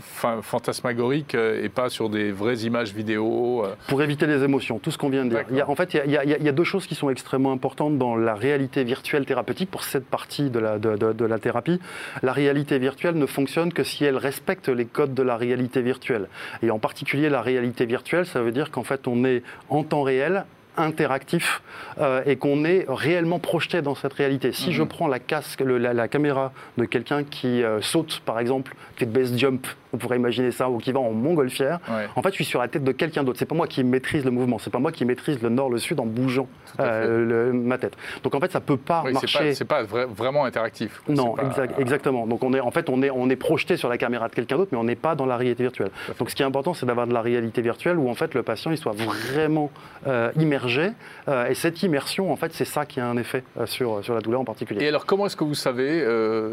fantasmagorique 0.00 1.34
euh, 1.34 1.62
et 1.62 1.68
pas 1.68 1.88
sur 1.88 2.08
des 2.08 2.32
vraies 2.32 2.58
images 2.58 2.92
vidéo 2.92 3.64
euh. 3.64 3.74
Pour 3.88 4.02
éviter 4.02 4.26
les 4.26 4.42
émotions, 4.42 4.78
tout 4.78 4.90
ce 4.90 4.98
qu'on 4.98 5.08
vient 5.08 5.24
de 5.24 5.30
dire. 5.30 5.44
Il 5.50 5.56
y 5.56 5.60
a, 5.60 5.68
en 5.68 5.74
fait, 5.74 5.94
il 5.94 6.10
y, 6.10 6.16
a, 6.16 6.24
il 6.24 6.42
y, 6.42 6.48
a, 6.48 6.52
deux 6.52 6.64
choses 6.64 6.86
qui 6.86 6.94
sont 6.94 7.10
extrêmement 7.10 7.52
importantes 7.52 7.98
dans 7.98 8.16
la 8.16 8.34
réalité 8.34 8.84
virtuelle 8.84 9.26
thérapeutique 9.26 9.70
pour 9.70 9.84
cette 9.84 10.06
partie 10.06 10.50
de 10.50 10.58
la, 10.58 10.78
de, 10.78 10.96
de, 10.96 11.24
la 11.24 11.38
thérapie. 11.38 11.80
La 12.22 12.32
réalité 12.32 12.78
virtuelle 12.78 13.16
ne 13.16 13.26
fonctionne 13.26 13.72
que 13.72 13.84
si 13.84 14.04
elle 14.04 14.16
respecte 14.16 14.68
les 14.68 14.86
codes 14.86 15.14
de 15.14 15.22
la 15.22 15.36
réalité 15.36 15.82
virtuelle. 15.82 16.28
Et 16.62 16.70
en 16.70 16.78
particulier, 16.78 17.28
la 17.28 17.42
réalité 17.42 17.86
virtuelle, 17.86 18.26
ça 18.26 18.42
veut 18.42 18.52
dire 18.52 18.70
qu'en 18.70 18.84
fait, 18.84 19.06
on 19.08 19.24
est 19.24 19.42
en 19.68 19.82
temps 19.82 20.02
réel 20.02 20.44
interactif 20.76 21.62
euh, 21.98 22.22
et 22.26 22.36
qu'on 22.36 22.64
est 22.64 22.86
réellement 22.88 23.38
projeté 23.38 23.82
dans 23.82 23.94
cette 23.94 24.12
réalité. 24.12 24.52
Si 24.52 24.72
je 24.72 24.82
mhm. 24.82 24.88
prends 24.88 25.08
la, 25.08 25.18
casque, 25.18 25.60
la, 25.60 26.08
caméra 26.08 26.52
de 26.76 26.84
quelqu'un 26.84 27.24
qui 27.24 27.62
saute, 27.80 28.20
par 28.24 28.38
exemple, 28.38 28.74
fait 28.96 29.06
de 29.06 29.10
base 29.10 29.36
jump 29.36 29.66
on 29.96 29.98
pourrait 29.98 30.16
imaginer 30.16 30.50
ça, 30.50 30.68
ou 30.68 30.78
qui 30.78 30.92
va 30.92 31.00
en 31.00 31.12
montgolfière. 31.12 31.80
En 32.14 32.22
fait, 32.22 32.30
je 32.30 32.34
suis 32.34 32.44
sur 32.44 32.60
la 32.60 32.68
tête 32.68 32.84
de 32.84 32.92
quelqu'un 32.92 33.24
d'autre. 33.24 33.38
C'est 33.38 33.46
pas 33.46 33.54
moi 33.54 33.66
qui 33.66 33.82
maîtrise 33.82 34.24
le 34.24 34.30
mouvement, 34.30 34.58
c'est 34.58 34.70
pas 34.70 34.78
moi 34.78 34.92
qui 34.92 35.04
maîtrise 35.04 35.42
le 35.42 35.48
nord, 35.48 35.70
le 35.70 35.78
sud 35.78 35.98
en 35.98 36.06
bougeant 36.06 36.48
euh, 36.80 37.52
ma 37.52 37.78
tête. 37.78 37.96
Donc 38.22 38.34
en 38.34 38.40
fait, 38.40 38.52
ça 38.52 38.60
peut 38.60 38.76
pas 38.76 39.02
marcher. 39.10 39.54
C'est 39.54 39.64
pas, 39.64 39.84
pas 39.84 40.06
vraiment 40.06 40.44
interactif. 40.44 41.02
Non, 41.08 41.34
exactement. 41.78 42.26
Donc 42.26 42.44
on 42.44 42.52
est, 42.52 42.60
en 42.60 42.70
fait, 42.70 42.88
on 42.90 43.02
est, 43.02 43.10
on 43.10 43.30
est 43.30 43.36
projeté 43.36 43.76
sur 43.76 43.88
la 43.88 43.98
caméra 43.98 44.28
de 44.28 44.34
quelqu'un 44.34 44.56
d'autre, 44.56 44.70
mais 44.72 44.78
on 44.78 44.84
n'est 44.84 44.96
pas 44.96 45.14
dans 45.14 45.26
la 45.26 45.36
réalité 45.36 45.62
virtuelle. 45.62 45.90
Donc 46.18 46.30
ce 46.30 46.34
qui 46.34 46.42
est 46.42 46.46
important, 46.46 46.74
c'est 46.74 46.86
d'avoir 46.86 47.06
de 47.06 47.14
la 47.14 47.22
réalité 47.22 47.62
virtuelle 47.62 47.96
où 47.96 48.10
en 48.10 48.14
fait 48.14 48.34
le 48.34 48.42
patient 48.42 48.70
il 48.70 48.78
soit 48.78 48.92
vraiment 48.92 49.70
euh, 50.06 50.30
immergé. 50.66 50.92
Euh, 51.28 51.48
et 51.48 51.54
cette 51.54 51.82
immersion, 51.82 52.32
en 52.32 52.36
fait, 52.36 52.52
c'est 52.52 52.64
ça 52.64 52.86
qui 52.86 53.00
a 53.00 53.06
un 53.06 53.16
effet 53.16 53.42
sur, 53.64 54.04
sur 54.04 54.14
la 54.14 54.20
douleur 54.20 54.40
en 54.40 54.44
particulier. 54.44 54.84
Et 54.84 54.88
alors, 54.88 55.06
comment 55.06 55.26
est-ce 55.26 55.36
que 55.36 55.44
vous 55.44 55.54
savez 55.54 56.04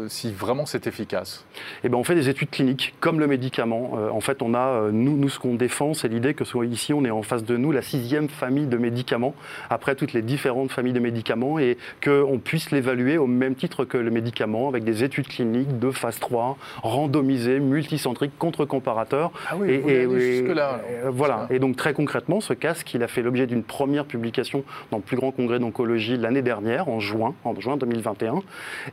si 0.08 0.32
vraiment 0.32 0.66
c'est 0.66 0.86
efficace? 0.86 1.44
Eh 1.82 1.88
ben, 1.88 1.98
on 1.98 2.04
fait 2.04 2.14
des 2.14 2.28
études 2.28 2.50
cliniques, 2.50 2.94
comme 3.00 3.20
le 3.20 3.26
médicaments. 3.26 3.92
Euh, 3.96 4.10
en 4.10 4.20
fait, 4.20 4.42
on 4.42 4.54
a, 4.54 4.58
euh, 4.58 4.90
nous, 4.92 5.16
nous 5.16 5.28
ce 5.28 5.38
qu'on 5.38 5.54
défend, 5.54 5.94
c'est 5.94 6.08
l'idée 6.08 6.34
que 6.34 6.44
soit 6.44 6.66
ici, 6.66 6.92
on 6.92 7.04
est 7.04 7.10
en 7.10 7.22
face 7.22 7.44
de 7.44 7.56
nous 7.56 7.72
la 7.72 7.82
sixième 7.82 8.28
famille 8.28 8.66
de 8.66 8.76
médicaments, 8.76 9.34
après 9.70 9.94
toutes 9.94 10.12
les 10.12 10.22
différentes 10.22 10.70
familles 10.70 10.92
de 10.92 11.00
médicaments, 11.00 11.58
et 11.58 11.76
qu'on 12.02 12.38
puisse 12.42 12.70
l'évaluer 12.70 13.18
au 13.18 13.26
même 13.26 13.54
titre 13.54 13.84
que 13.84 13.98
le 13.98 14.10
médicament, 14.10 14.68
avec 14.68 14.84
des 14.84 15.04
études 15.04 15.28
cliniques 15.28 15.78
de 15.78 15.90
phase 15.90 16.18
3, 16.20 16.56
randomisées, 16.82 17.60
multicentriques, 17.60 18.38
contre 18.38 18.64
comparateurs. 18.64 19.32
Ah 19.50 19.56
oui, 19.56 19.70
et, 19.70 20.08
jusque-là. 20.08 20.80
Euh, 21.04 21.10
voilà. 21.10 21.46
Et 21.50 21.58
donc, 21.58 21.76
très 21.76 21.92
concrètement, 21.92 22.40
ce 22.40 22.52
casque, 22.52 22.94
il 22.94 23.02
a 23.02 23.08
fait 23.08 23.22
l'objet 23.22 23.46
d'une 23.46 23.62
première 23.62 24.03
publication 24.04 24.64
dans 24.90 24.98
le 24.98 25.02
plus 25.02 25.16
grand 25.16 25.30
congrès 25.30 25.58
d'oncologie 25.58 26.16
l'année 26.16 26.42
dernière, 26.42 26.88
en 26.88 27.00
juin, 27.00 27.34
en 27.44 27.58
juin 27.58 27.76
2021, 27.76 28.42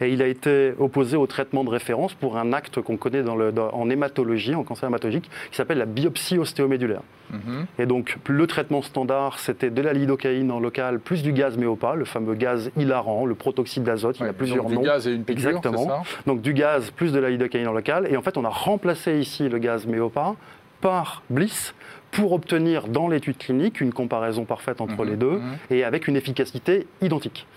et 0.01 0.09
il 0.09 0.21
a 0.21 0.27
été 0.27 0.73
opposé 0.79 1.17
au 1.17 1.27
traitement 1.27 1.63
de 1.63 1.69
référence 1.69 2.13
pour 2.13 2.37
un 2.37 2.53
acte 2.53 2.81
qu'on 2.81 2.97
connaît 2.97 3.23
dans 3.23 3.35
le, 3.35 3.53
en 3.73 3.89
hématologie 3.89 4.55
en 4.55 4.63
cancer 4.63 4.89
hématologique, 4.89 5.29
qui 5.49 5.55
s'appelle 5.55 5.77
la 5.77 5.85
biopsie 5.85 6.37
ostéomédulaire. 6.37 7.01
Mhm. 7.31 7.65
Et 7.79 7.85
donc, 7.85 8.17
le 8.27 8.47
traitement 8.47 8.81
standard, 8.81 9.39
c'était 9.39 9.69
de 9.69 9.81
la 9.81 9.93
lidocaïne 9.93 10.51
en 10.51 10.59
local, 10.59 10.99
plus 10.99 11.23
du 11.23 11.31
gaz 11.33 11.57
méopa, 11.57 11.95
le 11.95 12.05
fameux 12.05 12.35
gaz 12.35 12.71
hilarant, 12.77 13.25
le 13.25 13.35
protoxyde 13.35 13.83
d'azote, 13.83 14.17
il 14.19 14.25
y 14.25 14.29
a 14.29 14.33
plusieurs 14.33 14.69
noms. 14.69 14.81
Du 14.81 14.87
gaz 14.87 15.07
et 15.07 15.13
une 15.13 15.23
piqûre, 15.23 15.49
Exactement. 15.49 16.03
Donc, 16.25 16.41
du 16.41 16.53
gaz 16.53 16.91
plus 16.91 17.11
de 17.13 17.19
la 17.19 17.29
lidocaïne 17.29 17.67
en 17.67 17.73
local. 17.73 18.07
Et 18.09 18.17
en 18.17 18.21
fait, 18.21 18.37
on 18.37 18.45
a 18.45 18.49
remplacé 18.49 19.19
ici 19.19 19.47
le 19.47 19.57
gaz 19.59 19.85
méopa 19.85 20.35
par 20.81 21.23
Bliss 21.29 21.73
pour 22.11 22.33
obtenir 22.33 22.87
dans 22.87 23.07
l'étude 23.07 23.37
clinique 23.37 23.81
une 23.81 23.93
comparaison 23.93 24.45
parfaite 24.45 24.81
entre 24.81 25.03
mhm. 25.03 25.09
les 25.09 25.15
deux 25.15 25.37
mhm. 25.37 25.57
et 25.69 25.83
avec 25.83 26.07
une 26.07 26.15
efficacité 26.15 26.87
identique. 27.01 27.47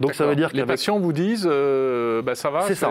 Donc 0.00 0.14
ça 0.14 0.26
veut 0.26 0.36
dire 0.36 0.50
que 0.52 0.56
les 0.56 0.64
patients 0.64 0.98
vous 0.98 1.12
disent 1.12 1.48
euh, 1.50 2.22
bah, 2.22 2.34
ça 2.34 2.50
va 2.50 2.62
C'est 2.62 2.74
ça, 2.74 2.90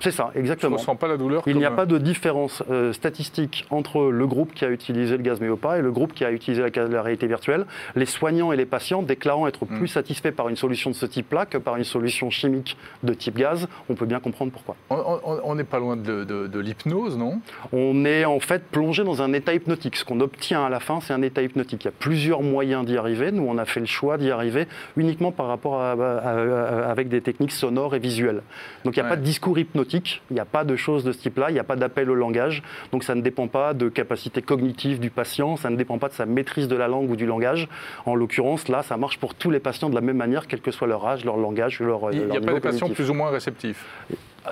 c'est 0.00 0.10
ça, 0.10 0.30
exactement. 0.34 0.70
Je 0.70 0.74
ne 0.76 0.80
ressens 0.80 0.96
pas 0.96 1.08
la 1.08 1.16
douleur. 1.16 1.42
Il 1.46 1.56
n'y 1.56 1.64
a 1.64 1.70
pas 1.70 1.86
de 1.86 1.98
différence 1.98 2.62
euh, 2.70 2.92
statistique 2.92 3.66
entre 3.70 4.10
le 4.10 4.26
groupe 4.26 4.54
qui 4.54 4.64
a 4.64 4.70
utilisé 4.70 5.16
le 5.16 5.22
gaz 5.22 5.40
méopa 5.40 5.78
et 5.78 5.82
le 5.82 5.92
groupe 5.92 6.14
qui 6.14 6.24
a 6.24 6.30
utilisé 6.30 6.62
la, 6.62 7.02
réalité 7.02 7.26
virtuelle. 7.26 7.66
Les 7.94 8.06
soignants 8.06 8.52
et 8.52 8.56
les 8.56 8.66
patients 8.66 9.02
déclarant 9.02 9.46
être 9.46 9.64
hmm. 9.64 9.78
plus 9.78 9.88
satisfaits 9.88 10.30
par 10.30 10.48
une 10.48 10.56
solution 10.56 10.90
de 10.90 10.94
ce 10.94 11.06
type-là 11.06 11.46
que 11.46 11.58
par 11.58 11.76
une 11.76 11.84
solution 11.84 12.30
chimique 12.30 12.76
de 13.02 13.12
type 13.12 13.36
gaz, 13.36 13.68
on 13.88 13.94
peut 13.94 14.06
bien 14.06 14.20
comprendre 14.20 14.52
pourquoi. 14.52 14.76
On 14.90 15.54
n'est 15.54 15.64
pas 15.64 15.78
loin 15.78 15.96
de, 15.96 16.24
de 16.24 16.60
l'hypnose, 16.60 17.16
non? 17.16 17.40
On 17.72 18.04
est 18.04 18.24
en 18.24 18.40
fait 18.40 18.62
plongé 18.64 19.04
dans 19.04 19.22
un 19.22 19.32
état 19.32 19.52
hypnotique. 19.54 19.96
Ce 19.96 20.04
qu'on 20.04 20.20
obtient 20.20 20.64
à 20.64 20.68
la 20.68 20.80
fin, 20.80 21.00
c'est 21.00 21.12
un 21.12 21.22
état 21.22 21.42
hypnotique. 21.42 21.84
Il 21.84 21.86
y 21.86 21.88
a 21.88 21.94
plusieurs 21.98 22.42
moyens 22.42 22.84
d'y 22.86 22.96
arriver. 22.96 23.32
Nous, 23.32 23.44
on 23.46 23.58
a 23.58 23.64
fait 23.64 23.80
le 23.80 23.86
choix 23.86 24.18
d'y 24.18 24.30
arriver 24.30 24.66
uniquement 24.96 25.32
par 25.32 25.46
rapport 25.46 25.80
à, 25.80 25.92
à 25.92 26.45
euh, 26.50 26.90
avec 26.90 27.08
des 27.08 27.20
techniques 27.20 27.52
sonores 27.52 27.94
et 27.94 27.98
visuelles. 27.98 28.42
Donc 28.84 28.96
il 28.96 29.00
n'y 29.00 29.06
a 29.06 29.08
pas 29.08 29.16
de 29.16 29.22
discours 29.22 29.58
hypnotique, 29.58 30.22
il 30.30 30.34
n'y 30.34 30.40
a 30.40 30.44
pas 30.44 30.64
de 30.64 30.76
choses 30.76 31.04
de 31.04 31.12
ce 31.12 31.18
type-là, 31.18 31.50
il 31.50 31.54
n'y 31.54 31.58
a 31.58 31.64
pas 31.64 31.76
d'appel 31.76 32.10
au 32.10 32.14
langage. 32.14 32.62
Donc 32.92 33.04
ça 33.04 33.14
ne 33.14 33.20
dépend 33.20 33.48
pas 33.48 33.74
de 33.74 33.88
capacité 33.88 34.42
cognitive 34.42 35.00
du 35.00 35.10
patient, 35.10 35.56
ça 35.56 35.70
ne 35.70 35.76
dépend 35.76 35.98
pas 35.98 36.08
de 36.08 36.14
sa 36.14 36.26
maîtrise 36.26 36.68
de 36.68 36.76
la 36.76 36.88
langue 36.88 37.10
ou 37.10 37.16
du 37.16 37.26
langage. 37.26 37.68
En 38.04 38.14
l'occurrence, 38.14 38.68
là, 38.68 38.82
ça 38.82 38.96
marche 38.96 39.18
pour 39.18 39.34
tous 39.34 39.50
les 39.50 39.60
patients 39.60 39.90
de 39.90 39.94
la 39.94 40.00
même 40.00 40.16
manière, 40.16 40.46
quel 40.46 40.60
que 40.60 40.70
soit 40.70 40.86
leur 40.86 41.06
âge, 41.06 41.24
leur 41.24 41.36
langage, 41.36 41.80
leur. 41.80 42.12
Il 42.12 42.26
n'y 42.26 42.36
a 42.36 42.40
pas 42.40 42.54
de 42.54 42.58
patients 42.58 42.88
plus 42.88 43.10
ou 43.10 43.14
moins 43.14 43.30
réceptifs? 43.30 43.84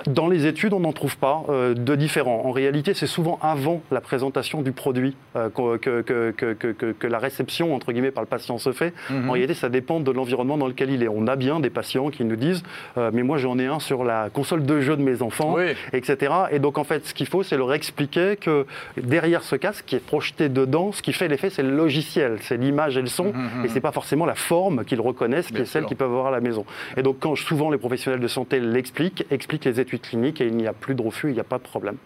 Dans 0.07 0.27
les 0.27 0.45
études, 0.45 0.73
on 0.73 0.79
n'en 0.79 0.93
trouve 0.93 1.17
pas 1.17 1.43
euh, 1.49 1.73
de 1.73 1.95
différents. 1.95 2.43
En 2.45 2.51
réalité, 2.51 2.93
c'est 2.93 3.07
souvent 3.07 3.39
avant 3.41 3.81
la 3.91 4.01
présentation 4.01 4.61
du 4.61 4.71
produit 4.71 5.15
euh, 5.35 5.49
que, 5.49 5.77
que, 5.77 7.07
la 7.07 7.19
réception, 7.19 7.73
entre 7.75 7.91
guillemets, 7.91 8.11
par 8.11 8.23
le 8.23 8.27
patient 8.27 8.57
se 8.57 8.71
fait. 8.71 8.93
Mhm. 9.09 9.29
En 9.29 9.33
réalité, 9.33 9.53
ça 9.53 9.69
dépend 9.69 9.99
de 9.99 10.11
l'environnement 10.11 10.57
dans 10.57 10.67
lequel 10.67 10.89
il 10.91 11.03
est. 11.03 11.07
On 11.07 11.27
a 11.27 11.35
bien 11.35 11.59
des 11.59 11.69
patients 11.69 12.09
qui 12.09 12.23
nous 12.25 12.35
disent 12.35 12.63
euh, 12.97 13.11
Mais 13.13 13.23
moi, 13.23 13.37
j'en 13.37 13.57
ai 13.59 13.65
un 13.65 13.79
sur 13.79 14.03
la 14.03 14.29
console 14.29 14.65
de 14.65 14.81
jeu 14.81 14.97
de 14.97 15.01
mes 15.01 15.21
enfants, 15.21 15.55
etc. 15.93 16.33
Et 16.51 16.59
donc, 16.59 16.77
en 16.77 16.83
fait, 16.83 17.05
ce 17.05 17.13
qu'il 17.13 17.27
faut, 17.27 17.43
c'est 17.43 17.57
leur 17.57 17.73
expliquer 17.73 18.35
que 18.35 18.65
derrière 18.97 19.43
ce 19.43 19.55
casque 19.55 19.85
qui 19.85 19.95
est 19.95 20.05
projeté 20.05 20.49
dedans, 20.49 20.91
ce 20.91 21.01
qui 21.01 21.13
fait 21.13 21.27
l'effet, 21.27 21.49
c'est 21.49 21.63
le 21.63 21.75
logiciel, 21.75 22.37
c'est 22.41 22.57
l'image 22.57 22.97
et 22.97 23.01
le 23.01 23.07
son, 23.07 23.25
mhm, 23.25 23.49
mhm. 23.59 23.65
et 23.65 23.67
c'est 23.69 23.81
pas 23.81 23.91
forcément 23.91 24.25
la 24.25 24.35
forme 24.35 24.83
qu'ils 24.85 25.01
reconnaissent, 25.01 25.51
qui 25.51 25.61
est 25.61 25.65
celle 25.65 25.85
qu'ils 25.85 25.97
peuvent 25.97 26.09
avoir 26.09 26.27
à 26.27 26.31
la 26.31 26.41
maison. 26.41 26.65
Et 26.97 27.03
donc, 27.03 27.17
quand 27.19 27.35
souvent 27.35 27.69
les 27.69 27.77
professionnels 27.77 28.19
de 28.19 28.27
santé 28.27 28.59
l'expliquent, 28.59 29.25
expliquent 29.31 29.65
les 29.65 29.79
études 29.79 29.84
cliniques 29.85 30.41
et 30.41 30.47
il 30.47 30.55
n'y 30.55 30.67
a 30.67 30.73
plus 30.73 30.95
de 30.95 31.01
refus, 31.01 31.29
il 31.29 31.33
n'y 31.33 31.39
a 31.39 31.45
pas 31.45 31.57
de 31.57 31.63
problème. 31.63 31.97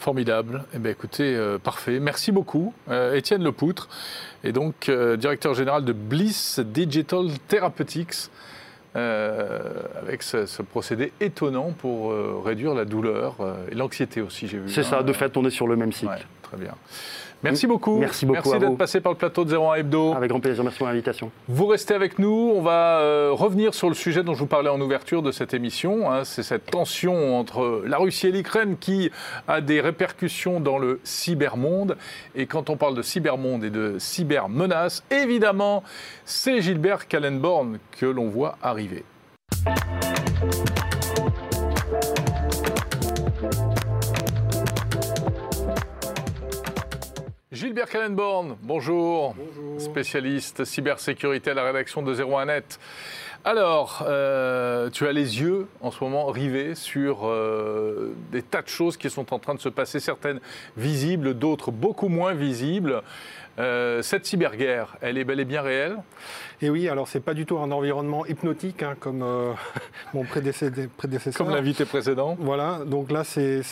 Formidable. 0.00 0.64
Eh 0.74 0.78
bien, 0.78 0.92
écoutez, 0.92 1.36
euh, 1.36 1.58
parfait. 1.58 2.00
Merci 2.00 2.32
beaucoup, 2.32 2.72
euh, 2.88 3.14
Étienne 3.14 3.44
Lepoutre, 3.44 3.90
et 4.42 4.50
donc 4.50 4.88
euh, 4.88 5.18
directeur 5.18 5.52
général 5.52 5.84
de 5.84 5.92
Bliss 5.92 6.58
Digital 6.58 7.26
Therapeutics, 7.48 8.30
avec 8.94 10.22
ce, 10.22 10.62
procédé 10.62 11.12
étonnant 11.20 11.70
pour 11.70 12.12
réduire 12.44 12.74
la 12.74 12.84
douleur 12.84 13.36
et 13.70 13.74
l'anxiété 13.76 14.20
aussi, 14.20 14.48
j'ai 14.48 14.58
vu. 14.58 14.68
C'est 14.68 14.82
ça, 14.82 14.98
hein. 14.98 15.02
de 15.04 15.12
fait, 15.12 15.36
on 15.36 15.44
est 15.44 15.50
sur 15.50 15.68
le 15.68 15.76
même 15.76 15.92
cycle. 15.92 16.26
très 16.42 16.56
bien. 16.56 16.74
Merci 17.42 17.66
beaucoup. 17.66 17.96
Merci 17.98 18.26
beaucoup. 18.26 18.50
Merci 18.50 18.58
d'être 18.58 18.76
passé 18.76 19.00
par 19.00 19.12
le 19.12 19.18
plateau 19.18 19.44
de 19.44 19.56
01 19.56 19.74
Hebdo. 19.74 20.12
Avec 20.14 20.30
grand 20.30 20.40
plaisir. 20.40 20.62
Merci 20.62 20.78
pour 20.78 20.86
l'invitation. 20.88 21.30
Vous 21.48 21.66
restez 21.66 21.94
avec 21.94 22.18
nous. 22.18 22.52
On 22.54 22.60
va 22.60 23.00
euh, 23.00 23.30
revenir 23.32 23.74
sur 23.74 23.88
le 23.88 23.94
sujet 23.94 24.22
dont 24.22 24.34
je 24.34 24.40
vous 24.40 24.46
parlais 24.46 24.68
en 24.68 24.80
ouverture 24.80 25.22
de 25.22 25.32
cette 25.32 25.54
émission. 25.54 26.10
Hein. 26.10 26.24
C'est 26.24 26.42
cette 26.42 26.66
tension 26.66 27.38
entre 27.38 27.82
la 27.86 27.98
Russie 27.98 28.28
et 28.28 28.32
l'Ukraine 28.32 28.76
qui 28.78 29.10
a 29.48 29.60
des 29.60 29.80
répercussions 29.80 30.60
dans 30.60 30.78
le 30.78 31.00
cybermonde. 31.04 31.96
Et 32.34 32.46
quand 32.46 32.70
on 32.70 32.76
parle 32.76 32.94
de 32.94 33.02
cybermonde 33.02 33.64
et 33.64 33.70
de 33.70 33.96
cybermenaces, 33.98 35.02
évidemment, 35.10 35.82
c'est 36.24 36.60
Gilbert 36.60 37.08
Kallenborn 37.08 37.78
que 37.98 38.06
l'on 38.06 38.28
voit 38.28 38.58
arriver. 38.62 39.04
Gilbert 47.52 47.88
Kallenborn, 47.88 48.56
bonjour. 48.62 49.34
Bonjour. 49.34 49.80
Spécialiste 49.80 50.64
cybersécurité 50.64 51.50
à 51.50 51.54
la 51.54 51.64
rédaction 51.64 52.00
de 52.00 52.14
01net. 52.14 52.78
Alors, 53.44 54.04
euh, 54.06 54.88
tu 54.88 55.08
as 55.08 55.12
les 55.12 55.40
yeux 55.40 55.66
en 55.80 55.90
ce 55.90 56.04
moment 56.04 56.26
rivés 56.26 56.76
sur 56.76 57.26
euh, 57.26 58.14
des 58.30 58.42
tas 58.42 58.62
de 58.62 58.68
choses 58.68 58.96
qui 58.96 59.10
sont 59.10 59.34
en 59.34 59.40
train 59.40 59.56
de 59.56 59.60
se 59.60 59.68
passer, 59.68 59.98
certaines 59.98 60.38
visibles, 60.76 61.34
d'autres 61.34 61.72
beaucoup 61.72 62.06
moins 62.06 62.34
visibles. 62.34 63.02
Euh, 63.58 64.00
cette 64.02 64.24
cyberguerre, 64.26 64.96
elle 65.00 65.18
est 65.18 65.24
bel 65.24 65.40
et 65.40 65.44
bien 65.44 65.60
réelle? 65.60 65.96
Et 66.62 66.70
oui, 66.70 66.88
alors 66.88 67.08
c'est 67.08 67.20
pas 67.20 67.34
du 67.34 67.46
tout 67.46 67.58
un 67.58 67.70
environnement 67.72 68.24
hypnotique 68.26 68.82
hein, 68.82 68.94
comme 68.98 69.22
euh, 69.22 69.52
mon 70.14 70.24
prédécesseur. 70.24 70.72
Comme 71.36 71.50
l'invité 71.54 71.84
précédent. 71.84 72.36
Voilà, 72.38 72.80
donc 72.86 73.10
là 73.10 73.24
c'est 73.24 73.62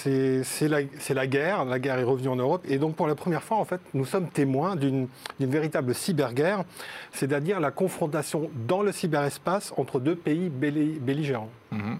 la, 0.68 1.26
guerre, 1.26 1.64
la 1.64 1.78
guerre 1.78 1.98
est 1.98 2.04
revenue 2.04 2.28
en 2.28 2.36
Europe, 2.36 2.64
et 2.68 2.78
donc 2.78 2.96
pour 2.96 3.06
la 3.06 3.14
première 3.14 3.42
fois 3.42 3.58
en 3.58 3.64
fait 3.64 3.80
nous 3.94 4.04
sommes 4.04 4.28
témoins 4.28 4.76
d'une 4.76 5.08
véritable 5.40 5.94
cyberguerre, 5.94 6.64
c'est-à-dire 7.12 7.60
la 7.60 7.70
confrontation 7.70 8.50
dans 8.66 8.82
le 8.82 8.92
cyberespace 8.92 9.72
entre 9.76 10.00
deux 10.00 10.16
pays 10.16 10.50
belli- 10.50 10.98
belligérants. 10.98 11.50
Mhm. 11.70 11.98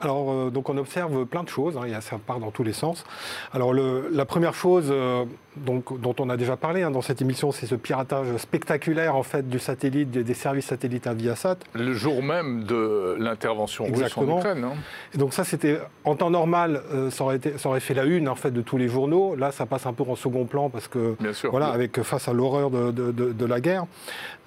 Alors, 0.00 0.30
euh, 0.30 0.50
donc 0.50 0.68
on 0.68 0.76
observe 0.78 1.24
plein 1.26 1.42
de 1.42 1.48
choses, 1.48 1.76
hein, 1.76 2.00
ça 2.00 2.16
part 2.24 2.40
dans 2.40 2.50
tous 2.50 2.62
les 2.62 2.72
sens. 2.72 3.04
Alors, 3.52 3.72
le- 3.72 4.08
la 4.12 4.24
première 4.24 4.54
chose 4.54 4.86
euh, 4.90 5.24
donc, 5.56 6.00
dont 6.00 6.14
on 6.18 6.30
a 6.30 6.36
déjà 6.36 6.56
parlé 6.56 6.82
hein, 6.82 6.90
dans 6.90 7.02
cette 7.02 7.20
émission, 7.20 7.52
c'est 7.52 7.66
ce 7.66 7.74
piratage 7.74 8.34
spectaculaire 8.38 9.14
en 9.16 9.22
fait 9.22 9.48
du 9.48 9.58
satellite, 9.58 10.10
des, 10.10 10.24
des 10.24 10.34
services 10.34 10.66
satellites 10.66 11.06
à 11.06 11.12
Viasat. 11.12 11.56
Le 11.74 11.92
jour 11.92 12.22
même 12.22 12.64
de 12.64 13.16
l'intervention 13.18 13.84
russe 13.84 14.16
en. 14.16 14.38
Ukraine. 14.38 14.64
hein. 14.64 14.72
Et 15.14 15.18
donc 15.18 15.34
ça, 15.34 15.44
c'était 15.44 15.78
en 16.04 16.14
temps 16.16 16.30
normal, 16.30 16.82
euh, 16.92 17.10
ça, 17.10 17.24
aurait 17.24 17.36
été, 17.36 17.58
ça 17.58 17.68
aurait 17.68 17.80
fait 17.80 17.94
la 17.94 18.04
une 18.04 18.28
en 18.28 18.34
fait 18.36 18.52
de 18.52 18.62
tous 18.62 18.78
les 18.78 18.88
journaux. 18.88 19.34
Là, 19.36 19.52
ça 19.52 19.66
passe 19.66 19.84
un 19.86 19.92
peu 19.92 20.04
en 20.08 20.16
second 20.16 20.44
plan 20.46 20.70
parce 20.70 20.88
que 20.88 21.14
Bien 21.20 21.32
sûr. 21.34 21.50
voilà, 21.50 21.66
avec 21.68 22.00
face 22.02 22.26
à 22.28 22.32
l'horreur 22.32 22.70
de, 22.70 22.90
de- 22.90 23.12
de- 23.12 23.32
de 23.32 23.44
la 23.44 23.60
guerre. 23.60 23.84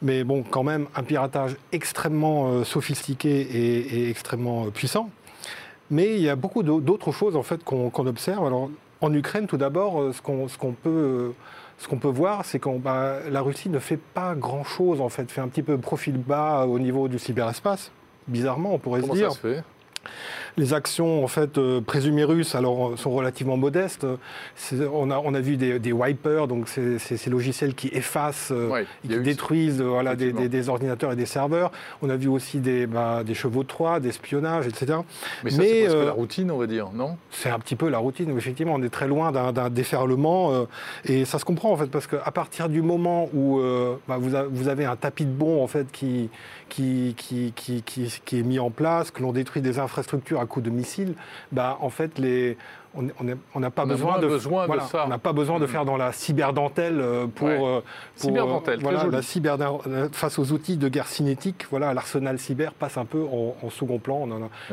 Mais 0.01 0.23
bon, 0.23 0.43
quand 0.49 0.63
même, 0.63 0.87
un 0.95 1.03
piratage 1.03 1.55
extrêmement 1.71 2.63
sophistiqué 2.63 3.29
et, 3.41 3.99
et 4.05 4.09
extrêmement 4.09 4.65
puissant. 4.71 5.09
Mais 5.93 6.15
il 6.15 6.21
y 6.21 6.29
a 6.29 6.35
beaucoup 6.35 6.63
d'au- 6.63 6.81
d'autres 6.81 7.11
choses 7.11 7.35
en 7.35 7.43
fait 7.43 7.63
qu'on 7.63 7.91
observe. 8.07 8.45
Alors, 8.45 8.69
en 9.01 9.13
Ukraine, 9.13 9.47
tout 9.47 9.57
d'abord, 9.57 10.01
euh, 10.01 10.11
ce 10.13 10.21
qu'on 10.21 10.47
ce 10.47 10.57
qu'on 10.57 10.71
peut 10.73 10.89
euh, 10.89 11.29
ce 11.77 11.87
qu'on 11.87 11.97
peut 11.97 12.07
voir, 12.07 12.45
c'est 12.45 12.59
que 12.59 12.69
la 13.29 13.41
Russie 13.41 13.69
ne 13.69 13.79
fait 13.79 13.99
pas 14.13 14.33
grand-chose 14.35 15.01
en 15.01 15.09
fait, 15.09 15.29
fait 15.29 15.41
un 15.41 15.47
petit 15.49 15.63
peu 15.63 15.77
profil 15.77 16.17
bas 16.17 16.65
au 16.65 16.79
niveau 16.79 17.07
du 17.07 17.19
cyberespace. 17.19 17.91
Bizarrement, 18.27 18.73
on 18.73 18.77
pourrait 18.79 19.01
Comment 19.01 19.13
se 19.13 19.17
dire. 19.19 19.31
ça 19.33 19.35
se 19.41 19.47
fait? 19.47 19.63
Les 20.57 20.73
actions 20.73 21.23
en 21.23 21.27
fait 21.27 21.57
euh, 21.57 21.81
présumées 21.81 22.23
russes 22.23 22.53
alors 22.55 22.89
euh, 22.89 22.95
sont 22.97 23.11
relativement 23.11 23.57
modestes. 23.57 24.05
On 24.93 25.09
a, 25.11 25.17
on 25.17 25.33
a 25.33 25.39
vu 25.39 25.57
des, 25.57 25.79
des 25.79 25.91
wipers, 25.91 26.47
donc 26.47 26.67
c'est 26.67 26.99
ces 26.99 27.29
logiciels 27.29 27.73
qui 27.73 27.87
effacent, 27.89 28.51
euh, 28.51 28.69
Ouais, 28.69 28.85
et 29.03 29.07
qui 29.07 29.19
détruisent 29.19 29.81
voilà, 29.81 30.15
des, 30.15 30.31
des- 30.31 30.49
des 30.49 30.69
ordinateurs 30.69 31.11
et 31.11 31.15
des 31.15 31.25
serveurs. 31.25 31.71
On 32.01 32.09
a 32.09 32.15
vu 32.15 32.27
aussi 32.27 32.59
des, 32.59 32.85
bah, 32.87 33.23
des 33.23 33.33
chevaux 33.33 33.63
de 33.63 33.67
Troie, 33.67 33.99
des 33.99 34.09
espionnages, 34.09 34.67
etc. 34.67 34.99
Mais 35.43 35.49
ça, 35.49 35.61
c'est 35.63 35.87
euh, 35.89 36.05
la 36.05 36.11
routine, 36.11 36.51
on 36.51 36.57
va 36.57 36.67
dire, 36.67 36.89
non? 36.93 37.17
C'est 37.31 37.49
un 37.49 37.59
petit 37.59 37.75
peu 37.75 37.89
la 37.89 37.97
routine. 37.97 38.35
Effectivement, 38.37 38.73
on 38.75 38.83
est 38.83 38.89
très 38.89 39.07
loin 39.07 39.31
d'un 39.31 39.69
déferlement. 39.69 40.51
euh, 40.53 40.65
et 41.05 41.25
ça 41.25 41.39
se 41.39 41.45
comprend, 41.45 41.71
en 41.71 41.77
fait, 41.77 41.87
parce 41.87 42.07
qu'à 42.07 42.31
partir 42.31 42.69
du 42.69 42.81
moment 42.81 43.29
où 43.33 43.59
euh, 43.59 43.95
bah, 44.07 44.17
vous, 44.19 44.35
a- 44.35 44.43
vous 44.43 44.67
avez 44.67 44.85
un 44.85 44.95
tapis 44.95 45.25
de 45.25 45.31
bombes 45.31 45.61
en 45.61 45.67
fait, 45.67 45.91
qui, 45.91 46.29
qui, 46.69 47.13
qui, 47.17 47.53
qui, 47.55 47.81
qui- 47.83 48.39
est 48.39 48.43
mis 48.43 48.59
en 48.59 48.69
place, 48.71 49.11
que 49.11 49.21
l'on 49.21 49.31
détruit 49.31 49.61
des 49.61 49.79
infrastructures 49.97 50.39
à 50.41 50.45
coups 50.47 50.65
de 50.65 50.71
missiles, 50.71 51.13
bah, 51.51 51.77
en 51.81 51.89
fait, 51.89 52.17
les, 52.17 52.57
on 52.95 53.59
n'a 53.59 53.69
pas 53.71 53.85
besoin, 53.85 54.19
de, 54.19 54.27
besoin 54.27 54.67
de 54.67 54.79
ça. 54.81 55.03
On 55.05 55.09
n'a 55.09 55.17
pas 55.19 55.33
besoin 55.33 55.59
de 55.59 55.65
Mm. 55.65 55.67
faire 55.67 55.85
dans 55.85 55.97
la 55.97 56.11
cyberdentelle 56.11 56.99
euh, 56.99 57.27
pour, 57.27 57.47
Ouais. 57.47 57.53
euh, 57.59 57.79
pour, 57.81 57.83
Cyberdentelle, 58.15 58.73
euh, 58.75 58.77
très 58.77 58.83
voilà, 58.83 58.99
joli. 59.01 59.15
la 59.15 59.21
cyber 59.21 59.57
face 60.11 60.39
aux 60.39 60.51
outils 60.51 60.77
de 60.77 60.89
guerre 60.89 61.07
cinétique. 61.07 61.65
Voilà, 61.69 61.93
l'arsenal 61.93 62.39
cyber 62.39 62.73
passe 62.73 62.97
un 62.97 63.05
peu 63.05 63.21
en, 63.23 63.55
en 63.63 63.69
second 63.69 63.99
plan. 63.99 64.27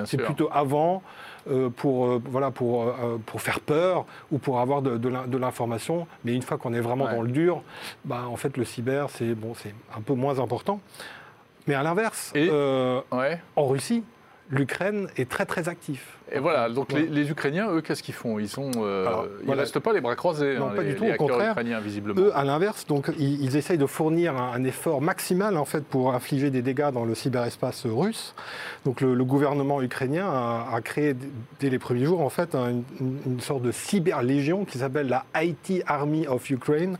C'est 0.04 0.16
plutôt 0.18 0.48
avant 0.52 1.02
euh, 1.50 1.70
pour, 1.70 2.06
euh, 2.06 2.22
voilà, 2.26 2.50
pour, 2.50 2.82
euh, 2.84 3.18
pour 3.24 3.40
faire 3.40 3.60
peur 3.60 4.04
ou 4.30 4.36
pour 4.38 4.60
avoir 4.60 4.82
de, 4.82 4.98
de 4.98 5.08
l'in- 5.08 5.26
de 5.26 5.38
l'information. 5.38 6.06
Mais 6.24 6.34
une 6.34 6.42
fois 6.42 6.58
qu'on 6.58 6.74
est 6.74 6.80
vraiment 6.80 7.06
Ouais. 7.06 7.14
dans 7.16 7.22
le 7.22 7.30
dur, 7.30 7.62
bah, 8.04 8.24
en 8.30 8.36
fait, 8.36 8.56
le 8.58 8.64
cyber, 8.66 9.08
c'est 9.08 9.34
bon, 9.34 9.54
c'est 9.54 9.74
un 9.96 10.02
peu 10.02 10.12
moins 10.14 10.38
important. 10.38 10.80
Mais 11.66 11.74
à 11.74 11.82
l'inverse, 11.82 12.32
Ouais. 12.34 13.40
en 13.56 13.66
Russie, 13.66 14.02
l'Ukraine 14.50 15.08
est 15.16 15.30
très 15.30 15.46
très 15.46 15.68
actif. 15.68 16.18
Et 16.32 16.38
voilà, 16.38 16.68
donc 16.68 16.90
Ouais. 16.92 17.00
les, 17.02 17.06
les 17.08 17.30
Ukrainiens, 17.30 17.68
eux, 17.72 17.80
qu'est-ce 17.80 18.02
qu'ils 18.02 18.14
font? 18.14 18.38
Ils 18.38 18.48
sont, 18.48 18.70
euh, 18.76 19.06
Alors, 19.06 19.26
ils 19.40 19.46
voilà. 19.46 19.62
restent 19.62 19.80
pas 19.80 19.92
les 19.92 20.00
bras 20.00 20.14
croisés, 20.14 20.56
Non, 20.58 20.68
hein, 20.68 20.72
pas 20.76 20.82
les, 20.82 20.90
du 20.90 20.94
tout, 20.96 21.04
au 21.04 21.14
contraire. 21.16 21.52
ukrainiens, 21.52 21.80
visiblement. 21.80 22.20
Eux, 22.20 22.30
à 22.36 22.44
l'inverse, 22.44 22.86
donc 22.86 23.10
ils, 23.18 23.42
ils 23.42 23.56
essayent 23.56 23.78
de 23.78 23.86
fournir 23.86 24.36
un, 24.36 24.52
un 24.52 24.64
effort 24.64 25.00
maximal 25.02 25.56
en 25.56 25.64
fait 25.64 25.84
pour 25.84 26.14
infliger 26.14 26.50
des 26.50 26.62
dégâts 26.62 26.90
dans 26.92 27.04
le 27.04 27.14
cyberespace 27.16 27.84
russe. 27.86 28.34
Donc 28.84 29.00
le, 29.00 29.14
le 29.14 29.24
gouvernement 29.24 29.82
ukrainien 29.82 30.28
a, 30.28 30.68
a 30.72 30.80
créé 30.80 31.16
dès 31.58 31.68
les 31.70 31.78
premiers 31.80 32.04
jours 32.04 32.20
en 32.20 32.30
fait 32.30 32.54
un- 32.54 32.70
une, 33.00 33.18
une 33.26 33.40
sorte 33.40 33.62
de 33.62 33.72
cyberlégion 33.72 34.64
qui 34.64 34.78
s'appelle 34.78 35.08
la 35.08 35.24
IT 35.42 35.82
Army 35.86 36.26
of 36.28 36.48
Ukraine 36.50 36.96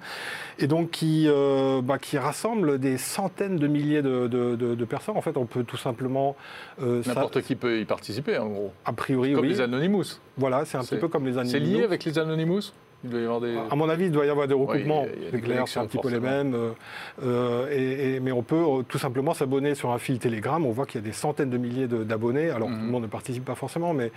et 0.58 0.66
donc 0.66 0.90
qui, 0.90 1.26
euh, 1.28 1.80
bah, 1.82 1.98
qui 1.98 2.18
rassemble 2.18 2.78
des 2.78 2.98
centaines 2.98 3.56
de 3.56 3.66
milliers 3.66 4.02
de, 4.02 4.26
de- 4.26 4.56
de- 4.56 4.74
de 4.74 4.84
personnes. 4.84 5.16
En 5.16 5.22
fait, 5.22 5.36
on 5.36 5.46
peut 5.46 5.62
tout 5.64 5.76
simplement 5.78 6.34
euh, 6.82 7.02
ça- 7.02 7.14
N'importe 7.14 7.40
qui 7.42 7.54
peut 7.54 7.78
y 7.80 7.84
participer, 7.84 8.36
en 8.36 8.46
gros. 8.48 8.72
a 8.84 8.92
priori 8.92 9.19
Comme 9.34 9.40
oui. 9.42 9.48
les 9.48 9.60
Anonymous. 9.60 10.04
Voilà, 10.36 10.64
c'est 10.64 10.78
un 10.78 10.82
petit 10.84 10.96
peu 10.96 11.08
comme 11.08 11.26
les 11.26 11.44
C'est 11.44 11.58
lié 11.60 11.82
avec 11.84 12.04
les 12.04 12.18
Anonymous 12.18 12.72
Il 13.04 13.10
doit 13.10 13.20
y 13.20 13.24
avoir 13.24 13.40
des... 13.40 13.56
À 13.70 13.74
mon 13.76 13.88
avis, 13.88 14.06
il 14.06 14.12
doit 14.12 14.26
y 14.26 14.28
avoir 14.28 14.46
des 14.46 14.54
recoupements. 14.54 15.06
y 15.06 15.52
a 15.52 15.64
C'est 15.66 15.78
un 15.78 15.86
petit 15.86 15.98
peu 15.98 16.10
les 16.10 16.20
mêmes. 16.20 16.54
euh, 16.54 16.70
euh, 17.22 17.66
et- 17.70 18.16
et- 18.16 18.20
mais 18.20 18.30
on 18.32 18.42
peut 18.42 18.56
euh, 18.56 18.82
tout 18.82 18.98
simplement 18.98 19.32
s'abonner 19.32 19.74
sur 19.74 19.90
un 19.90 19.98
fil 19.98 20.18
Telegram. 20.18 20.64
On 20.66 20.70
voit 20.70 20.84
qu'il 20.86 21.00
y 21.00 21.04
a 21.04 21.06
des 21.06 21.12
centaines 21.14 21.48
de 21.50 21.56
milliers 21.58 21.86
d'abonnés. 21.86 22.50
Alors, 22.50 22.68
Mhm. 22.68 22.78
tout 22.78 22.84
le 22.84 22.90
monde 22.90 23.02
ne 23.04 23.08
participe 23.08 23.44
pas 23.44 23.54
forcément, 23.54 23.94
mais, 23.94 24.12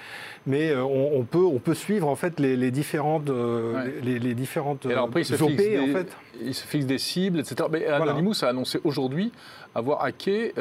mais 0.47 0.70
euh, 0.72 0.84
on, 0.84 1.18
on 1.20 1.24
peut, 1.24 1.38
on 1.45 1.60
peut 1.60 1.74
suivre 1.76 2.08
en 2.10 2.16
fait 2.16 2.39
les, 2.39 2.56
les 2.58 2.72
différentes, 2.72 3.30
Ouais. 3.30 3.93
les, 4.04 4.20
les 4.20 4.34
différentes 4.36 4.86
Et 4.86 4.91
alors 4.91 5.06
après, 5.08 5.22
il 5.22 5.26
se, 5.26 5.36
OP, 5.41 5.49
fixe 5.51 5.64
des, 5.64 5.80
en 5.80 5.88
fait. 5.88 6.18
il 6.43 6.54
se 6.54 6.68
fixe 6.68 6.86
des 6.86 6.97
cibles, 6.97 7.39
etc. 7.39 7.56
Mais 7.72 7.86
Voilà. 7.88 8.04
Anonymous 8.12 8.43
a 8.43 8.47
annoncé 8.47 8.80
aujourd'hui 8.84 9.32
avoir 9.76 10.04
hacké, 10.04 10.54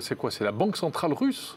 c'est 0.00 0.16
quoi? 0.18 0.30
C'est 0.30 0.44
la 0.44 0.52
Banque 0.52 0.76
Centrale 0.76 1.12
Russe 1.14 1.56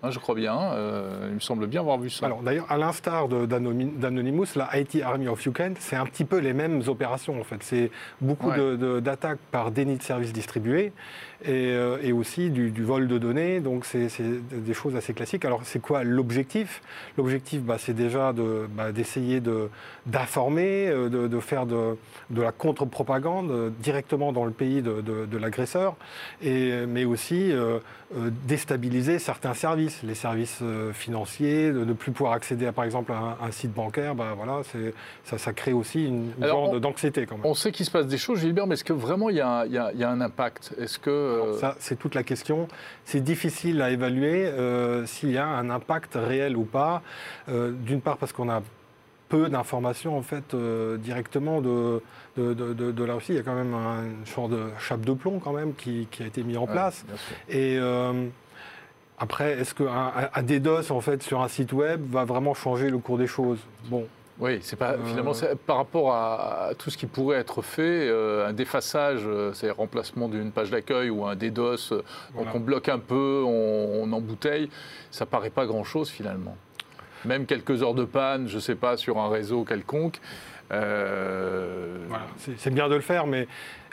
Hein, 0.00 0.12
je 0.12 0.20
crois 0.20 0.36
bien, 0.36 0.56
euh, 0.74 1.26
il 1.30 1.34
me 1.34 1.40
semble 1.40 1.66
bien 1.66 1.80
avoir 1.80 1.98
vu 1.98 2.08
ça. 2.08 2.26
Alors 2.26 2.42
d'ailleurs, 2.42 2.66
à 2.70 2.78
l'instar 2.78 3.26
d'Anonymous, 3.28 4.46
la 4.54 4.78
IT 4.78 5.02
Army 5.02 5.26
of 5.26 5.44
Ukraine, 5.44 5.74
c'est 5.80 5.96
un 5.96 6.06
petit 6.06 6.24
peu 6.24 6.38
les 6.38 6.52
mêmes 6.52 6.82
opérations 6.86 7.40
en 7.40 7.42
fait. 7.42 7.56
C'est 7.62 7.90
beaucoup 8.20 8.48
Ouais. 8.50 9.00
d'attaques 9.00 9.40
par 9.50 9.72
déni 9.72 9.96
de 9.96 10.02
services 10.02 10.32
distribués 10.32 10.92
et, 11.44 11.48
euh, 11.72 11.98
et 12.00 12.12
aussi 12.12 12.50
du, 12.50 12.70
du 12.70 12.84
vol 12.84 13.08
de 13.08 13.18
données. 13.18 13.58
Donc 13.58 13.84
c'est 13.84 14.06
des 14.52 14.74
choses 14.74 14.94
assez 14.94 15.14
classiques. 15.14 15.44
Alors 15.44 15.62
c'est 15.64 15.80
quoi 15.80 16.04
l'objectif? 16.04 16.80
L'objectif, 17.16 17.62
bah, 17.62 17.76
c'est 17.78 17.92
déjà 17.94 18.32
de- 18.32 18.68
bah, 18.70 18.92
d'essayer 18.92 19.40
de, 19.40 19.68
d'informer, 20.06 20.88
euh, 20.88 21.08
de, 21.08 21.26
de 21.26 21.40
faire 21.40 21.66
de, 21.66 21.96
de 22.30 22.40
la 22.42 22.52
contre-propagande 22.52 23.72
directement 23.80 24.32
dans 24.32 24.44
le 24.44 24.52
pays 24.52 24.80
de, 24.80 25.36
l'agresseur, 25.38 25.96
mais 26.42 27.04
aussi 27.04 27.50
euh, 27.52 27.78
déstabiliser 28.46 29.18
certains 29.18 29.54
services, 29.54 29.87
les 30.02 30.14
services 30.14 30.60
euh, 30.62 30.92
financiers, 30.92 31.70
de 31.72 31.84
ne 31.84 31.92
plus 31.92 32.12
pouvoir 32.12 32.32
accéder 32.34 32.66
à 32.66 32.72
par 32.72 32.84
exemple 32.84 33.12
à 33.12 33.16
un, 33.16 33.36
un 33.46 33.50
site 33.50 33.72
bancaire, 33.72 34.14
bah, 34.14 34.34
voilà, 34.36 34.62
ça, 35.24 35.38
ça 35.38 35.52
crée 35.52 35.72
aussi 35.72 36.06
une, 36.06 36.32
une 36.38 36.44
on- 36.50 36.78
d'anxiété 36.78 37.26
quand 37.26 37.36
même. 37.36 37.46
On 37.46 37.54
sait 37.54 37.72
qu'il 37.72 37.84
se 37.86 37.90
passe 37.90 38.06
des 38.06 38.18
choses, 38.18 38.40
Gilbert, 38.40 38.66
mais 38.66 38.74
est-ce 38.74 38.84
que 38.84 38.92
vraiment 38.92 39.30
il 39.30 39.36
y, 39.36 39.40
a 39.40 39.48
un- 39.60 39.66
il 39.66 39.72
y 39.72 39.78
a- 39.78 39.90
il 39.92 39.98
y 40.00 40.04
a 40.04 40.10
un 40.10 40.20
impact? 40.20 40.74
Est-ce 40.78 40.98
que... 40.98 41.10
euh, 41.10 41.58
Ça, 41.58 41.74
c'est 41.78 41.98
toute 41.98 42.14
la 42.14 42.22
question. 42.22 42.68
C'est 43.04 43.20
difficile 43.22 43.80
à 43.82 43.90
évaluer 43.90 44.46
euh, 44.46 45.06
s'il 45.06 45.30
y 45.30 45.38
a 45.38 45.46
un 45.46 45.70
impact 45.70 46.14
réel 46.16 46.56
ou 46.56 46.64
pas. 46.64 47.02
Euh, 47.48 47.72
D'une 47.72 48.00
part 48.00 48.16
parce 48.18 48.32
qu'on 48.32 48.48
a 48.48 48.62
peu 49.28 49.50
d'informations 49.50 50.16
en 50.16 50.22
fait 50.22 50.54
euh, 50.54 50.96
directement 50.96 51.60
de, 51.60 52.02
de, 52.38 52.54
de-. 52.54 52.94
Il 53.28 53.34
y 53.34 53.38
a 53.38 53.42
quand 53.42 53.54
même 53.54 53.74
un 53.74 54.24
genre 54.24 54.48
de 54.48 54.68
chape 54.78 55.02
de 55.02 55.12
plomb 55.12 55.38
quand 55.38 55.52
même 55.52 55.74
qui, 55.74 56.08
qui 56.10 56.22
a 56.22 56.26
été 56.26 56.42
mis 56.42 56.56
en 56.56 56.64
ouais, 56.64 56.72
place. 56.72 57.04
Et 57.50 57.76
euh, 57.78 58.26
après, 59.18 59.52
est-ce 59.52 59.74
qu'un 59.74 60.12
un 60.34 60.42
DDoS 60.42 60.90
en 60.90 61.00
fait 61.00 61.22
sur 61.22 61.40
un 61.40 61.48
site 61.48 61.72
web 61.72 62.00
va 62.10 62.24
vraiment 62.24 62.54
changer 62.54 62.90
le 62.90 62.98
cours 62.98 63.18
des 63.18 63.26
choses? 63.26 63.58
Bon, 63.86 64.06
Oui, 64.38 64.60
c'est 64.62 64.76
pas 64.76 64.96
finalement 65.04 65.32
par 65.66 65.78
rapport 65.78 66.12
à, 66.12 66.70
tout 66.78 66.90
ce 66.90 66.96
qui 66.96 67.06
pourrait 67.06 67.38
être 67.38 67.62
fait, 67.62 68.08
un 68.10 68.52
défaçage, 68.52 69.28
c'est 69.54 69.70
remplacement 69.70 70.28
d'une 70.28 70.52
page 70.52 70.70
d'accueil 70.70 71.10
ou 71.10 71.24
un 71.26 71.34
DDoS, 71.34 72.02
donc 72.36 72.46
on 72.54 72.60
bloque 72.60 72.88
un 72.88 73.00
peu, 73.00 73.42
on, 73.44 74.02
on 74.02 74.12
embouteille, 74.12 74.70
ça 75.10 75.26
paraît 75.26 75.50
pas 75.50 75.66
grand-chose 75.66 76.08
finalement. 76.10 76.56
Même 77.24 77.46
quelques 77.46 77.82
heures 77.82 77.94
de 77.94 78.04
panne, 78.04 78.46
je 78.46 78.56
ne 78.56 78.60
sais 78.60 78.76
pas, 78.76 78.96
sur 78.96 79.18
un 79.18 79.28
réseau 79.28 79.64
quelconque. 79.64 80.20
Voilà, 80.70 82.26
c'est 82.56 82.72
bien 82.72 82.88
de 82.88 82.94
le 82.94 83.00
faire, 83.00 83.26
mais 83.26 83.48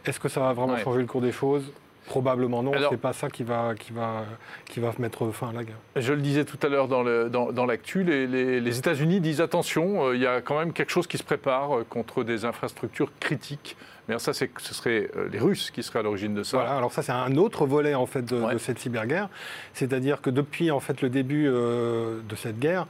est-ce 0.06 0.20
que 0.20 0.30
ça 0.30 0.40
va 0.42 0.54
vraiment 0.54 0.78
changer 0.78 1.00
le 1.00 1.08
cours 1.08 1.22
des 1.22 1.32
choses? 1.32 1.72
Probablement 2.08 2.62
non, 2.62 2.72
ce 2.74 2.92
n'est 2.92 2.98
pas 2.98 3.14
ça 3.14 3.30
qui 3.30 3.44
va, 3.44 3.74
qui, 3.78 3.92
va, 3.92 4.26
qui 4.66 4.80
va 4.80 4.92
mettre 5.00 5.32
fin 5.32 5.50
à 5.50 5.54
la 5.54 5.64
guerre. 5.64 5.78
Je 5.96 6.14
le 6.14 6.22
disais 6.22 6.46
tout 6.46 6.60
à 6.62 6.70
l'heure 6.70 6.88
dans 6.88 7.02
l'actu, 7.66 8.04
dans, 8.04 8.10
les, 8.12 8.28
les, 8.28 8.62
les 8.62 8.78
États-Unis 8.78 9.22
disent 9.22 9.42
attention, 9.42 10.08
euh, 10.08 10.16
il 10.16 10.22
y 10.22 10.28
a 10.28 10.42
quand 10.42 10.60
même 10.60 10.72
quelque 10.72 10.92
chose 10.92 11.08
qui 11.08 11.18
se 11.18 11.24
prépare 11.24 11.78
euh, 11.78 11.86
contre 11.88 12.24
des 12.24 12.46
infrastructures 12.46 13.12
critiques. 13.20 13.76
Mais 14.08 14.20
ça, 14.20 14.34
ce 14.34 14.46
serait 14.60 15.10
euh, 15.16 15.30
les 15.32 15.40
Russes 15.40 15.72
qui 15.72 15.82
seraient 15.82 16.00
à 16.00 16.04
l'origine 16.04 16.36
de 16.36 16.44
ça. 16.44 16.58
Voilà, 16.58 16.78
alors 16.78 16.94
ça, 16.94 17.02
c'est 17.02 17.12
un 17.12 17.38
autre 17.38 17.66
volet 17.66 17.96
en 17.96 18.06
fait 18.06 18.22
de, 18.22 18.58
cette 18.60 18.78
cyberguerre. 18.78 19.30
C'est-à-dire 19.74 20.22
que 20.22 20.30
depuis 20.30 20.70
en 20.70 20.80
fait 20.80 21.02
le 21.02 21.10
début 21.10 21.46
de 21.46 22.36
cette 22.36 22.60
guerre, 22.60 22.86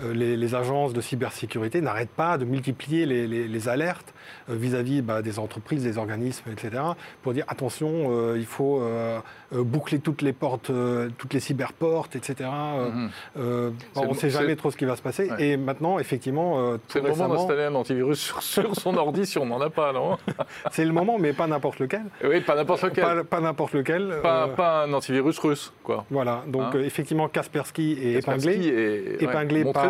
les, 0.00 0.54
agences 0.54 0.92
de 0.92 1.00
cybersécurité 1.00 1.80
n'arrêtent 1.80 2.10
pas 2.10 2.38
de 2.38 2.44
multiplier 2.44 3.06
les, 3.06 3.68
alertes 3.68 4.12
vis-à-vis 4.48 5.02
bah, 5.02 5.22
des 5.22 5.38
entreprises, 5.38 5.82
des 5.82 5.98
organismes, 5.98 6.50
etc., 6.50 6.82
pour 7.22 7.32
dire 7.32 7.44
attention, 7.48 8.34
il 8.34 8.46
faut 8.46 8.80
euh, 8.80 9.20
euh, 9.54 9.64
boucler 9.64 9.98
toutes 9.98 10.22
les 10.22 10.32
portes, 10.32 10.70
euh, 10.70 11.08
toutes 11.18 11.34
les 11.34 11.40
cyberportes, 11.40 12.16
etc. 12.16 12.48
Mhm. 12.50 13.10
on 13.96 14.08
ne 14.08 14.14
sait 14.14 14.30
jamais 14.30 14.56
trop 14.56 14.70
ce 14.70 14.76
qui 14.76 14.84
va 14.84 14.96
se 14.96 15.02
passer. 15.02 15.30
Et 15.38 15.56
maintenant, 15.56 15.98
effectivement, 15.98 16.78
c'est 16.88 17.00
le 17.00 17.10
moment 17.10 17.28
d'installer 17.28 17.64
un 17.64 17.74
antivirus 17.74 18.34
sur, 18.40 18.74
son 18.76 18.96
ordi 18.96 19.26
si 19.26 19.38
on 19.38 19.46
n'en 19.46 19.60
a 19.60 19.70
pas, 19.70 19.92
non? 19.92 20.16
C'est 20.70 20.84
le 20.84 20.92
moment, 20.92 21.18
mais 21.18 21.32
pas 21.32 21.46
n'importe 21.46 21.78
lequel. 21.78 22.02
Oui, 22.24 22.40
pas 22.40 22.54
n'importe 22.54 22.82
lequel. 22.82 23.24
Pas, 23.24 23.40
n'importe 23.40 23.72
lequel. 23.74 24.14
Pas, 24.22 24.84
un 24.84 24.92
antivirus 24.92 25.38
russe, 25.38 25.72
quoi. 25.82 26.04
Voilà. 26.10 26.42
Donc 26.46 26.74
hein 26.74 26.80
effectivement, 26.84 27.28
Kaspersky 27.28 27.98
est 28.02 28.12
épinglé, 28.18 29.16
épinglé 29.20 29.64
par, 29.64 29.81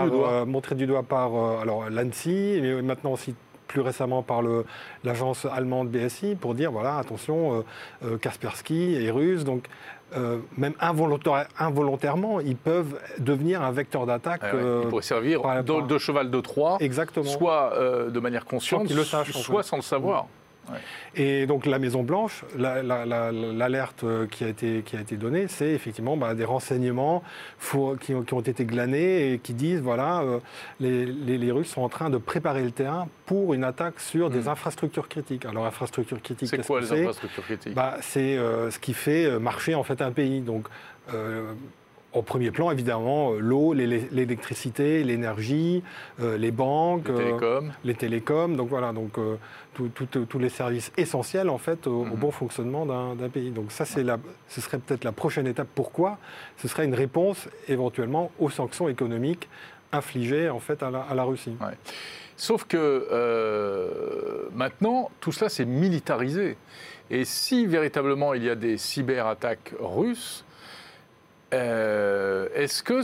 montré 0.46 0.74
du 0.74 0.86
doigt 0.86 1.02
par 1.02 1.34
alors 1.60 1.88
l'ANSI, 1.90 2.58
mais 2.62 2.82
maintenant 2.82 3.12
aussi 3.12 3.34
plus 3.72 3.80
récemment 3.80 4.22
par 4.22 4.42
l'agence 5.02 5.46
allemande 5.46 5.88
BSI 5.88 6.36
pour 6.36 6.54
dire 6.54 6.70
voilà, 6.70 6.98
attention, 6.98 7.56
euh, 7.56 7.62
euh, 8.04 8.18
Kaspersky 8.18 8.94
est 8.94 9.10
russe. 9.10 9.44
Donc, 9.44 9.66
euh, 10.14 10.38
même 10.58 10.74
involontairement, 11.58 12.40
ils 12.40 12.56
peuvent 12.56 13.00
devenir 13.18 13.62
un 13.62 13.72
vecteur 13.72 14.04
d'attaque. 14.04 14.42
Ah 14.44 14.50
ils 14.82 14.88
pourraient 14.88 15.02
servir 15.02 15.40
de, 15.64 15.98
cheval 15.98 16.30
de 16.30 16.40
Troie, 16.40 16.76
Exactement. 16.80 17.24
soit 17.24 17.72
de 18.10 18.20
manière 18.20 18.44
consciente, 18.44 18.90
le 18.90 19.04
soit 19.04 19.62
sans 19.62 19.76
le 19.76 19.82
savoir. 19.82 20.26
Et 21.14 21.46
donc 21.46 21.66
la 21.66 21.78
Maison 21.78 22.02
Blanche, 22.02 22.44
l'alerte 22.56 24.04
qui, 24.30 24.44
a 24.44 24.48
été, 24.48 24.82
qui 24.82 24.96
a 24.96 25.00
été 25.00 25.16
donnée, 25.16 25.46
c'est 25.48 25.70
effectivement 25.70 26.16
bah, 26.16 26.34
des 26.34 26.44
renseignements 26.44 27.22
qui, 28.00 28.14
ont, 28.14 28.40
été 28.40 28.64
glanés 28.64 29.32
et 29.32 29.38
qui 29.38 29.54
disent 29.54 29.80
voilà, 29.80 30.22
euh, 30.22 30.38
les, 30.80 31.52
Russes 31.52 31.68
sont 31.68 31.82
en 31.82 31.88
train 31.88 32.08
de 32.08 32.18
préparer 32.18 32.62
le 32.62 32.70
terrain 32.70 33.08
pour 33.26 33.54
une 33.54 33.64
attaque 33.64 34.00
sur 34.00 34.30
des 34.30 34.42
hmm. 34.42 34.48
infrastructures 34.48 35.08
critiques. 35.08 35.44
Alors 35.44 35.66
infrastructures 35.66 36.22
critiques, 36.22 36.48
c'est 36.48 36.66
quoi 36.66 36.80
les 36.80 36.92
infrastructures 36.92 37.44
critiques? 37.44 37.74
Bah, 37.74 37.96
C'est 38.00 38.38
euh, 38.38 38.70
ce 38.70 38.78
qui 38.78 38.94
fait 38.94 39.38
marcher 39.38 39.74
en 39.74 39.82
fait 39.82 40.00
un 40.00 40.12
pays. 40.12 40.40
Donc 40.40 40.68
euh, 41.12 41.52
au 42.12 42.22
premier 42.22 42.50
plan, 42.50 42.70
évidemment, 42.70 43.32
euh, 43.32 43.38
l'eau, 43.38 43.72
l'électricité, 43.72 45.02
l'énergie, 45.02 45.82
euh, 46.20 46.36
les 46.36 46.50
banques, 46.50 47.08
les 47.08 47.14
télécoms. 47.14 47.68
Euh, 47.68 47.70
les 47.84 47.94
télécoms. 47.94 48.56
Donc 48.56 48.68
voilà, 48.68 48.92
donc 48.92 49.12
tous 49.74 50.38
les 50.38 50.48
services 50.48 50.92
essentiels 50.96 51.48
en 51.48 51.58
fait 51.58 51.86
au, 51.86 52.04
mhm. 52.04 52.14
bon 52.16 52.30
fonctionnement 52.30 52.86
d'un 52.86 53.28
pays. 53.28 53.50
Donc 53.50 53.72
ça, 53.72 53.84
c'est 53.84 54.04
ce 54.48 54.60
serait 54.60 54.78
peut-être 54.78 55.04
la 55.04 55.12
prochaine 55.12 55.46
étape. 55.46 55.68
Pourquoi? 55.74 56.18
Ce 56.58 56.68
serait 56.68 56.84
une 56.84 56.94
réponse 56.94 57.48
éventuellement 57.68 58.30
aux 58.38 58.50
sanctions 58.50 58.88
économiques 58.88 59.48
infligées 59.92 60.48
en 60.50 60.60
fait 60.60 60.82
à 60.82 60.90
la, 60.90 61.24
Russie. 61.24 61.54
Sauf 62.36 62.64
que 62.64 64.48
maintenant, 64.54 65.10
tout 65.20 65.32
cela 65.32 65.48
c'est 65.48 65.64
militarisé. 65.64 66.56
Et 67.10 67.24
si 67.24 67.66
véritablement 67.66 68.34
il 68.34 68.44
y 68.44 68.50
a 68.50 68.54
des 68.54 68.78
cyberattaques 68.78 69.74
russes, 69.80 70.44
euh, 71.52 72.48
est-ce 72.54 72.82
que 72.82 73.02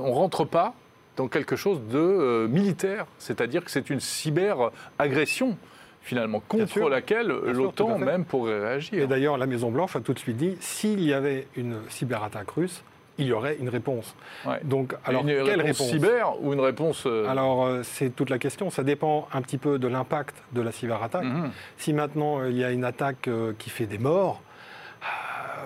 on 0.00 0.08
ne 0.08 0.14
rentre 0.14 0.44
pas 0.44 0.74
dans 1.16 1.28
quelque 1.28 1.56
chose 1.56 1.80
de 1.90 1.98
euh, 1.98 2.48
militaire? 2.48 3.06
C'est-à-dire 3.18 3.64
que 3.64 3.70
c'est 3.70 3.90
une 3.90 4.00
cyber-agression 4.00 5.56
finalement, 6.02 6.42
contre 6.48 6.88
laquelle 6.88 7.28
l'OTAN 7.28 7.98
même 7.98 8.24
pourrait 8.24 8.58
réagir. 8.58 9.02
Et 9.02 9.06
d'ailleurs, 9.06 9.36
la 9.36 9.46
Maison-Blanche 9.46 9.96
a 9.96 10.00
tout 10.00 10.14
de 10.14 10.18
suite 10.18 10.38
dit, 10.38 10.56
s'il 10.58 11.02
y 11.02 11.12
avait 11.12 11.46
une 11.56 11.76
cyberattaque 11.90 12.50
russe, 12.52 12.82
il 13.18 13.26
y 13.26 13.32
aurait 13.34 13.56
une 13.60 13.68
réponse. 13.68 14.16
Donc, 14.64 14.94
alors, 15.04 15.28
une 15.28 15.44
quelle 15.44 15.60
réponse, 15.60 15.90
cyber 15.90 16.42
ou 16.42 16.54
une 16.54 16.60
réponse 16.60 17.04
euh, 17.04 17.28
Alors, 17.28 17.68
c'est 17.82 18.16
toute 18.16 18.30
la 18.30 18.38
question. 18.38 18.70
Ça 18.70 18.82
dépend 18.82 19.28
un 19.34 19.42
petit 19.42 19.58
peu 19.58 19.78
de 19.78 19.88
l'impact 19.88 20.34
de 20.52 20.62
la 20.62 20.72
cyberattaque. 20.72 21.24
Mhm. 21.24 21.50
Si 21.76 21.92
maintenant 21.92 22.46
il 22.46 22.56
y 22.56 22.64
a 22.64 22.70
une 22.70 22.84
attaque 22.84 23.28
qui 23.58 23.68
fait 23.68 23.86
des 23.86 23.98
morts, 23.98 24.40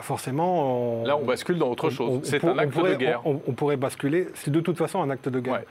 forcément. 0.01 1.03
Là, 1.05 1.17
on 1.17 1.25
bascule 1.25 1.59
dans 1.59 1.71
autre 1.71 1.91
chose. 1.91 2.21
C'est 2.25 2.45
un 2.45 2.59
acte 2.59 2.77
de 2.77 2.95
guerre. 2.95 3.23
On, 3.25 3.53
pourrait 3.53 3.77
basculer. 3.77 4.29
C'est 4.35 4.51
de 4.51 4.61
toute 4.61 4.77
façon 4.77 5.03
un 5.03 5.11
acte 5.11 5.29
de 5.29 5.41
guerre. 5.41 5.63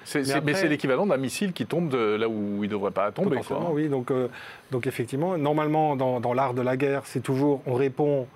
mais, 0.44 0.54
c'est 0.54 0.68
l'équivalent 0.68 1.06
d'un 1.06 1.18
missile 1.18 1.54
qui 1.54 1.66
tombe 1.66 1.90
de 1.90 2.16
là 2.16 2.28
où 2.28 2.64
il 2.64 2.68
ne 2.68 2.68
devrait 2.68 2.92
pas 2.92 3.12
tomber. 3.12 3.40
oui. 3.72 3.90
Donc, 3.90 4.12
euh, 4.12 4.28
donc 4.72 4.88
effectivement, 4.88 5.38
normalement, 5.38 5.96
dans, 5.96 6.34
l'art 6.34 6.54
de 6.54 6.62
la 6.62 6.78
guerre, 6.78 7.02
c'est 7.06 7.22
toujours 7.22 7.62
on 7.66 7.74
répond 7.74 8.28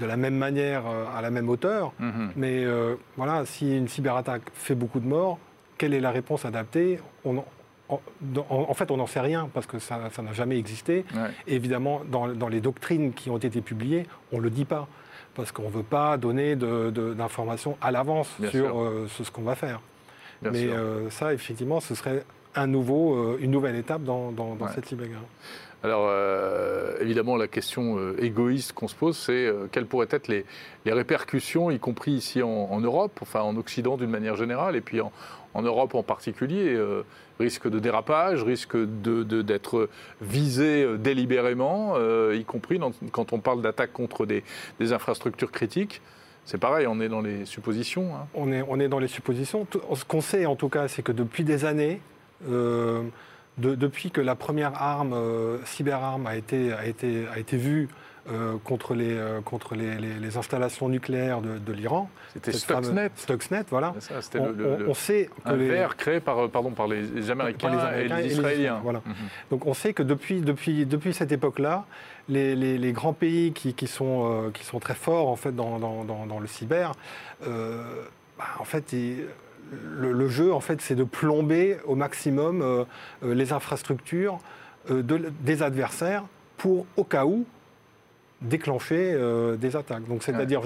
de 0.00 0.06
la 0.06 0.16
même 0.16 0.36
manière 0.36 0.84
euh, 0.86 1.04
à 1.16 1.20
la 1.20 1.30
même 1.30 1.48
hauteur. 1.48 1.92
Mhm. 1.98 2.32
Mais 2.36 2.64
euh, 2.64 2.94
voilà, 3.16 3.44
si 3.44 3.76
une 3.76 3.88
cyberattaque 3.88 4.42
fait 4.54 4.74
beaucoup 4.74 5.00
de 5.00 5.06
morts, 5.06 5.38
quelle 5.76 5.94
est 5.94 6.00
la 6.00 6.10
réponse 6.10 6.44
adaptée? 6.44 6.98
On, 7.24 7.42
en, 7.88 8.74
fait, 8.74 8.90
on 8.90 8.96
n'en 8.96 9.06
sait 9.06 9.20
rien 9.20 9.50
parce 9.52 9.66
que 9.66 9.78
ça 9.78 9.98
n'a 9.98 10.32
jamais 10.32 10.58
existé. 10.58 11.04
évidemment, 11.46 12.00
dans, 12.10 12.28
dans, 12.28 12.48
les 12.48 12.60
doctrines 12.60 13.12
qui 13.12 13.28
ont 13.28 13.36
été 13.36 13.60
publiées, 13.60 14.06
on 14.32 14.38
ne 14.38 14.42
le 14.42 14.50
dit 14.50 14.64
pas 14.64 14.88
parce 15.34 15.52
qu'on 15.52 15.64
ne 15.64 15.70
veut 15.70 15.82
pas 15.82 16.16
donner 16.16 16.56
d'informations 16.56 17.76
à 17.80 17.90
l'avance 17.90 18.28
sur 18.50 18.80
euh, 18.80 19.06
ce, 19.08 19.30
qu'on 19.30 19.42
va 19.42 19.54
faire. 19.54 19.80
Mais 20.42 20.66
euh, 20.66 21.08
ça, 21.10 21.32
effectivement, 21.32 21.80
ce 21.80 21.94
serait 21.94 22.24
un 22.54 22.66
nouveau, 22.66 23.14
euh, 23.14 23.38
une 23.40 23.50
nouvelle 23.50 23.76
étape 23.76 24.02
dans, 24.02 24.34
cette 24.74 24.86
cyberguerre. 24.86 25.18
Alors, 25.84 26.12
évidemment, 27.00 27.36
la 27.36 27.48
question 27.48 28.14
égoïste 28.16 28.72
qu'on 28.72 28.86
se 28.86 28.94
pose, 28.94 29.16
c'est 29.16 29.52
quelles 29.72 29.86
pourraient 29.86 30.06
être 30.10 30.28
les, 30.28 30.44
répercussions, 30.86 31.72
y 31.72 31.80
compris 31.80 32.12
ici 32.12 32.40
en, 32.40 32.80
Europe, 32.80 33.18
enfin 33.20 33.40
en 33.40 33.56
Occident 33.56 33.96
d'une 33.96 34.10
manière 34.10 34.36
générale, 34.36 34.76
et 34.76 34.80
puis 34.80 35.00
en 35.00 35.10
Europe 35.60 35.94
en 35.94 36.02
particulier 36.02 36.78
risque 37.42 37.68
de 37.68 37.78
dérapage, 37.78 38.42
risque 38.42 38.76
d'être 38.76 39.88
visé 40.20 40.84
euh, 40.84 40.96
délibérément, 40.96 41.94
euh, 41.96 42.36
y 42.38 42.44
compris 42.44 42.80
quand 43.10 43.32
on 43.32 43.38
parle 43.38 43.62
d'attaques 43.62 43.92
contre 43.92 44.26
des, 44.26 44.42
infrastructures 44.92 45.52
critiques. 45.52 46.00
C'est 46.44 46.58
pareil, 46.58 46.86
on 46.88 47.00
est 47.00 47.08
dans 47.08 47.20
les 47.20 47.44
suppositions. 47.44 48.14
Hein. 48.16 48.26
On, 48.34 48.80
est, 48.80 48.88
dans 48.88 48.98
les 48.98 49.06
suppositions. 49.06 49.66
Ce 49.94 50.04
qu'on 50.04 50.20
sait 50.20 50.44
en 50.44 50.56
tout 50.56 50.68
cas, 50.68 50.88
c'est 50.88 51.02
que 51.02 51.12
depuis 51.12 51.44
des 51.44 51.64
années, 51.64 52.00
euh, 52.48 53.02
depuis 53.58 54.10
que 54.10 54.20
la 54.20 54.34
première 54.34 54.74
arme, 54.82 55.14
cyberarme, 55.64 56.26
a 56.26 56.30
a 56.30 57.38
été 57.38 57.56
vue 57.56 57.88
euh, 58.30 58.56
contre, 58.62 58.94
les, 58.94 59.16
euh, 59.16 59.40
contre 59.40 59.74
les, 59.74 59.96
les, 59.96 60.36
installations 60.36 60.88
nucléaires 60.88 61.40
de, 61.40 61.58
de 61.58 61.72
l'Iran. 61.72 62.08
C'était 62.32 62.52
Stuxnet. 62.52 63.10
Stuxnet, 63.16 63.64
voilà. 63.68 63.94
Ça, 63.98 64.20
on, 64.38 64.50
le, 64.50 64.88
on, 64.88 64.94
sait 64.94 65.28
que 65.44 65.50
un 65.50 65.56
les... 65.56 65.68
verre 65.68 65.96
créé 65.96 66.20
par, 66.20 66.38
euh, 66.38 66.46
pardon, 66.46 66.70
par 66.70 66.86
les, 66.86 67.32
Américains, 67.32 67.90
et 67.96 68.06
les 68.06 68.26
Israéliens. 68.28 68.78
voilà. 68.80 69.02
Mhm. 69.04 69.14
Donc 69.50 69.66
on 69.66 69.74
sait 69.74 69.92
que 69.92 70.04
depuis, 70.04 70.40
depuis, 70.40 70.86
depuis 70.86 71.12
cette 71.14 71.32
époque-là, 71.32 71.84
les, 72.28 72.92
grands 72.92 73.12
pays 73.12 73.52
qui, 73.52 73.74
qui, 73.74 73.88
sont, 73.88 74.52
qui 74.54 74.64
sont 74.64 74.78
très 74.78 74.94
forts 74.94 75.26
en 75.26 75.36
fait, 75.36 75.50
dans, 75.50 75.80
dans, 75.80 76.04
dans, 76.04 76.38
le 76.38 76.46
cyber, 76.46 76.92
bah, 77.40 78.44
en 78.60 78.64
fait, 78.64 78.92
le, 78.92 80.12
le, 80.12 80.28
jeu, 80.28 80.52
en 80.52 80.60
fait, 80.60 80.80
c'est 80.80 80.94
de 80.94 81.02
plomber 81.02 81.78
au 81.86 81.96
maximum 81.96 82.86
les 83.24 83.52
infrastructures 83.52 84.38
de, 84.88 85.32
des 85.40 85.64
adversaires 85.64 86.22
pour, 86.56 86.86
au 86.96 87.02
cas 87.02 87.24
où, 87.24 87.44
déclencher 88.42 89.12
euh, 89.14 89.56
des 89.56 89.76
attaques. 89.76 90.06
Donc 90.08 90.22
c'est-à-dire 90.22 90.62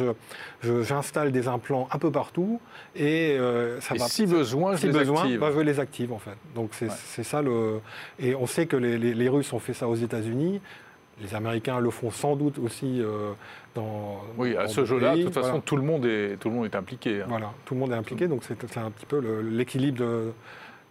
je, 0.63 0.83
j'installe 0.83 1.33
des 1.33 1.49
implants 1.49 1.89
un 1.93 1.99
peu 1.99 2.11
partout 2.11 2.61
et 2.95 3.37
euh, 3.39 3.81
ça 3.81 3.95
va. 3.95 4.07
Si 4.07 4.27
besoin, 4.27 4.77
si 4.77 4.87
je 4.87 4.93
besoin, 4.93 5.15
les 5.15 5.21
active. 5.23 5.41
Bah, 5.41 5.51
je 5.55 5.61
les 5.61 5.81
active 5.81 6.13
en 6.13 6.19
fait. 6.19 6.37
Donc 6.55 6.71
c'est, 6.73 7.23
ça 7.23 7.43
le. 7.43 7.81
Et 8.19 8.35
on 8.35 8.47
sait 8.47 8.67
que 8.67 8.77
les, 8.77 8.99
les, 8.99 9.29
Russes 9.29 9.53
ont 9.53 9.59
fait 9.59 9.75
ça 9.75 9.89
aux 9.89 9.97
États-Unis. 9.97 10.61
Les 11.21 11.35
Américains 11.35 11.81
le 11.81 11.91
font 11.91 12.11
sans 12.11 12.37
doute 12.37 12.59
aussi 12.59 13.01
euh, 13.01 13.33
dans. 13.75 14.21
Oui, 14.37 14.57
à 14.57 14.69
ce 14.69 14.85
jeu-là, 14.85 15.17
de 15.17 15.25
toute 15.25 15.35
façon, 15.35 15.61
tout 15.61 15.77
le 15.77 15.83
monde 15.83 16.05
est 16.05 16.37
tout 16.39 16.49
le 16.49 16.55
monde 16.55 16.67
est 16.67 16.77
impliqué. 16.77 17.23
Hein. 17.23 17.27
Voilà, 17.29 17.53
tout 17.65 17.75
le 17.75 17.81
monde 17.81 17.93
est 17.93 17.97
impliqué. 17.97 18.29
Donc 18.29 18.43
c'est, 18.45 18.79
un 18.79 18.91
petit 18.91 19.07
peu 19.07 19.19
l'équilibre 19.43 19.99
de 19.99 20.33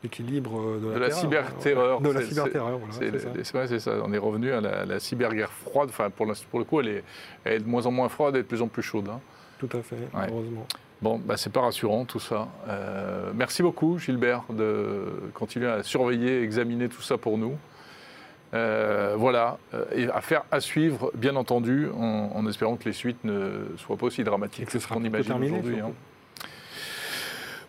l'équilibre 0.03 0.79
de 0.79 0.89
la, 0.89 0.95
de 0.95 0.99
la 0.99 1.11
cyberterreur. 1.11 2.01
De 2.01 2.09
la 2.11 2.21
cyberterreur, 2.21 2.79
voilà. 2.79 3.67
C'est 3.67 3.79
ça. 3.79 3.91
On 4.03 4.13
est 4.13 4.17
revenu 4.17 4.51
à 4.51 4.61
la, 4.61 4.99
cyberguerre 4.99 5.51
froide. 5.51 5.89
Enfin, 5.89 6.09
pour, 6.09 6.31
pour, 6.49 6.59
le 6.59 6.65
coup, 6.65 6.79
elle 6.79 6.87
est, 6.87 7.03
elle 7.43 7.53
est, 7.53 7.59
de 7.59 7.67
moins 7.67 7.85
en 7.85 7.91
moins 7.91 8.09
froide 8.09 8.35
et 8.35 8.39
de 8.39 8.47
plus 8.47 8.61
en 8.61 8.67
plus 8.67 8.83
chaude. 8.83 9.09
Hein. 9.09 9.19
Tout 9.59 9.69
à 9.71 9.81
fait, 9.81 9.95
heureusement. 10.13 10.67
Bon, 11.01 11.21
bah, 11.23 11.37
c'est 11.37 11.51
pas 11.51 11.61
rassurant 11.61 12.05
tout 12.05 12.19
ça. 12.19 12.47
Euh, 12.67 13.31
merci 13.35 13.61
beaucoup, 13.61 13.97
Gilbert, 13.97 14.43
de 14.49 15.05
continuer 15.33 15.67
à 15.67 15.83
surveiller, 15.83 16.41
examiner 16.41 16.89
tout 16.89 17.01
ça 17.01 17.17
pour 17.17 17.37
nous. 17.37 17.57
Euh, 18.53 19.15
voilà, 19.17 19.57
euh, 19.73 19.83
et 19.93 20.07
affaire 20.09 20.43
à 20.51 20.61
suivre, 20.61 21.11
bien 21.13 21.35
entendu, 21.35 21.89
en, 21.89 22.47
espérant 22.47 22.77
que 22.77 22.85
les 22.85 22.93
suites 22.93 23.23
ne 23.23 23.65
soient 23.77 23.97
pas 23.97 24.05
aussi 24.05 24.23
dramatiques 24.23 24.69
que 24.69 24.79
ce 24.79 24.87
qu'on 24.87 25.03
imagine 25.03 25.33
aujourd'hui. 25.33 25.77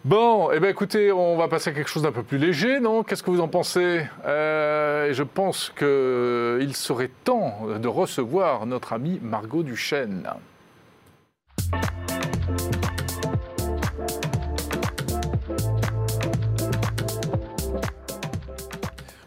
Bon, 0.06 0.52
eh 0.52 0.60
bien, 0.60 0.68
écoutez, 0.68 1.10
on 1.10 1.36
va 1.36 1.48
passer 1.48 1.70
à 1.70 1.72
quelque 1.72 1.88
chose 1.88 2.04
d'un 2.04 2.12
peu 2.12 2.22
plus 2.22 2.38
léger, 2.38 2.78
non? 2.78 3.02
Qu'est-ce 3.02 3.24
que 3.24 3.30
vous 3.32 3.40
en 3.40 3.48
pensez? 3.48 4.06
Euh, 4.24 5.12
Je 5.12 5.24
pense 5.24 5.72
qu'il 5.76 6.76
serait 6.76 7.10
temps 7.24 7.62
de 7.76 7.88
recevoir 7.88 8.66
notre 8.66 8.92
amie 8.92 9.18
Margot 9.20 9.64
Duchesne. 9.64 10.30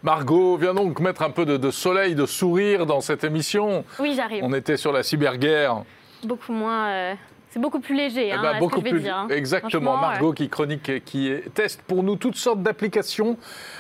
Margot, 0.02 0.56
viens 0.56 0.74
donc 0.74 1.02
mettre 1.02 1.24
un 1.24 1.30
peu 1.30 1.46
de, 1.46 1.72
soleil, 1.72 2.16
de 2.16 2.26
sourire 2.26 2.86
dans 2.86 3.02
cette 3.02 3.26
émission. 3.26 3.84
Oui, 4.00 4.14
j'arrive. 4.16 4.46
On 4.46 4.54
était 4.54 4.78
sur 4.78 4.94
la 4.94 5.04
cyberguerre. 5.04 5.84
Beaucoup 6.24 6.54
moins. 6.54 6.88
Euh, 6.88 7.14
c'est 7.50 7.60
beaucoup 7.60 7.80
plus 7.80 7.96
léger, 7.96 8.28
eh 8.28 8.32
hein, 8.34 8.42
ben, 8.42 8.60
beaucoup 8.60 8.82
plus, 8.82 9.00
dire, 9.00 9.16
hein. 9.16 9.28
Exactement, 9.30 9.98
Margot 9.98 10.34
qui 10.34 10.50
chronique, 10.50 11.04
qui 11.04 11.34
teste 11.54 11.82
pour 11.82 12.04
nous 12.04 12.16
toutes 12.16 12.36
sortes 12.36 12.62
d'applications. 12.62 13.38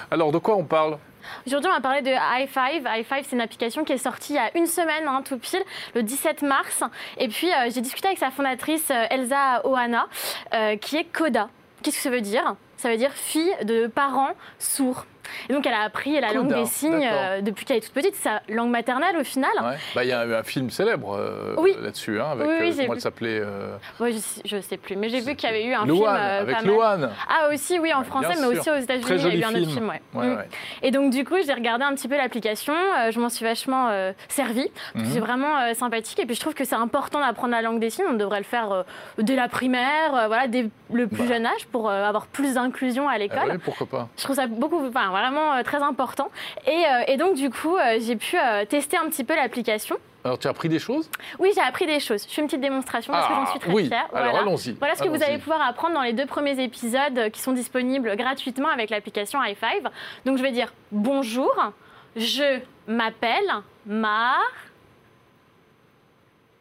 Alors, 0.09 0.31
de 0.31 0.37
quoi 0.39 0.55
on 0.55 0.63
parle? 0.63 0.97
Aujourd'hui, 1.45 1.69
on 1.69 1.75
va 1.75 1.81
parler 1.81 2.01
de 2.01 2.09
i5. 2.09 2.81
i5, 2.81 3.23
c'est 3.23 3.35
une 3.35 3.41
application 3.41 3.83
qui 3.83 3.93
est 3.93 3.97
sortie 3.97 4.33
il 4.33 4.37
y 4.37 4.39
a 4.39 4.57
une 4.57 4.65
semaine, 4.65 5.07
hein, 5.07 5.21
tout 5.23 5.37
pile, 5.37 5.61
le 5.93 6.01
17 6.01 6.41
mars. 6.41 6.83
Et 7.17 7.27
puis, 7.27 7.51
euh, 7.51 7.69
j'ai 7.73 7.81
discuté 7.81 8.07
avec 8.07 8.17
sa 8.17 8.31
fondatrice, 8.31 8.89
euh, 8.89 9.05
Elsa 9.11 9.61
Ohana, 9.65 10.07
qui 10.81 10.97
est 10.97 11.05
Coda. 11.05 11.49
Qu'est-ce 11.83 11.97
que 11.97 12.01
ça 12.01 12.09
veut 12.09 12.21
dire? 12.21 12.55
Ça 12.79 12.89
veut 12.89 12.95
dire 12.95 13.11
fille 13.11 13.51
de 13.65 13.87
parents 13.87 14.31
sourds. 14.57 15.05
Et 15.49 15.53
donc 15.53 15.67
elle 15.67 15.73
a 15.73 15.81
appris 15.81 16.19
la 16.19 16.33
langue 16.33 16.53
des 16.53 16.65
signes 16.65 17.07
euh, 17.11 17.41
depuis 17.41 17.65
qu'elle 17.65 17.77
est 17.77 17.81
toute 17.81 17.93
petite, 17.93 18.15
sa 18.15 18.41
langue 18.49 18.69
maternelle 18.69 19.17
au 19.19 19.23
final. 19.23 19.51
Bah, 19.93 20.03
il 20.03 20.09
y 20.09 20.13
a 20.13 20.21
un 20.21 20.43
film 20.43 20.69
célèbre 20.69 21.15
euh, 21.17 21.55
là-dessus, 21.81 22.19
hein, 22.19 22.29
avec 22.31 22.47
oui, 22.47 22.55
oui, 22.61 22.71
euh, 22.71 22.81
comment 22.81 22.93
elle 22.93 23.01
s'appelait 23.01 23.41
Oui, 23.99 24.21
je 24.45 24.55
ne 24.55 24.61
sais 24.61 24.77
plus, 24.77 24.95
mais 24.95 25.09
j'ai 25.09 25.19
vu 25.19 25.35
qu'il 25.35 25.49
y 25.49 25.51
avait 25.51 25.65
eu 25.65 25.73
un 25.73 25.85
film. 25.85 26.05
avec 26.05 26.61
Louane. 26.63 27.09
Ah 27.27 27.49
aussi, 27.53 27.79
oui, 27.79 27.93
en 27.93 28.03
français, 28.03 28.35
mais 28.39 28.47
aussi 28.47 28.69
aux 28.69 28.77
États-Unis, 28.77 29.07
il 29.09 29.39
y 29.39 29.43
a 29.43 29.49
eu 29.49 29.55
un 29.55 29.61
autre 29.61 29.71
film. 29.71 29.91
Mm. 30.13 30.37
Et 30.81 30.91
donc 30.91 31.11
du 31.11 31.25
coup, 31.25 31.35
j'ai 31.45 31.53
regardé 31.53 31.83
un 31.83 31.93
petit 31.93 32.07
peu 32.07 32.17
l'application, 32.17 32.73
je 33.11 33.19
m'en 33.19 33.29
suis 33.29 33.45
vachement 33.45 33.89
servi, 34.29 34.67
mhm. 34.95 35.05
c'est 35.11 35.19
vraiment 35.19 35.73
sympathique, 35.73 36.19
et 36.19 36.25
puis 36.25 36.35
je 36.35 36.39
trouve 36.39 36.53
que 36.53 36.65
c'est 36.65 36.75
important 36.75 37.19
d'apprendre 37.19 37.51
la 37.51 37.61
langue 37.61 37.79
des 37.79 37.89
signes, 37.89 38.05
on 38.09 38.13
devrait 38.13 38.39
le 38.39 38.45
faire 38.45 38.85
dès 39.17 39.35
la 39.35 39.47
primaire, 39.47 40.27
voilà, 40.27 40.47
dès 40.47 40.69
le 40.91 41.07
plus 41.07 41.23
bah. 41.23 41.33
jeune 41.33 41.45
âge, 41.45 41.67
pour 41.71 41.89
avoir 41.89 42.27
plus 42.27 42.55
d'inclusion 42.55 42.68
à 43.09 43.17
l'école. 43.17 43.39
Ah 43.43 43.51
oui, 43.51 43.57
pourquoi 43.63 43.87
pas 43.87 44.09
Je 44.17 44.23
trouve 44.23 44.35
ça 44.35 44.47
beaucoup, 44.47 44.85
enfin, 44.85 45.09
vraiment 45.09 45.53
euh, 45.53 45.63
très 45.63 45.81
important. 45.81 46.29
Et, 46.65 46.71
euh, 46.71 47.03
et, 47.07 47.17
donc, 47.17 47.35
du 47.35 47.49
coup, 47.49 47.75
euh, 47.77 47.99
j'ai 47.99 48.15
pu 48.15 48.37
tester 48.69 48.97
un 48.97 49.09
petit 49.09 49.23
peu 49.23 49.35
l'application. 49.35 49.97
Alors, 50.23 50.37
tu 50.37 50.47
as 50.47 50.51
appris 50.51 50.67
des 50.67 50.79
choses? 50.79 51.09
Oui, 51.39 51.51
j'ai 51.55 51.61
appris 51.61 51.85
des 51.85 51.99
choses. 51.99 52.25
Je 52.27 52.33
fais 52.33 52.41
une 52.41 52.47
petite 52.47 52.61
démonstration 52.61 53.13
parce 53.13 53.27
que 53.27 53.33
j'en 53.33 53.45
suis 53.47 53.59
très 53.59 53.71
ah, 53.71 53.73
oui. 53.73 53.87
fière. 53.87 54.07
Alors, 54.13 54.31
voilà. 54.31 54.39
allons-y. 54.39 54.73
Voilà 54.73 54.95
ce 54.95 55.03
que 55.03 55.07
vous 55.07 55.23
allez 55.23 55.37
pouvoir 55.37 55.61
apprendre 55.61 55.93
dans 55.93 56.01
les 56.01 56.13
deux 56.13 56.25
premiers 56.25 56.61
épisodes 56.61 57.29
qui 57.31 57.41
sont 57.41 57.53
disponibles 57.53 58.15
gratuitement 58.17 58.67
avec 58.69 58.89
l'application 58.89 59.39
i5. 59.41 59.83
Donc, 60.25 60.37
je 60.37 60.43
vais 60.43 60.51
dire 60.51 60.73
bonjour, 60.91 61.53
je 62.15 62.59
m'appelle 62.87 63.49
Mar. 63.85 64.41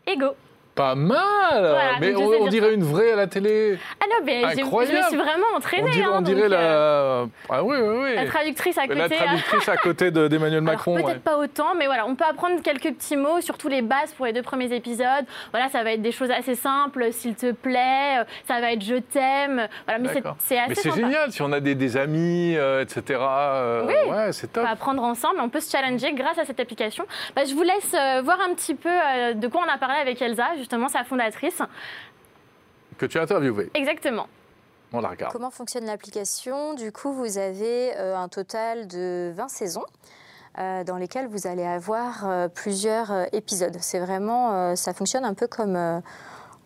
Ego. 0.06 0.34
Pas 0.78 0.94
mal 0.94 1.98
Mais 2.00 2.14
on, 2.14 2.46
dirait 2.46 2.72
une 2.72 2.84
vraie 2.84 3.10
à 3.10 3.16
la 3.16 3.26
télé. 3.26 3.76
Ah 4.00 4.04
non, 4.08 4.24
mais 4.24 4.42
je 4.54 4.62
me 4.62 5.02
suis 5.08 5.16
vraiment 5.16 5.46
entraînée. 5.56 6.06
On 6.06 6.20
dirait, 6.20 6.44
hein, 6.44 6.48
la... 6.48 6.56
Euh, 6.56 7.26
ah 7.50 7.64
oui, 7.64 7.78
oui, 7.80 7.96
oui. 8.04 8.14
La 8.14 8.26
traductrice 8.26 8.78
à 8.78 8.86
côté. 8.86 8.94
La 8.94 9.08
traductrice 9.08 9.68
à 9.68 9.76
côté 9.76 10.12
d'Emmanuel 10.12 10.60
Macron. 10.60 10.94
Peut-être 10.94 11.22
pas 11.22 11.36
autant, 11.36 11.74
mais 11.76 11.86
voilà, 11.86 12.06
on 12.06 12.14
peut 12.14 12.24
apprendre 12.24 12.62
quelques 12.62 12.94
petits 12.94 13.16
mots, 13.16 13.40
surtout 13.40 13.66
les 13.66 13.82
bases 13.82 14.12
pour 14.12 14.26
les 14.26 14.32
deux 14.32 14.42
premiers 14.42 14.72
épisodes. 14.72 15.24
Voilà, 15.50 15.68
ça 15.68 15.82
va 15.82 15.94
être 15.94 16.02
des 16.02 16.12
choses 16.12 16.30
assez 16.30 16.54
simples, 16.54 17.08
s'il 17.10 17.34
te 17.34 17.50
plaît, 17.50 18.22
ça 18.46 18.60
va 18.60 18.70
être 18.70 18.84
je 18.84 18.98
t'aime. 18.98 19.66
Voilà, 19.84 19.98
mais 19.98 20.10
c'est 20.38 20.58
assez 20.58 20.68
Mais 20.68 20.74
c'est 20.76 20.94
génial, 20.94 21.32
si 21.32 21.42
on 21.42 21.50
a 21.50 21.58
des, 21.58 21.74
des 21.74 21.96
amis, 21.96 22.54
euh, 22.56 22.82
etc. 22.82 23.18
Euh, 23.20 23.84
oui, 23.84 24.12
ouais, 24.12 24.32
c'est 24.32 24.52
top. 24.52 24.62
On 24.62 24.66
peut 24.66 24.72
apprendre 24.72 25.02
ensemble, 25.02 25.40
on 25.40 25.48
peut 25.48 25.60
se 25.60 25.72
challenger 25.72 26.12
grâce 26.12 26.38
à 26.38 26.44
cette 26.44 26.60
application. 26.60 27.04
Bah, 27.34 27.42
je 27.44 27.54
vous 27.54 27.64
laisse 27.64 27.96
voir 28.22 28.38
un 28.48 28.54
petit 28.54 28.76
peu 28.76 28.94
de 29.34 29.48
quoi 29.48 29.62
on 29.66 29.74
a 29.74 29.78
parlé 29.78 29.96
avec 30.00 30.22
Elsa, 30.22 30.50
justement 30.56 30.67
sa 30.88 31.04
fondatrice. 31.04 31.62
Que 32.96 33.06
tu 33.06 33.18
as 33.18 33.22
interviewé. 33.22 33.70
Exactement. 33.74 34.26
On 34.92 35.00
la 35.00 35.08
regarde. 35.08 35.32
Comment 35.32 35.50
fonctionne 35.50 35.84
l'application? 35.84 36.74
Du 36.74 36.92
coup, 36.92 37.12
vous 37.12 37.38
avez 37.38 37.96
euh, 37.96 38.16
un 38.16 38.28
total 38.28 38.86
de 38.86 39.32
20 39.34 39.48
saisons. 39.48 39.84
Euh, 40.58 40.82
dans 40.82 40.96
lesquelles 40.96 41.28
vous 41.28 41.46
allez 41.46 41.64
avoir 41.64 42.26
euh, 42.26 42.48
plusieurs 42.48 43.12
épisodes. 43.32 43.76
C'est 43.80 44.00
vraiment, 44.00 44.74
ça 44.74 44.92
fonctionne 44.92 45.24
un 45.24 45.34
peu 45.34 45.46
comme 45.46 46.02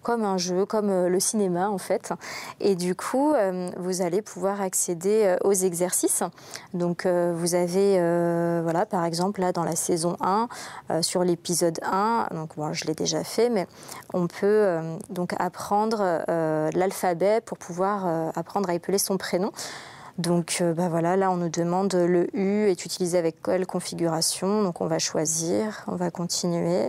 comme 0.02 0.24
un 0.24 0.38
jeu, 0.38 0.66
comme 0.66 0.90
euh, 0.90 1.08
le 1.08 1.20
cinéma 1.20 1.70
en 1.70 1.78
fait. 1.78 2.12
Et 2.60 2.74
du 2.74 2.94
coup, 2.94 3.32
euh, 3.32 3.70
vous 3.78 4.02
allez 4.02 4.22
pouvoir 4.22 4.60
accéder 4.60 5.24
euh, 5.24 5.36
aux 5.44 5.52
exercices. 5.52 6.22
Donc 6.74 7.06
vous 7.06 7.54
avez, 7.54 7.98
voilà, 8.62 8.86
par 8.86 9.04
exemple, 9.04 9.40
là 9.40 9.52
dans 9.52 9.64
la 9.64 9.76
saison 9.76 10.16
1, 10.20 10.48
sur 11.02 11.22
l'épisode 11.24 11.78
1, 11.82 12.28
donc 12.32 12.56
bon, 12.56 12.72
je 12.72 12.86
l'ai 12.86 12.94
déjà 12.94 13.24
fait, 13.24 13.50
mais 13.50 13.66
on 14.14 14.26
peut 14.26 14.78
donc 15.10 15.34
apprendre 15.38 16.22
l'alphabet 16.74 17.40
pour 17.44 17.58
pouvoir 17.58 18.06
apprendre 18.34 18.70
à 18.70 18.74
épeler 18.74 18.98
son 18.98 19.16
prénom. 19.16 19.52
Donc 20.18 20.62
bah 20.76 20.88
voilà, 20.88 21.16
là 21.16 21.30
on 21.30 21.36
nous 21.36 21.48
demande 21.48 21.94
le 21.94 22.34
U 22.36 22.68
est 22.68 22.84
utilisé 22.84 23.18
avec 23.18 23.42
quelle 23.42 23.66
configuration. 23.66 24.62
Donc 24.62 24.80
on 24.80 24.86
va 24.86 24.98
choisir, 24.98 25.84
on 25.86 25.96
va 25.96 26.10
continuer. 26.10 26.88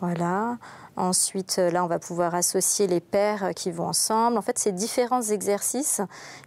Voilà. 0.00 0.58
Ensuite, 0.96 1.56
euh, 1.58 1.70
là, 1.70 1.84
on 1.84 1.86
va 1.86 1.98
pouvoir 1.98 2.34
associer 2.34 2.86
les 2.86 3.00
paires 3.00 3.52
qui 3.56 3.70
vont 3.70 3.86
ensemble. 3.86 4.36
En 4.36 4.42
fait, 4.42 4.58
c'est 4.58 4.72
différents 4.72 5.22
exercices 5.22 6.02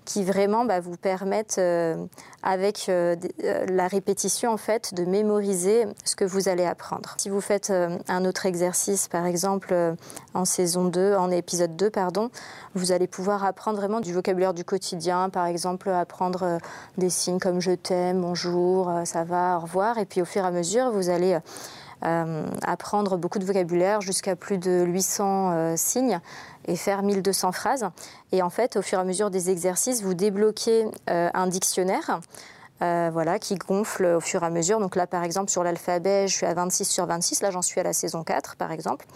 qui 0.06 0.24
vraiment 0.24 0.66
bah, 0.66 0.80
vous 0.80 0.98
permettent, 0.98 1.58
euh, 1.58 1.96
avec 2.44 2.86
euh, 2.90 3.16
la 3.68 3.88
répétition, 3.88 4.52
en 4.52 4.58
fait, 4.58 4.94
de 4.94 5.04
mémoriser 5.04 5.88
ce 6.04 6.16
que 6.16 6.26
vous 6.26 6.48
allez 6.48 6.66
apprendre. 6.66 7.16
Si 7.18 7.30
vous 7.30 7.42
faites 7.42 7.72
un 8.08 8.26
autre 8.26 8.46
exercice, 8.46 9.08
par 9.08 9.26
exemple, 9.26 9.74
en 10.36 10.46
saison 10.46 10.86
2, 10.86 11.16
en 11.16 11.32
épisode 11.32 11.76
2, 11.76 11.90
pardon, 11.90 12.30
vous 12.76 12.92
allez 12.92 13.08
pouvoir 13.08 13.44
apprendre 13.44 13.78
vraiment 13.78 14.00
du 14.00 14.14
vocabulaire 14.14 14.54
du 14.54 14.64
quotidien, 14.64 15.30
par 15.30 15.48
exemple, 15.48 15.90
apprendre 15.90 16.60
des 16.98 17.10
signes 17.10 17.40
comme 17.40 17.62
je 17.62 17.72
t'aime, 17.72 18.22
bonjour, 18.22 18.92
ça 19.06 19.24
va, 19.24 19.58
au 19.58 19.62
revoir. 19.62 19.98
Et 19.98 20.06
puis, 20.06 20.22
au 20.22 20.26
fur 20.26 20.44
et 20.44 20.48
à 20.48 20.52
mesure, 20.52 20.92
vous 20.92 21.10
allez 21.10 21.34
euh, 21.34 21.40
apprendre 22.06 23.18
beaucoup 23.18 23.40
de 23.40 23.46
vocabulaire, 23.46 24.02
jusqu'à 24.02 24.36
plus 24.36 24.58
de 24.58 24.84
800 24.86 25.52
euh, 25.52 25.74
signes 25.76 26.20
et 26.68 26.76
faire 26.76 27.04
1200 27.04 27.52
phrases. 27.52 27.88
Et 28.32 28.42
en 28.42 28.50
fait, 28.50 28.76
au 28.76 28.82
fur 28.82 29.00
et 29.00 29.02
à 29.02 29.06
mesure 29.06 29.30
des 29.30 29.50
exercices, 29.50 30.02
vous 30.04 30.14
débloquez 30.14 30.88
euh, 31.10 31.30
un 31.34 31.48
dictionnaire. 31.48 32.20
voilà, 32.80 33.40
qui 33.40 33.56
gonfle 33.56 34.06
au 34.06 34.20
fur 34.20 34.44
et 34.44 34.46
à 34.46 34.50
mesure. 34.52 34.80
Donc 34.80 34.96
là, 34.96 35.08
par 35.08 35.24
exemple, 35.24 35.50
sur 35.50 35.64
l'alphabet, 35.64 36.28
je 36.28 36.36
suis 36.36 36.46
à 36.46 36.54
26 36.54 36.86
sur 36.86 37.06
26. 37.08 37.42
Là, 37.42 37.50
j'en 37.50 37.64
suis 37.64 37.80
à 37.80 37.84
la 37.84 37.94
saison 37.94 38.24
4, 38.24 38.58
par 38.58 38.72
exemple. 38.72 39.08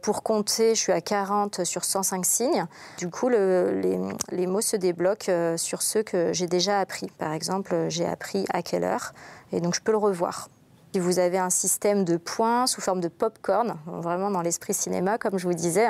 pour 0.00 0.22
compter, 0.22 0.74
je 0.74 0.80
suis 0.80 0.92
à 0.92 1.02
40 1.02 1.64
sur 1.64 1.84
105 1.84 2.24
signes. 2.24 2.66
Du 2.96 3.10
coup, 3.10 3.28
les, 3.28 4.46
mots 4.46 4.62
se 4.62 4.76
débloquent 4.76 5.56
sur 5.56 5.82
ceux 5.82 6.02
que 6.02 6.32
j'ai 6.32 6.46
déjà 6.46 6.78
appris. 6.80 7.08
Par 7.18 7.32
exemple, 7.32 7.86
j'ai 7.88 8.06
appris 8.06 8.46
à 8.50 8.62
quelle 8.62 8.84
heure, 8.84 9.12
et 9.52 9.60
donc 9.60 9.74
je 9.74 9.80
peux 9.80 9.92
le 9.92 9.98
revoir. 9.98 10.48
Vous 11.00 11.18
avez 11.18 11.38
un 11.38 11.50
système 11.50 12.04
de 12.04 12.16
points 12.16 12.66
sous 12.66 12.80
forme 12.80 13.00
de 13.00 13.08
pop-corn, 13.08 13.76
vraiment 13.86 14.30
dans 14.30 14.42
l'esprit 14.42 14.74
cinéma, 14.74 15.18
comme 15.18 15.38
je 15.38 15.46
vous 15.46 15.54
disais. 15.54 15.88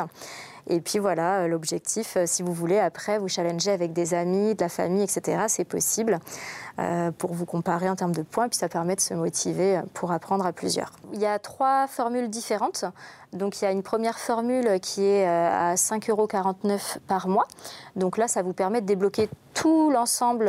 Et 0.67 0.81
puis 0.81 0.99
voilà, 0.99 1.41
euh, 1.41 1.49
l'objectif, 1.49 2.17
euh, 2.17 2.25
si 2.27 2.43
vous 2.43 2.53
voulez, 2.53 2.79
après, 2.79 3.19
vous 3.19 3.29
challenger 3.29 3.71
avec 3.71 3.93
des 3.93 4.15
amis, 4.15 4.55
de 4.55 4.63
la 4.63 4.71
famille, 4.71 5.03
etc., 5.03 5.45
c'est 5.49 5.65
possible 5.65 6.19
euh, 6.79 7.11
pour 7.11 7.35
vous 7.35 7.45
comparer 7.45 7.91
en 7.91 7.97
termes 7.97 8.15
de 8.15 8.23
points. 8.23 8.49
Puis 8.49 8.59
ça 8.59 8.69
permet 8.69 8.97
de 8.97 9.01
se 9.01 9.13
motiver 9.13 9.81
pour 9.93 10.11
apprendre 10.13 10.47
à 10.47 10.53
plusieurs. 10.53 10.93
Il 11.13 11.21
y 11.21 11.27
a 11.27 11.39
trois 11.39 11.87
formules 11.87 12.31
différentes. 12.31 12.87
Donc 13.35 13.61
il 13.61 13.65
y 13.65 13.69
a 13.69 13.73
une 13.73 13.83
première 13.83 14.19
formule 14.19 14.79
qui 14.81 15.05
est 15.05 15.27
à 15.27 15.75
5,49 15.75 16.11
euros 16.11 16.29
par 17.07 17.29
mois. 17.29 17.47
Donc 17.97 18.17
là, 18.17 18.29
ça 18.29 18.43
vous 18.43 18.53
permet 18.53 18.81
de 18.81 18.87
débloquer 18.87 19.29
tout 19.55 19.91
l'ensemble, 19.91 20.47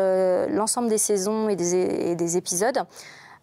l'ensemble 0.50 0.88
des 0.88 1.00
saisons 1.00 1.50
et 1.50 1.56
des, 1.56 1.74
et 1.74 2.16
des 2.16 2.38
épisodes 2.38 2.86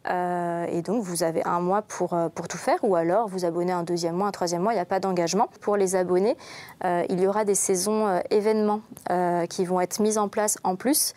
Euh, 0.09 0.67
et 0.71 0.83
donc, 0.83 1.03
vous 1.03 1.23
avez 1.23 1.47
un 1.47 1.61
mois 1.61 1.83
pour, 1.83 2.15
euh, 2.15 2.29
pour 2.29 2.49
tout 2.49 2.59
faire, 2.59 2.79
ou 2.83 2.97
alors 2.97 3.29
vous 3.29 3.45
abonnez 3.45 3.73
un 3.73 3.83
deuxième 3.83 4.17
mois, 4.17 4.29
un 4.29 4.33
troisième 4.33 4.63
mois, 4.63 4.73
il 4.73 4.77
n'y 4.77 4.83
a 4.83 4.87
pas 4.87 5.01
d'engagement. 5.01 5.49
Pour 5.61 5.77
les 5.77 5.95
abonnés, 5.97 6.37
euh, 6.85 7.05
il 7.09 7.21
y 7.21 7.27
aura 7.27 7.45
des 7.45 7.55
saisons 7.55 8.21
événements 8.31 8.81
qui 9.49 9.65
vont 9.65 9.81
être 9.81 10.01
mises 10.01 10.19
en 10.19 10.29
place 10.29 10.57
en 10.65 10.77
plus 10.77 11.15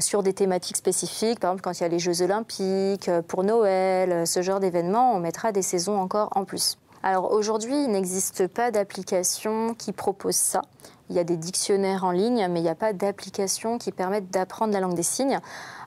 sur 0.00 0.22
des 0.22 0.32
thématiques 0.32 0.76
spécifiques. 0.76 1.38
Par 1.40 1.50
exemple, 1.50 1.62
quand 1.62 1.78
il 1.78 1.82
y 1.82 1.86
a 1.86 1.88
les 1.88 1.98
Jeux 1.98 2.22
Olympiques, 2.22 3.10
pour 3.28 3.44
Noël, 3.44 4.26
ce 4.26 4.42
genre 4.42 4.60
d'événements, 4.60 5.12
on 5.14 5.20
mettra 5.20 5.52
des 5.52 5.62
saisons 5.62 5.98
encore 5.98 6.30
en 6.34 6.44
plus. 6.44 6.78
Alors 7.02 7.32
aujourd'hui, 7.32 7.84
il 7.84 7.90
n'existe 7.90 8.48
pas 8.48 8.70
d'application 8.70 9.74
qui 9.74 9.92
propose 9.92 10.34
ça. 10.34 10.62
Il 11.10 11.16
y 11.16 11.18
a 11.18 11.24
des 11.24 11.36
dictionnaires 11.36 12.04
en 12.04 12.10
ligne, 12.10 12.46
mais 12.50 12.60
il 12.60 12.62
n'y 12.62 12.68
a 12.68 12.74
pas 12.74 12.92
d'application 12.92 13.78
qui 13.78 13.92
permette 13.92 14.30
d'apprendre 14.30 14.72
la 14.72 14.80
langue 14.80 14.94
des 14.94 15.02
signes. 15.02 15.40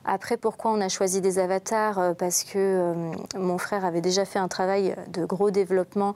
Après, 0.04 0.36
pourquoi 0.36 0.72
on 0.72 0.80
a 0.80 0.88
choisi 0.88 1.20
des 1.20 1.38
avatars? 1.38 1.98
Euh, 1.98 2.14
Parce 2.14 2.42
que 2.42 2.58
euh, 2.58 3.12
mon 3.36 3.58
frère 3.58 3.84
avait 3.84 4.00
déjà 4.00 4.24
fait 4.24 4.38
un 4.38 4.48
travail 4.48 4.96
de 5.12 5.24
gros 5.24 5.50
développement 5.50 6.14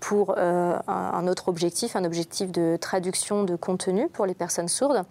pour 0.00 0.34
euh, 0.36 0.76
un 0.86 1.26
autre 1.26 1.48
objectif, 1.48 1.96
un 1.96 2.04
objectif 2.04 2.52
de 2.52 2.76
traduction 2.78 3.44
de 3.44 3.56
contenu 3.56 4.08
pour 4.08 4.26
les 4.26 4.34
personnes 4.34 4.68
sourdes. 4.68 5.04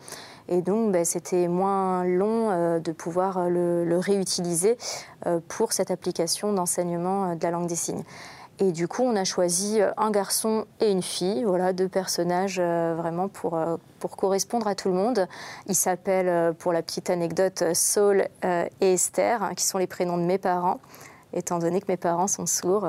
Et 0.47 0.61
donc, 0.61 0.91
ben, 0.91 1.05
c'était 1.05 1.47
moins 1.47 2.03
long 2.03 2.79
de 2.79 2.91
pouvoir 2.91 3.49
le 3.49 3.97
réutiliser 3.97 4.77
pour 5.47 5.71
cette 5.71 5.89
application 5.89 6.51
d'enseignement 6.51 7.33
de 7.33 7.41
la 7.41 7.51
langue 7.51 7.67
des 7.67 7.77
signes. 7.77 8.03
Et 8.63 8.71
du 8.71 8.87
coup, 8.87 9.03
on 9.03 9.15
a 9.17 9.25
choisi 9.25 9.81
euh, 9.81 9.91
un 9.97 10.09
garçon 10.09 10.65
et 10.79 10.89
une 10.89 11.01
fille, 11.01 11.43
voilà, 11.43 11.73
deux 11.73 11.89
personnages 11.89 12.59
euh, 12.61 12.95
vraiment 12.95 13.27
pour, 13.27 13.57
euh, 13.57 13.75
pour 13.99 14.15
correspondre 14.15 14.67
à 14.67 14.75
tout 14.75 14.87
le 14.87 14.93
monde. 14.93 15.27
Ils 15.67 15.75
s'appellent, 15.75 16.53
pour 16.53 16.71
la 16.71 16.81
petite 16.81 17.09
anecdote, 17.09 17.63
Saul 17.73 18.27
et 18.43 18.93
Esther, 18.93 19.43
hein, 19.43 19.53
qui 19.53 19.65
sont 19.65 19.77
les 19.77 19.87
prénoms 19.87 20.17
de 20.17 20.23
mes 20.23 20.37
parents, 20.37 20.79
étant 21.33 21.59
donné 21.59 21.81
que 21.81 21.87
mes 21.89 21.97
parents 21.97 22.27
sont 22.27 22.45
sourds. 22.45 22.87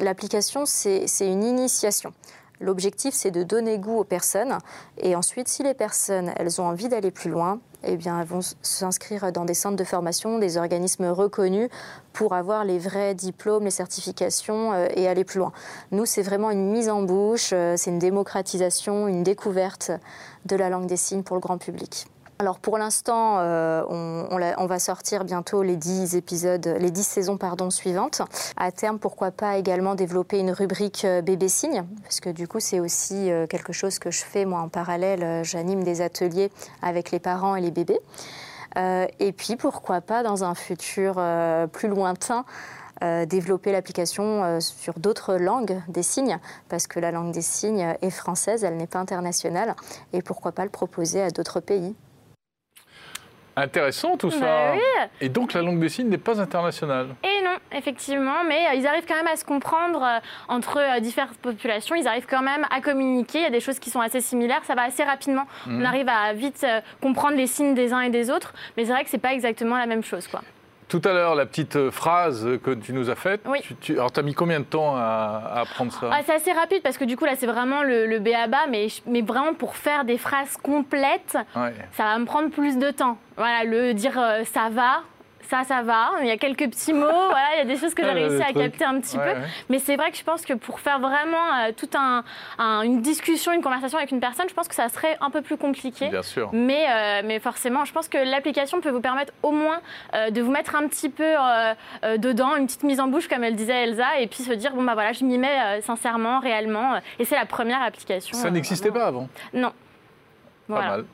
L'application, 0.00 0.64
c'est 0.64 1.06
une 1.20 1.44
initiation. 1.44 2.12
L'objectif, 2.60 3.14
c'est 3.14 3.30
de 3.30 3.42
donner 3.42 3.78
goût 3.78 3.98
aux 3.98 4.04
personnes. 4.04 4.56
Et 4.98 5.16
ensuite, 5.16 5.48
si 5.48 5.62
les 5.62 5.74
personnes, 5.74 6.32
elles 6.36 6.60
ont 6.60 6.66
envie 6.66 6.88
d'aller 6.88 7.10
plus 7.10 7.30
loin, 7.30 7.60
eh 7.86 7.96
bien, 7.96 8.22
vont 8.24 8.40
s'inscrire 8.62 9.32
dans 9.32 9.44
des 9.44 9.54
centres 9.54 9.76
de 9.76 9.84
formation, 9.84 10.38
des 10.38 10.56
organismes 10.56 11.06
reconnus 11.06 11.68
pour 12.12 12.34
avoir 12.34 12.64
les 12.64 12.78
vrais 12.78 13.14
diplômes, 13.14 13.64
les 13.64 13.70
certifications 13.70 14.72
euh, 14.72 14.86
et 14.94 15.08
aller 15.08 15.24
plus 15.24 15.38
loin. 15.38 15.52
Nous, 15.90 16.06
c'est 16.06 16.22
vraiment 16.22 16.50
une 16.50 16.70
mise 16.70 16.88
en 16.88 17.02
bouche, 17.02 17.50
euh, 17.52 17.74
c'est 17.76 17.90
une 17.90 17.98
démocratisation, 17.98 19.08
une 19.08 19.22
découverte 19.22 19.90
de 20.46 20.56
la 20.56 20.70
langue 20.70 20.86
des 20.86 20.96
signes 20.96 21.22
pour 21.22 21.36
le 21.36 21.40
grand 21.40 21.58
public. 21.58 22.06
Alors 22.40 22.58
pour 22.58 22.78
l'instant, 22.78 23.38
euh, 23.38 23.84
on, 23.88 24.66
va 24.66 24.78
sortir 24.80 25.24
bientôt 25.24 25.62
les 25.62 25.76
10 25.76 26.16
épisodes, 26.16 26.66
les 26.80 26.90
10 26.90 27.04
saisons 27.04 27.36
pardon, 27.36 27.70
suivantes. 27.70 28.22
À 28.56 28.72
terme, 28.72 28.98
pourquoi 28.98 29.30
pas 29.30 29.56
également 29.56 29.94
développer 29.94 30.40
une 30.40 30.50
rubrique 30.50 31.04
euh, 31.04 31.22
bébé 31.22 31.48
signe, 31.48 31.84
parce 32.02 32.18
que 32.18 32.30
du 32.30 32.48
coup 32.48 32.58
c'est 32.58 32.80
aussi 32.80 33.30
euh, 33.30 33.46
quelque 33.46 33.72
chose 33.72 34.00
que 34.00 34.10
je 34.10 34.24
fais 34.24 34.46
moi 34.46 34.60
en 34.60 34.68
parallèle. 34.68 35.44
J'anime 35.44 35.84
des 35.84 36.00
ateliers 36.00 36.50
avec 36.82 37.12
les 37.12 37.20
parents 37.20 37.54
et 37.54 37.60
les 37.60 37.70
bébés. 37.70 38.00
et 38.76 39.32
puis 39.32 39.54
pourquoi 39.54 40.00
pas 40.00 40.24
dans 40.24 40.42
un 40.42 40.56
futur 40.56 41.22
plus 41.72 41.88
lointain. 41.88 42.44
développer 43.00 43.70
l'application 43.70 44.58
sur 44.60 44.94
d'autres 44.98 45.36
langues 45.36 45.80
des 45.86 46.02
signes, 46.02 46.38
parce 46.68 46.88
que 46.88 46.98
la 46.98 47.12
langue 47.12 47.32
des 47.32 47.42
signes 47.42 47.94
est 48.02 48.10
française, 48.10 48.64
elle 48.64 48.76
n'est 48.76 48.88
pas 48.88 48.98
internationale, 48.98 49.76
et 50.12 50.22
pourquoi 50.22 50.50
pas 50.50 50.64
le 50.64 50.70
proposer 50.70 51.22
à 51.22 51.30
d'autres 51.30 51.60
pays. 51.60 51.94
Intéressant 53.56 54.16
tout 54.16 54.30
ça. 54.30 54.40
Bah 54.40 55.08
Et 55.20 55.28
donc 55.28 55.52
la 55.52 55.62
langue 55.62 55.78
des 55.78 55.88
signes 55.88 56.08
n'est 56.08 56.18
pas 56.18 56.40
internationale. 56.40 57.08
Et 57.22 57.44
non, 57.44 57.56
effectivement, 57.72 58.44
mais 58.46 58.66
euh, 58.66 58.74
ils 58.74 58.86
arrivent 58.86 59.06
quand 59.06 59.14
même 59.14 59.28
à 59.28 59.36
se 59.36 59.44
comprendre 59.44 60.02
euh, 60.02 60.18
entre 60.48 60.78
euh, 60.78 61.00
différentes 61.00 61.38
populations. 61.38 61.94
Ils 61.94 62.08
arrivent 62.08 62.26
quand 62.28 62.42
même 62.42 62.66
à 62.70 62.80
communiquer. 62.80 63.38
Il 63.38 63.44
y 63.44 63.46
a 63.46 63.50
des 63.50 63.60
choses 63.60 63.78
qui 63.78 63.90
sont 63.90 64.00
assez 64.00 64.20
similaires. 64.20 64.62
Ça 64.64 64.74
va 64.74 64.82
assez 64.82 65.04
rapidement. 65.04 65.44
On 65.66 65.70
mhm. 65.70 65.86
arrive 65.86 66.08
à 66.08 66.32
vite 66.32 66.66
comprendre 67.00 67.36
les 67.36 67.46
signes 67.46 67.74
des 67.74 67.92
uns 67.92 68.00
et 68.00 68.10
des 68.10 68.30
autres. 68.30 68.54
Mais 68.76 68.84
c'est 68.84 68.92
vrai 68.92 69.04
que 69.04 69.10
c'est 69.10 69.18
pas 69.18 69.32
exactement 69.32 69.78
la 69.78 69.86
même 69.86 70.02
chose, 70.02 70.26
quoi. 70.26 70.42
Tout 70.88 71.02
à 71.04 71.12
l'heure, 71.12 71.34
la 71.34 71.46
petite 71.46 71.76
euh, 71.76 71.90
phrase 71.90 72.46
que 72.62 72.72
tu 72.72 72.92
nous 72.92 73.10
as 73.10 73.14
faite, 73.14 73.40
oui. 73.46 73.60
tu, 73.80 73.94
alors 73.94 74.12
tu 74.12 74.20
as 74.20 74.22
mis 74.22 74.34
combien 74.34 74.60
de 74.60 74.64
temps 74.64 74.94
à, 74.96 75.62
apprendre 75.62 75.92
ça 75.92 76.10
ah, 76.12 76.20
C'est 76.24 76.34
assez 76.34 76.52
rapide 76.52 76.82
parce 76.82 76.98
que 76.98 77.04
du 77.04 77.16
coup 77.16 77.24
là 77.24 77.34
c'est 77.36 77.46
vraiment 77.46 77.82
le, 77.82 78.06
le 78.06 78.18
BABA, 78.18 78.66
mais, 78.68 78.88
mais 79.06 79.22
vraiment 79.22 79.54
pour 79.54 79.76
faire 79.76 80.04
des 80.04 80.18
phrases 80.18 80.56
complètes, 80.56 81.38
ça 81.54 82.04
va 82.04 82.18
me 82.18 82.26
prendre 82.26 82.50
plus 82.50 82.78
de 82.78 82.90
temps. 82.90 83.18
Voilà, 83.36 83.64
le 83.64 83.94
dire 83.94 84.18
euh, 84.18 84.44
ça 84.44 84.68
va, 84.70 85.02
ça, 85.48 85.64
ça 85.64 85.82
va. 85.82 86.10
Il 86.22 86.26
y 86.26 86.30
a 86.30 86.36
quelques 86.36 86.68
petits 86.70 86.92
mots, 86.92 87.06
voilà, 87.30 87.54
il 87.54 87.58
y 87.58 87.60
a 87.60 87.64
des 87.64 87.76
choses 87.76 87.94
que 87.94 88.02
j'ai 88.02 88.10
réussi 88.10 88.42
à 88.42 88.52
capter 88.52 88.84
un 88.84 89.00
petit 89.00 89.16
peu. 89.16 89.34
Mais 89.68 89.78
c'est 89.78 89.96
vrai 89.96 90.10
que 90.10 90.16
je 90.16 90.24
pense 90.24 90.44
que 90.44 90.54
pour 90.54 90.80
faire 90.80 90.98
vraiment 90.98 91.36
euh, 91.66 91.72
toute 91.76 91.94
un, 91.94 92.24
une 92.82 93.00
discussion, 93.00 93.52
une 93.52 93.62
conversation 93.62 93.98
avec 93.98 94.10
une 94.10 94.20
personne, 94.20 94.48
je 94.48 94.54
pense 94.54 94.68
que 94.68 94.74
ça 94.74 94.88
serait 94.88 95.16
un 95.20 95.30
peu 95.30 95.42
plus 95.42 95.56
compliqué. 95.56 96.08
Bien 96.08 96.22
sûr. 96.22 96.50
Mais, 96.52 96.86
euh, 96.88 97.22
mais 97.24 97.38
forcément, 97.38 97.84
je 97.84 97.92
pense 97.92 98.08
que 98.08 98.18
l'application 98.18 98.80
peut 98.80 98.90
vous 98.90 99.00
permettre 99.00 99.32
au 99.42 99.50
moins 99.50 99.80
euh, 100.14 100.30
de 100.30 100.40
vous 100.40 100.50
mettre 100.50 100.74
un 100.74 100.86
petit 100.88 101.08
peu 101.08 101.24
dedans, 102.18 102.56
une 102.56 102.66
petite 102.66 102.82
mise 102.82 103.00
en 103.00 103.08
bouche, 103.08 103.28
comme 103.28 103.44
elle 103.44 103.56
disait 103.56 103.84
Elsa, 103.84 104.18
et 104.20 104.26
puis 104.26 104.42
se 104.42 104.52
dire, 104.52 104.72
bon, 104.74 104.82
bah 104.82 104.94
voilà, 104.94 105.12
je 105.12 105.24
m'y 105.24 105.38
mets 105.38 105.80
sincèrement, 105.82 106.40
réellement. 106.40 107.00
et 107.18 107.24
c'est 107.24 107.36
la 107.36 107.46
première 107.46 107.82
application. 107.82 108.36
Ça 108.36 108.50
n'existait 108.50 108.90
pas 108.90 109.06
avant 109.06 109.28
Non. 109.52 109.72
Pas 110.68 110.82
mal. 110.82 111.04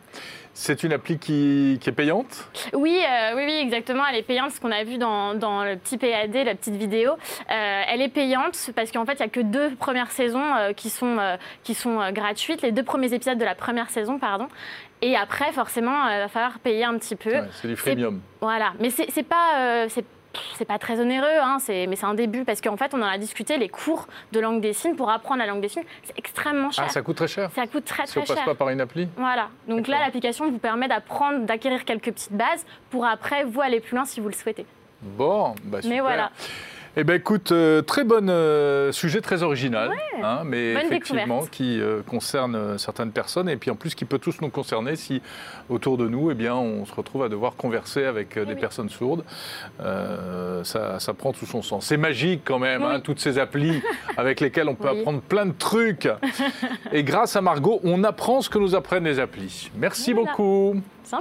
C'est 0.52 0.82
une 0.82 0.92
appli 0.92 1.18
qui, 1.18 1.80
est 1.86 1.92
payante? 1.92 2.48
Oui, 2.74 3.00
euh, 3.02 3.34
oui, 3.34 3.44
oui, 3.46 3.58
exactement. 3.62 4.02
Elle 4.06 4.16
est 4.16 4.22
payante, 4.22 4.50
ce 4.50 4.60
qu'on 4.60 4.72
a 4.72 4.84
vu 4.84 4.98
dans, 4.98 5.32
le 5.32 5.76
petit 5.76 5.96
PAD, 5.96 6.34
la 6.34 6.54
petite 6.54 6.74
vidéo. 6.74 7.12
Euh, 7.12 7.82
elle 7.88 8.02
est 8.02 8.08
payante 8.08 8.70
parce 8.74 8.90
qu'en 8.90 9.06
fait, 9.06 9.14
il 9.14 9.22
n'y 9.22 9.26
a 9.26 9.28
que 9.28 9.40
deux 9.40 9.74
premières 9.76 10.10
saisons 10.10 10.54
euh, 10.56 10.72
qui 10.72 10.90
sont, 10.90 11.16
qui 11.62 11.74
sont 11.74 12.12
gratuites, 12.12 12.62
les 12.62 12.72
deux 12.72 12.82
premiers 12.82 13.14
épisodes 13.14 13.38
de 13.38 13.44
la 13.44 13.54
première 13.54 13.90
saison, 13.90 14.18
pardon. 14.18 14.48
Et 15.02 15.16
après, 15.16 15.50
forcément, 15.52 16.08
il 16.08 16.18
va 16.18 16.28
falloir 16.28 16.58
payer 16.58 16.84
un 16.84 16.98
petit 16.98 17.16
peu. 17.16 17.32
c'est 17.62 17.68
du 17.68 17.76
freemium. 17.76 18.20
Voilà, 18.42 18.74
mais 18.80 18.90
c'est 18.90 19.22
pas 19.22 19.86
c'est 20.56 20.64
pas 20.64 20.78
très 20.78 21.00
onéreux, 21.00 21.26
hein, 21.40 21.58
mais 21.68 21.96
c'est 21.96 22.06
un 22.06 22.14
début 22.14 22.44
parce 22.44 22.60
qu'en 22.60 22.76
fait, 22.76 22.94
on 22.94 23.02
en 23.02 23.06
a 23.06 23.18
discuté, 23.18 23.58
les 23.58 23.68
cours 23.68 24.06
de 24.32 24.40
langue 24.40 24.60
des 24.60 24.72
signes 24.72 24.94
pour 24.94 25.10
apprendre 25.10 25.40
la 25.40 25.46
langue 25.46 25.60
des 25.60 25.68
signes, 25.68 25.84
c'est 26.04 26.18
extrêmement 26.18 26.70
cher. 26.70 26.84
Ah, 26.86 26.90
ça 26.90 27.02
coûte 27.02 27.16
très 27.16 27.28
cher 27.28 27.50
Ça 27.54 27.66
coûte 27.66 27.84
très, 27.84 28.04
très 28.04 28.20
cher. 28.20 28.26
Si 28.26 28.32
on 28.32 28.34
passe 28.34 28.44
pas 28.44 28.54
par 28.54 28.68
une 28.70 28.80
appli 28.80 29.08
Voilà. 29.16 29.48
Donc 29.68 29.88
là, 29.88 29.98
l'application 30.00 30.50
vous 30.50 30.58
permet 30.58 30.88
d'apprendre, 30.88 31.46
d'acquérir 31.46 31.84
quelques 31.84 32.12
petites 32.12 32.32
bases 32.32 32.64
pour 32.90 33.06
après, 33.06 33.44
vous 33.44 33.60
aller 33.60 33.80
plus 33.80 33.96
loin 33.96 34.04
si 34.04 34.20
vous 34.20 34.28
le 34.28 34.34
souhaitez. 34.34 34.66
Bon, 35.02 35.54
bah 35.64 35.80
super. 35.80 35.96
Mais 35.96 36.00
voilà. 36.00 36.30
Eh 36.96 37.04
bien, 37.04 37.14
écoute, 37.14 37.52
euh, 37.52 37.82
très 37.82 38.02
bon 38.02 38.28
euh, 38.28 38.90
sujet, 38.90 39.20
très 39.20 39.44
original, 39.44 39.92
hein, 40.24 40.42
mais 40.44 40.72
effectivement 40.72 41.46
qui 41.46 41.80
euh, 41.80 42.02
concerne 42.02 42.78
certaines 42.78 43.12
personnes 43.12 43.48
et 43.48 43.56
puis 43.56 43.70
en 43.70 43.76
plus 43.76 43.94
qui 43.94 44.04
peut 44.04 44.18
tous 44.18 44.40
nous 44.40 44.48
concerner 44.48 44.96
si 44.96 45.22
autour 45.68 45.96
de 45.96 46.08
nous, 46.08 46.32
eh 46.32 46.34
bien, 46.34 46.56
on 46.56 46.84
se 46.84 46.92
retrouve 46.92 47.22
à 47.22 47.28
devoir 47.28 47.54
converser 47.54 48.04
avec 48.04 48.36
des 48.36 48.56
personnes 48.56 48.90
sourdes. 48.90 49.24
Ça, 49.78 50.98
ça, 50.98 51.14
prend 51.14 51.32
tout 51.32 51.46
son 51.46 51.62
sens. 51.62 51.86
C'est 51.86 51.96
magique 51.96 52.42
quand 52.44 52.58
même, 52.58 52.82
hein, 52.82 52.98
toutes 52.98 53.20
ces 53.20 53.38
applis 53.38 53.82
avec 54.16 54.40
lesquelles 54.40 54.68
on 54.68 54.74
peut 54.74 54.88
apprendre 54.88 55.20
plein 55.20 55.46
de 55.46 55.54
trucs. 55.56 56.08
Et 56.92 57.04
grâce 57.04 57.36
à 57.36 57.40
Margot, 57.40 57.80
on 57.84 58.02
apprend 58.02 58.40
ce 58.40 58.50
que 58.50 58.58
nous 58.58 58.74
apprennent 58.74 59.04
les 59.04 59.20
applis. 59.20 59.70
Merci 59.76 60.12
beaucoup. 60.12 60.74
Sans 61.04 61.20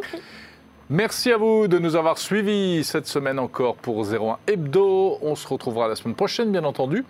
Merci 0.92 1.32
à 1.32 1.38
vous 1.38 1.68
de 1.68 1.78
nous 1.78 1.96
avoir 1.96 2.18
suivis 2.18 2.84
cette 2.84 3.06
semaine 3.06 3.38
encore 3.38 3.76
pour 3.76 4.04
01 4.12 4.40
Hebdo. 4.48 5.20
On 5.22 5.36
se 5.36 5.48
retrouvera 5.48 5.88
la 5.88 5.96
semaine 5.96 6.16
prochaine, 6.16 6.52
bien 6.52 6.64
entendu. 6.64 7.06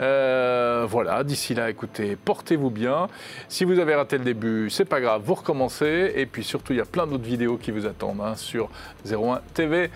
Euh, 0.00 0.86
voilà, 0.88 1.22
d'ici 1.22 1.52
là, 1.52 1.68
écoutez, 1.68 2.16
portez-vous 2.16 2.70
bien. 2.70 3.08
Si 3.50 3.64
vous 3.66 3.78
avez 3.78 3.94
raté 3.94 4.16
le 4.16 4.24
début, 4.24 4.70
c'est 4.70 4.86
pas 4.86 5.02
grave, 5.02 5.20
vous 5.22 5.34
recommencez. 5.34 6.14
Et 6.16 6.24
puis 6.24 6.42
surtout, 6.42 6.72
il 6.72 6.78
y 6.78 6.80
a 6.80 6.86
plein 6.86 7.06
d'autres 7.06 7.24
vidéos 7.24 7.58
qui 7.58 7.72
vous 7.72 7.84
attendent 7.84 8.22
hein, 8.22 8.36
sur 8.36 8.70
01 9.04 9.42
TV 9.52 9.90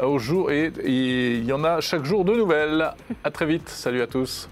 au 0.00 0.20
jour. 0.20 0.52
Et 0.52 0.70
il 0.84 1.44
y 1.44 1.52
en 1.52 1.64
a 1.64 1.80
chaque 1.80 2.04
jour 2.04 2.24
de 2.24 2.36
nouvelles. 2.36 2.92
À 3.24 3.32
très 3.32 3.46
vite. 3.46 3.68
Salut 3.68 4.00
à 4.00 4.06
tous. 4.06 4.48